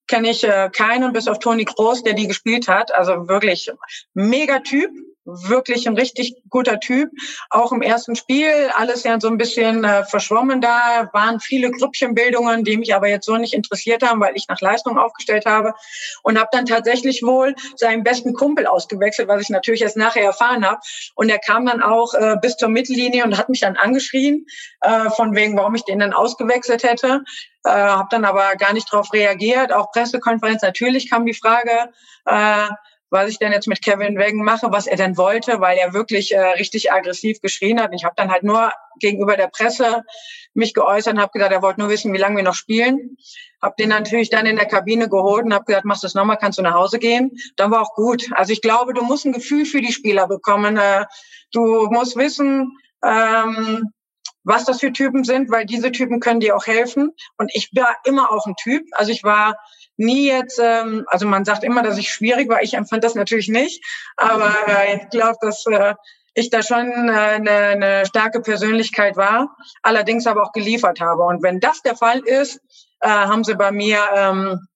kenne 0.06 0.30
ich 0.30 0.44
äh, 0.44 0.68
keinen 0.70 1.14
bis 1.14 1.28
auf 1.28 1.38
Toni 1.38 1.64
Groß, 1.64 2.02
der 2.02 2.12
die 2.12 2.28
gespielt 2.28 2.68
hat. 2.68 2.94
Also 2.94 3.26
wirklich 3.26 3.70
mega 4.12 4.58
Typ 4.58 4.90
wirklich 5.24 5.88
ein 5.88 5.96
richtig 5.96 6.36
guter 6.50 6.80
Typ. 6.80 7.10
Auch 7.50 7.72
im 7.72 7.82
ersten 7.82 8.16
Spiel 8.16 8.70
alles 8.74 9.04
ja 9.04 9.18
so 9.20 9.28
ein 9.28 9.38
bisschen 9.38 9.84
äh, 9.84 10.04
verschwommen 10.04 10.60
da, 10.60 11.08
waren 11.12 11.40
viele 11.40 11.70
Grüppchenbildungen, 11.70 12.64
die 12.64 12.76
mich 12.76 12.94
aber 12.94 13.08
jetzt 13.08 13.26
so 13.26 13.36
nicht 13.36 13.54
interessiert 13.54 14.02
haben, 14.02 14.20
weil 14.20 14.36
ich 14.36 14.48
nach 14.48 14.60
Leistung 14.60 14.98
aufgestellt 14.98 15.46
habe 15.46 15.74
und 16.22 16.38
habe 16.38 16.48
dann 16.52 16.66
tatsächlich 16.66 17.22
wohl 17.22 17.54
seinen 17.76 18.04
besten 18.04 18.34
Kumpel 18.34 18.66
ausgewechselt, 18.66 19.28
was 19.28 19.42
ich 19.42 19.48
natürlich 19.48 19.82
erst 19.82 19.96
nachher 19.96 20.24
erfahren 20.24 20.64
habe. 20.64 20.80
Und 21.14 21.28
er 21.28 21.38
kam 21.38 21.66
dann 21.66 21.82
auch 21.82 22.14
äh, 22.14 22.36
bis 22.40 22.56
zur 22.56 22.68
Mittellinie 22.68 23.24
und 23.24 23.38
hat 23.38 23.48
mich 23.48 23.60
dann 23.60 23.76
angeschrien, 23.76 24.46
äh, 24.80 25.10
von 25.10 25.34
wegen, 25.34 25.56
warum 25.56 25.74
ich 25.74 25.84
den 25.84 25.98
dann 25.98 26.12
ausgewechselt 26.12 26.82
hätte. 26.82 27.24
Äh, 27.64 27.70
habe 27.70 28.08
dann 28.10 28.24
aber 28.24 28.56
gar 28.56 28.74
nicht 28.74 28.92
darauf 28.92 29.12
reagiert. 29.12 29.72
Auch 29.72 29.90
Pressekonferenz, 29.92 30.62
natürlich 30.62 31.10
kam 31.10 31.24
die 31.24 31.34
Frage, 31.34 31.90
äh, 32.26 32.68
was 33.10 33.30
ich 33.30 33.38
denn 33.38 33.52
jetzt 33.52 33.68
mit 33.68 33.82
Kevin 33.82 34.18
Wagen 34.18 34.42
mache, 34.42 34.68
was 34.70 34.86
er 34.86 34.96
denn 34.96 35.16
wollte, 35.16 35.60
weil 35.60 35.78
er 35.78 35.92
wirklich 35.92 36.34
äh, 36.34 36.40
richtig 36.40 36.92
aggressiv 36.92 37.40
geschrien 37.40 37.80
hat. 37.80 37.90
Und 37.90 37.96
ich 37.96 38.04
habe 38.04 38.14
dann 38.16 38.30
halt 38.30 38.42
nur 38.42 38.72
gegenüber 38.98 39.36
der 39.36 39.48
Presse 39.48 40.02
mich 40.54 40.74
geäußert 40.74 41.14
und 41.14 41.20
habe 41.20 41.32
gesagt, 41.32 41.52
er 41.52 41.62
wollte 41.62 41.80
nur 41.80 41.90
wissen, 41.90 42.12
wie 42.12 42.18
lange 42.18 42.36
wir 42.36 42.44
noch 42.44 42.54
spielen. 42.54 43.16
Habe 43.62 43.74
den 43.78 43.88
natürlich 43.88 44.30
dann 44.30 44.46
in 44.46 44.56
der 44.56 44.66
Kabine 44.66 45.08
geholt 45.08 45.44
und 45.44 45.54
habe 45.54 45.64
gesagt, 45.64 45.84
machst 45.84 46.02
du 46.02 46.06
das 46.06 46.14
nochmal, 46.14 46.38
kannst 46.38 46.58
du 46.58 46.62
nach 46.62 46.74
Hause 46.74 46.98
gehen. 46.98 47.32
Dann 47.56 47.70
war 47.70 47.82
auch 47.82 47.94
gut. 47.94 48.30
Also 48.32 48.52
ich 48.52 48.62
glaube, 48.62 48.94
du 48.94 49.02
musst 49.02 49.24
ein 49.24 49.32
Gefühl 49.32 49.64
für 49.64 49.80
die 49.80 49.92
Spieler 49.92 50.26
bekommen. 50.26 50.76
Äh, 50.76 51.06
du 51.52 51.86
musst 51.90 52.16
wissen, 52.16 52.78
ähm, 53.04 53.90
was 54.44 54.64
das 54.64 54.80
für 54.80 54.92
Typen 54.92 55.24
sind, 55.24 55.50
weil 55.50 55.64
diese 55.66 55.90
Typen 55.90 56.20
können 56.20 56.40
dir 56.40 56.56
auch 56.56 56.66
helfen. 56.66 57.12
Und 57.38 57.50
ich 57.54 57.70
war 57.74 57.96
immer 58.04 58.30
auch 58.30 58.46
ein 58.46 58.54
Typ. 58.56 58.82
Also 58.92 59.10
ich 59.10 59.24
war 59.24 59.56
nie 59.96 60.28
jetzt, 60.28 60.60
ähm, 60.62 61.04
also 61.08 61.26
man 61.26 61.44
sagt 61.44 61.64
immer, 61.64 61.82
dass 61.82 61.98
ich 61.98 62.12
schwierig 62.12 62.48
war. 62.48 62.62
Ich 62.62 62.74
empfand 62.74 63.04
das 63.04 63.14
natürlich 63.14 63.48
nicht, 63.48 63.84
aber 64.16 64.54
äh, 64.66 64.96
ich 64.96 65.08
glaube, 65.10 65.36
dass 65.40 65.64
äh, 65.66 65.94
ich 66.34 66.50
da 66.50 66.62
schon 66.62 67.08
äh, 67.08 67.12
eine, 67.12 67.50
eine 67.50 68.06
starke 68.06 68.40
Persönlichkeit 68.40 69.16
war, 69.16 69.56
allerdings 69.82 70.26
aber 70.26 70.42
auch 70.42 70.52
geliefert 70.52 71.00
habe. 71.00 71.22
Und 71.22 71.42
wenn 71.42 71.60
das 71.60 71.82
der 71.82 71.96
Fall 71.96 72.20
ist, 72.20 72.60
äh, 73.00 73.08
haben 73.08 73.44
sie 73.44 73.54
bei 73.54 73.70
mir 73.70 74.00
ähm, 74.14 74.66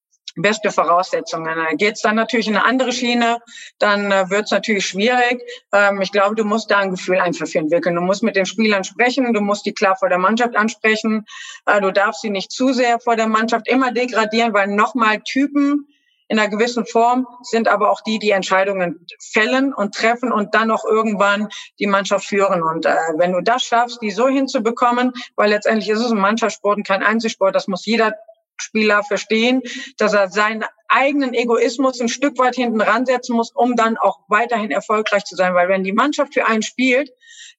beste 0.42 0.70
Voraussetzungen. 0.70 1.54
Geht 1.76 1.96
es 1.96 2.02
dann 2.02 2.16
natürlich 2.16 2.48
in 2.48 2.56
eine 2.56 2.64
andere 2.64 2.92
Schiene, 2.92 3.38
dann 3.78 4.10
äh, 4.10 4.30
wird 4.30 4.44
es 4.44 4.50
natürlich 4.50 4.86
schwierig. 4.86 5.42
Ähm, 5.72 6.00
ich 6.00 6.12
glaube, 6.12 6.34
du 6.34 6.44
musst 6.44 6.70
da 6.70 6.78
ein 6.78 6.90
Gefühl 6.90 7.18
einfach 7.18 7.46
für 7.46 7.58
entwickeln. 7.58 7.94
Du 7.94 8.00
musst 8.00 8.22
mit 8.22 8.36
den 8.36 8.46
Spielern 8.46 8.84
sprechen, 8.84 9.32
du 9.32 9.40
musst 9.40 9.66
die 9.66 9.72
klar 9.72 9.96
vor 9.96 10.08
der 10.08 10.18
Mannschaft 10.18 10.56
ansprechen. 10.56 11.24
Äh, 11.66 11.80
du 11.80 11.92
darfst 11.92 12.22
sie 12.22 12.30
nicht 12.30 12.50
zu 12.50 12.72
sehr 12.72 13.00
vor 13.00 13.16
der 13.16 13.28
Mannschaft 13.28 13.68
immer 13.68 13.92
degradieren, 13.92 14.52
weil 14.52 14.68
nochmal 14.68 15.20
Typen 15.20 15.86
in 16.28 16.38
einer 16.38 16.50
gewissen 16.50 16.84
Form 16.84 17.26
sind 17.42 17.68
aber 17.68 17.90
auch 17.90 18.02
die, 18.02 18.18
die 18.18 18.30
Entscheidungen 18.30 19.06
fällen 19.18 19.72
und 19.72 19.94
treffen 19.94 20.30
und 20.30 20.54
dann 20.54 20.70
auch 20.70 20.84
irgendwann 20.84 21.48
die 21.78 21.86
Mannschaft 21.86 22.26
führen. 22.26 22.62
Und 22.62 22.84
äh, 22.84 22.94
wenn 23.16 23.32
du 23.32 23.40
das 23.40 23.62
schaffst, 23.62 24.02
die 24.02 24.10
so 24.10 24.28
hinzubekommen, 24.28 25.12
weil 25.36 25.50
letztendlich 25.50 25.88
ist 25.88 26.00
es 26.00 26.12
ein 26.12 26.18
Mannschaftssport 26.18 26.76
und 26.76 26.86
kein 26.86 27.02
Einzelsport, 27.02 27.54
das 27.54 27.66
muss 27.66 27.86
jeder 27.86 28.12
Spieler 28.60 29.02
verstehen, 29.04 29.62
dass 29.98 30.14
er 30.14 30.28
seinen 30.28 30.64
eigenen 30.88 31.34
Egoismus 31.34 32.00
ein 32.00 32.08
Stück 32.08 32.38
weit 32.38 32.54
hinten 32.54 32.80
ransetzen 32.80 33.36
muss, 33.36 33.50
um 33.54 33.76
dann 33.76 33.98
auch 33.98 34.20
weiterhin 34.28 34.70
erfolgreich 34.70 35.24
zu 35.24 35.36
sein. 35.36 35.54
Weil 35.54 35.68
wenn 35.68 35.84
die 35.84 35.92
Mannschaft 35.92 36.34
für 36.34 36.46
einen 36.46 36.62
spielt, 36.62 37.10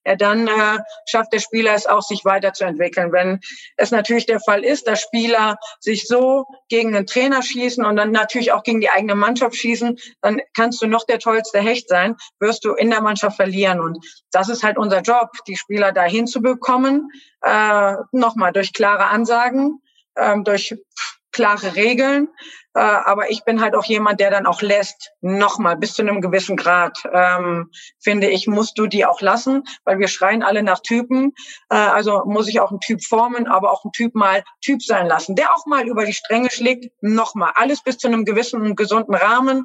ja, 0.04 0.16
dann 0.16 0.46
äh, 0.46 0.78
schafft 1.06 1.32
der 1.32 1.40
Spieler 1.40 1.74
es 1.74 1.86
auch, 1.86 2.02
sich 2.02 2.24
weiterzuentwickeln. 2.24 3.12
Wenn 3.12 3.40
es 3.76 3.90
natürlich 3.90 4.26
der 4.26 4.40
Fall 4.40 4.64
ist, 4.64 4.86
dass 4.86 5.00
Spieler 5.00 5.58
sich 5.78 6.06
so 6.06 6.46
gegen 6.68 6.92
den 6.92 7.06
Trainer 7.06 7.42
schießen 7.42 7.84
und 7.84 7.96
dann 7.96 8.10
natürlich 8.10 8.52
auch 8.52 8.62
gegen 8.62 8.80
die 8.80 8.90
eigene 8.90 9.14
Mannschaft 9.14 9.56
schießen, 9.56 9.98
dann 10.22 10.40
kannst 10.56 10.80
du 10.80 10.86
noch 10.86 11.04
der 11.04 11.18
tollste 11.18 11.60
Hecht 11.60 11.88
sein, 11.88 12.16
wirst 12.38 12.64
du 12.64 12.74
in 12.74 12.90
der 12.90 13.02
Mannschaft 13.02 13.36
verlieren. 13.36 13.80
Und 13.80 14.04
das 14.30 14.48
ist 14.48 14.62
halt 14.62 14.78
unser 14.78 15.02
Job, 15.02 15.30
die 15.46 15.56
Spieler 15.56 15.92
dahin 15.92 16.26
zu 16.26 16.40
bekommen, 16.40 17.10
äh, 17.42 17.94
nochmal 18.12 18.52
durch 18.52 18.72
klare 18.72 19.06
Ansagen, 19.08 19.82
ähm, 20.16 20.44
durch 20.44 20.74
klare 21.32 21.76
Regeln. 21.76 22.28
Äh, 22.74 22.80
aber 22.80 23.30
ich 23.30 23.44
bin 23.44 23.60
halt 23.60 23.74
auch 23.74 23.84
jemand, 23.84 24.20
der 24.20 24.30
dann 24.30 24.46
auch 24.46 24.62
lässt, 24.62 25.10
nochmal 25.20 25.76
bis 25.76 25.94
zu 25.94 26.02
einem 26.02 26.20
gewissen 26.20 26.56
Grad, 26.56 27.02
ähm, 27.12 27.70
finde 27.98 28.28
ich, 28.28 28.46
musst 28.46 28.78
du 28.78 28.86
die 28.86 29.04
auch 29.04 29.20
lassen, 29.20 29.64
weil 29.84 29.98
wir 29.98 30.06
schreien 30.06 30.42
alle 30.42 30.62
nach 30.62 30.80
Typen. 30.80 31.32
Äh, 31.68 31.76
also 31.76 32.22
muss 32.26 32.48
ich 32.48 32.60
auch 32.60 32.70
einen 32.70 32.80
Typ 32.80 33.02
formen, 33.02 33.48
aber 33.48 33.72
auch 33.72 33.84
einen 33.84 33.92
Typ 33.92 34.14
mal 34.14 34.44
Typ 34.60 34.82
sein 34.82 35.06
lassen, 35.06 35.34
der 35.34 35.52
auch 35.54 35.66
mal 35.66 35.88
über 35.88 36.04
die 36.04 36.12
Stränge 36.12 36.50
schlägt, 36.50 36.92
nochmal. 37.00 37.52
Alles 37.56 37.82
bis 37.82 37.98
zu 37.98 38.06
einem 38.06 38.24
gewissen 38.24 38.60
und 38.60 38.76
gesunden 38.76 39.14
Rahmen. 39.14 39.64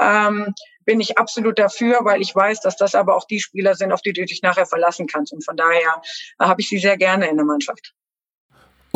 Ähm, 0.00 0.54
bin 0.84 1.00
ich 1.00 1.18
absolut 1.18 1.58
dafür, 1.58 2.04
weil 2.04 2.22
ich 2.22 2.34
weiß, 2.34 2.60
dass 2.60 2.76
das 2.76 2.94
aber 2.94 3.16
auch 3.16 3.26
die 3.26 3.40
Spieler 3.40 3.74
sind, 3.74 3.92
auf 3.92 4.02
die 4.02 4.12
du 4.12 4.24
dich 4.24 4.40
nachher 4.42 4.66
verlassen 4.66 5.06
kannst. 5.08 5.32
Und 5.32 5.44
von 5.44 5.56
daher 5.56 6.00
äh, 6.38 6.44
habe 6.44 6.60
ich 6.60 6.68
sie 6.68 6.78
sehr 6.78 6.96
gerne 6.96 7.28
in 7.28 7.36
der 7.36 7.44
Mannschaft. 7.44 7.92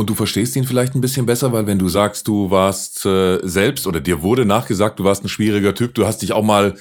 Und 0.01 0.09
du 0.09 0.14
verstehst 0.14 0.57
ihn 0.57 0.64
vielleicht 0.64 0.94
ein 0.94 1.03
bisschen 1.03 1.26
besser, 1.26 1.53
weil 1.53 1.66
wenn 1.66 1.78
du 1.78 1.90
sagst, 1.90 2.26
du 2.26 2.51
warst 2.51 3.05
äh, 3.05 3.38
selbst 3.46 3.86
oder 3.86 4.01
dir 4.01 4.22
wurde 4.22 4.46
nachgesagt, 4.46 4.98
du 4.98 5.05
warst 5.05 5.22
ein 5.22 5.28
schwieriger 5.28 5.74
Typ, 5.74 5.92
du 5.92 6.07
hast 6.07 6.22
dich 6.22 6.32
auch 6.32 6.42
mal 6.42 6.74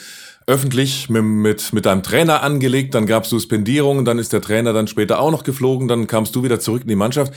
öffentlich 0.48 1.10
mit, 1.10 1.26
mit, 1.26 1.74
mit 1.74 1.86
deinem 1.86 2.02
Trainer 2.02 2.44
angelegt, 2.44 2.96
dann 2.96 3.08
gab 3.08 3.26
es 3.26 3.30
Suspendierungen, 3.30 4.06
dann 4.06 4.20
ist 4.20 4.32
der 4.32 4.40
Trainer 4.40 4.72
dann 4.72 4.88
später 4.88 5.20
auch 5.20 5.32
noch 5.32 5.44
geflogen, 5.44 5.90
dann 5.90 6.08
kamst 6.08 6.34
du 6.34 6.44
wieder 6.44 6.62
zurück 6.62 6.84
in 6.84 6.88
die 6.88 6.96
Mannschaft. 6.96 7.34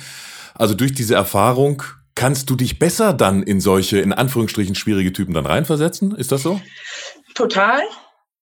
Also 0.54 0.74
durch 0.74 0.92
diese 0.92 1.16
Erfahrung 1.16 1.82
kannst 2.14 2.48
du 2.48 2.54
dich 2.54 2.78
besser 2.78 3.12
dann 3.12 3.42
in 3.42 3.60
solche, 3.60 3.98
in 3.98 4.12
Anführungsstrichen, 4.12 4.76
schwierige 4.76 5.12
Typen 5.12 5.34
dann 5.34 5.46
reinversetzen? 5.46 6.14
Ist 6.14 6.30
das 6.30 6.44
so? 6.44 6.60
Total, 7.34 7.82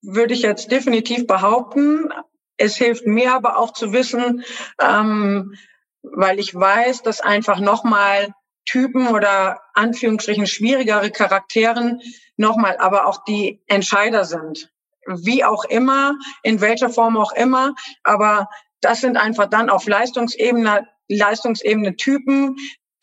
würde 0.02 0.34
ich 0.34 0.42
jetzt 0.42 0.70
definitiv 0.70 1.26
behaupten. 1.26 2.10
Es 2.58 2.76
hilft 2.76 3.06
mir 3.06 3.34
aber 3.34 3.56
auch 3.56 3.72
zu 3.72 3.94
wissen, 3.94 4.44
ähm, 4.78 5.54
weil 6.02 6.38
ich 6.38 6.54
weiß, 6.54 7.02
dass 7.02 7.20
einfach 7.20 7.60
nochmal 7.60 8.34
Typen 8.64 9.08
oder 9.08 9.60
Anführungsstrichen 9.74 10.46
schwierigere 10.46 11.10
Charakteren 11.10 12.00
nochmal 12.36 12.76
aber 12.78 13.06
auch 13.06 13.24
die 13.24 13.62
Entscheider 13.66 14.24
sind. 14.24 14.70
Wie 15.06 15.44
auch 15.44 15.64
immer, 15.64 16.14
in 16.42 16.60
welcher 16.60 16.90
Form 16.90 17.16
auch 17.16 17.32
immer, 17.32 17.74
aber 18.04 18.48
das 18.80 19.00
sind 19.00 19.16
einfach 19.16 19.46
dann 19.46 19.70
auf 19.70 19.86
Leistungsebene, 19.86 20.86
Leistungsebene 21.08 21.96
Typen, 21.96 22.56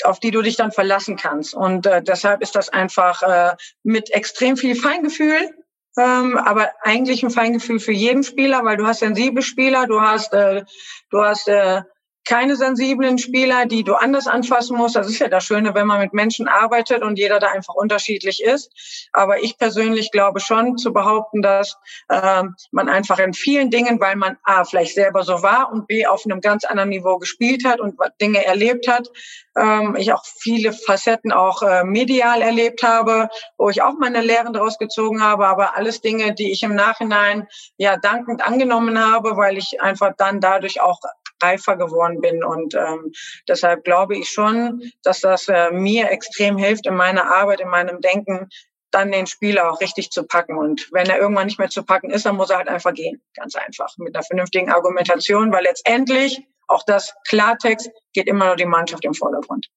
auf 0.04 0.20
die 0.20 0.32
du 0.32 0.42
dich 0.42 0.56
dann 0.56 0.72
verlassen 0.72 1.18
kannst. 1.18 1.54
Und 1.54 1.86
äh, 1.86 2.02
deshalb 2.02 2.42
ist 2.42 2.56
das 2.56 2.70
einfach 2.70 3.22
äh, 3.24 3.56
mit 3.84 4.12
extrem 4.12 4.58
viel 4.58 4.76
Feingefühl, 4.76 5.50
ähm, 5.98 6.38
aber 6.38 6.72
eigentlich 6.82 7.24
ein 7.24 7.32
Feingefühl 7.32 7.80
für 7.80 7.92
jeden 7.92 8.24
Spieler, 8.24 8.64
weil 8.64 8.78
du 8.78 8.86
hast 8.86 9.00
sensible 9.00 9.42
Spieler, 9.42 9.88
du 9.88 10.00
hast, 10.02 10.34
äh, 10.34 10.64
du 11.10 11.24
hast 11.24 11.48
äh, 11.48 11.82
keine 12.28 12.58
sensiblen 12.58 13.18
Spieler, 13.18 13.66
die 13.66 13.84
du 13.84 13.96
anders 13.96 14.28
anfassen 14.28 14.78
musst. 14.78 14.96
Das 14.96 15.08
ist 15.08 15.20
ja 15.20 15.30
das 15.30 15.46
Schöne, 15.46 15.74
wenn 15.74 15.88
man 15.88 16.00
mit 16.00 16.14
Menschen 16.14 16.48
arbeitet 16.48 17.02
und 17.02 17.18
jeder 17.18 17.40
da 17.40 17.48
einfach 17.48 17.74
unterschiedlich 17.74 18.44
ist. 18.44 19.10
Aber 19.14 19.42
ich 19.42 19.58
persönlich 19.58 20.12
glaube 20.12 20.42
schon 20.42 20.78
zu 20.78 20.92
behaupten, 20.92 21.42
dass 21.42 21.78
äh, 22.10 22.44
man 22.72 22.90
einfach 22.90 23.20
in 23.20 23.34
vielen 23.34 23.70
Dingen, 23.70 24.00
weil 24.02 24.18
man 24.18 24.38
A, 24.44 24.66
vielleicht 24.66 24.94
selber 24.94 25.24
so 25.24 25.42
war 25.42 25.72
und 25.72 25.88
B, 25.88 26.06
auf 26.06 26.26
einem 26.26 26.42
ganz 26.42 26.66
anderen 26.66 26.90
Niveau 26.90 27.18
gespielt 27.18 27.64
hat 27.66 27.80
und 27.80 27.96
Dinge 28.20 28.46
erlebt 28.46 28.88
hat, 28.90 29.10
ähm, 29.58 29.96
ich 29.98 30.12
auch 30.12 30.26
viele 30.26 30.74
Facetten 30.74 31.32
auch 31.32 31.62
äh, 31.62 31.84
medial 31.84 32.42
erlebt 32.42 32.84
habe, 32.84 33.30
wo 33.58 33.70
ich 33.70 33.82
auch 33.82 33.94
meine 34.00 34.22
Lehren 34.22 34.54
daraus 34.54 34.78
gezogen 34.78 35.24
habe, 35.24 35.48
aber 35.48 35.78
alles 35.78 36.02
Dinge, 36.02 36.34
die 36.34 36.52
ich 36.52 36.64
im 36.64 36.76
Nachhinein 36.76 37.48
ja 37.78 37.98
dankend 37.98 38.46
angenommen 38.46 39.00
habe, 39.00 39.38
weil 39.38 39.58
ich 39.58 39.82
einfach 39.82 40.14
dann 40.18 40.42
dadurch 40.42 40.82
auch 40.82 41.00
reifer 41.42 41.76
geworden 41.78 42.22
bin. 42.22 42.44
Und 42.44 42.76
ähm, 42.76 43.12
deshalb 43.48 43.84
glaube 43.84 44.18
ich 44.18 44.30
schon, 44.30 44.82
dass 45.04 45.22
das 45.22 45.48
äh, 45.48 45.72
mir 45.72 46.10
extrem 46.12 46.58
hilft 46.58 46.86
in 46.86 46.96
meiner 46.96 47.34
Arbeit, 47.36 47.60
in 47.60 47.70
meinem 47.70 48.02
Denken, 48.02 48.50
dann 48.92 49.12
den 49.12 49.28
Spieler 49.28 49.72
auch 49.72 49.82
richtig 49.82 50.12
zu 50.12 50.24
packen. 50.24 50.58
Und 50.58 50.90
wenn 50.92 51.10
er 51.10 51.20
irgendwann 51.20 51.48
nicht 51.48 51.60
mehr 51.60 51.70
zu 51.70 51.84
packen 51.84 52.10
ist, 52.10 52.26
dann 52.26 52.38
muss 52.38 52.50
er 52.50 52.58
halt 52.58 52.70
einfach 52.70 52.94
gehen. 52.94 53.22
Ganz 53.36 53.56
einfach. 53.56 53.96
Mit 53.98 54.16
einer 54.16 54.24
vernünftigen 54.24 54.72
Argumentation, 54.72 55.52
weil 55.52 55.64
letztendlich 55.64 56.42
auch 56.68 56.84
das 56.86 57.14
Klartext 57.28 57.90
geht 58.14 58.28
immer 58.28 58.48
nur 58.48 58.56
die 58.56 58.66
Mannschaft 58.66 59.06
im 59.06 59.14
Vordergrund. 59.14 59.68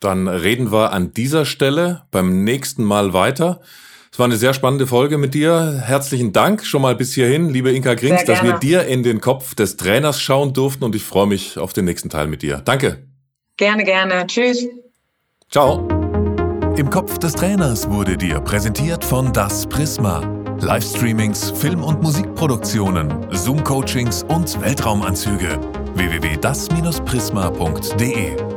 Dann 0.00 0.28
reden 0.28 0.72
wir 0.72 0.92
an 0.92 1.12
dieser 1.12 1.44
Stelle 1.44 2.06
beim 2.10 2.44
nächsten 2.44 2.84
Mal 2.84 3.12
weiter. 3.12 3.60
Es 4.16 4.18
war 4.18 4.24
eine 4.24 4.38
sehr 4.38 4.54
spannende 4.54 4.86
Folge 4.86 5.18
mit 5.18 5.34
dir. 5.34 5.82
Herzlichen 5.84 6.32
Dank 6.32 6.64
schon 6.64 6.80
mal 6.80 6.96
bis 6.96 7.12
hierhin, 7.12 7.50
liebe 7.50 7.70
Inka 7.70 7.92
Grings, 7.92 8.24
dass 8.24 8.42
wir 8.42 8.54
dir 8.54 8.86
in 8.86 9.02
den 9.02 9.20
Kopf 9.20 9.54
des 9.54 9.76
Trainers 9.76 10.22
schauen 10.22 10.54
durften 10.54 10.84
und 10.84 10.94
ich 10.94 11.04
freue 11.04 11.26
mich 11.26 11.58
auf 11.58 11.74
den 11.74 11.84
nächsten 11.84 12.08
Teil 12.08 12.26
mit 12.26 12.40
dir. 12.40 12.62
Danke. 12.64 13.04
Gerne, 13.58 13.84
gerne. 13.84 14.26
Tschüss. 14.26 14.66
Ciao. 15.50 15.86
Im 16.78 16.88
Kopf 16.88 17.18
des 17.18 17.34
Trainers 17.34 17.90
wurde 17.90 18.16
dir 18.16 18.40
präsentiert 18.40 19.04
von 19.04 19.34
Das 19.34 19.66
Prisma. 19.66 20.22
Livestreamings, 20.62 21.50
Film- 21.50 21.84
und 21.84 22.02
Musikproduktionen, 22.02 23.26
Zoom-Coachings 23.32 24.22
und 24.22 24.58
Weltraumanzüge. 24.62 25.60
www.das-prisma.de 25.94 28.55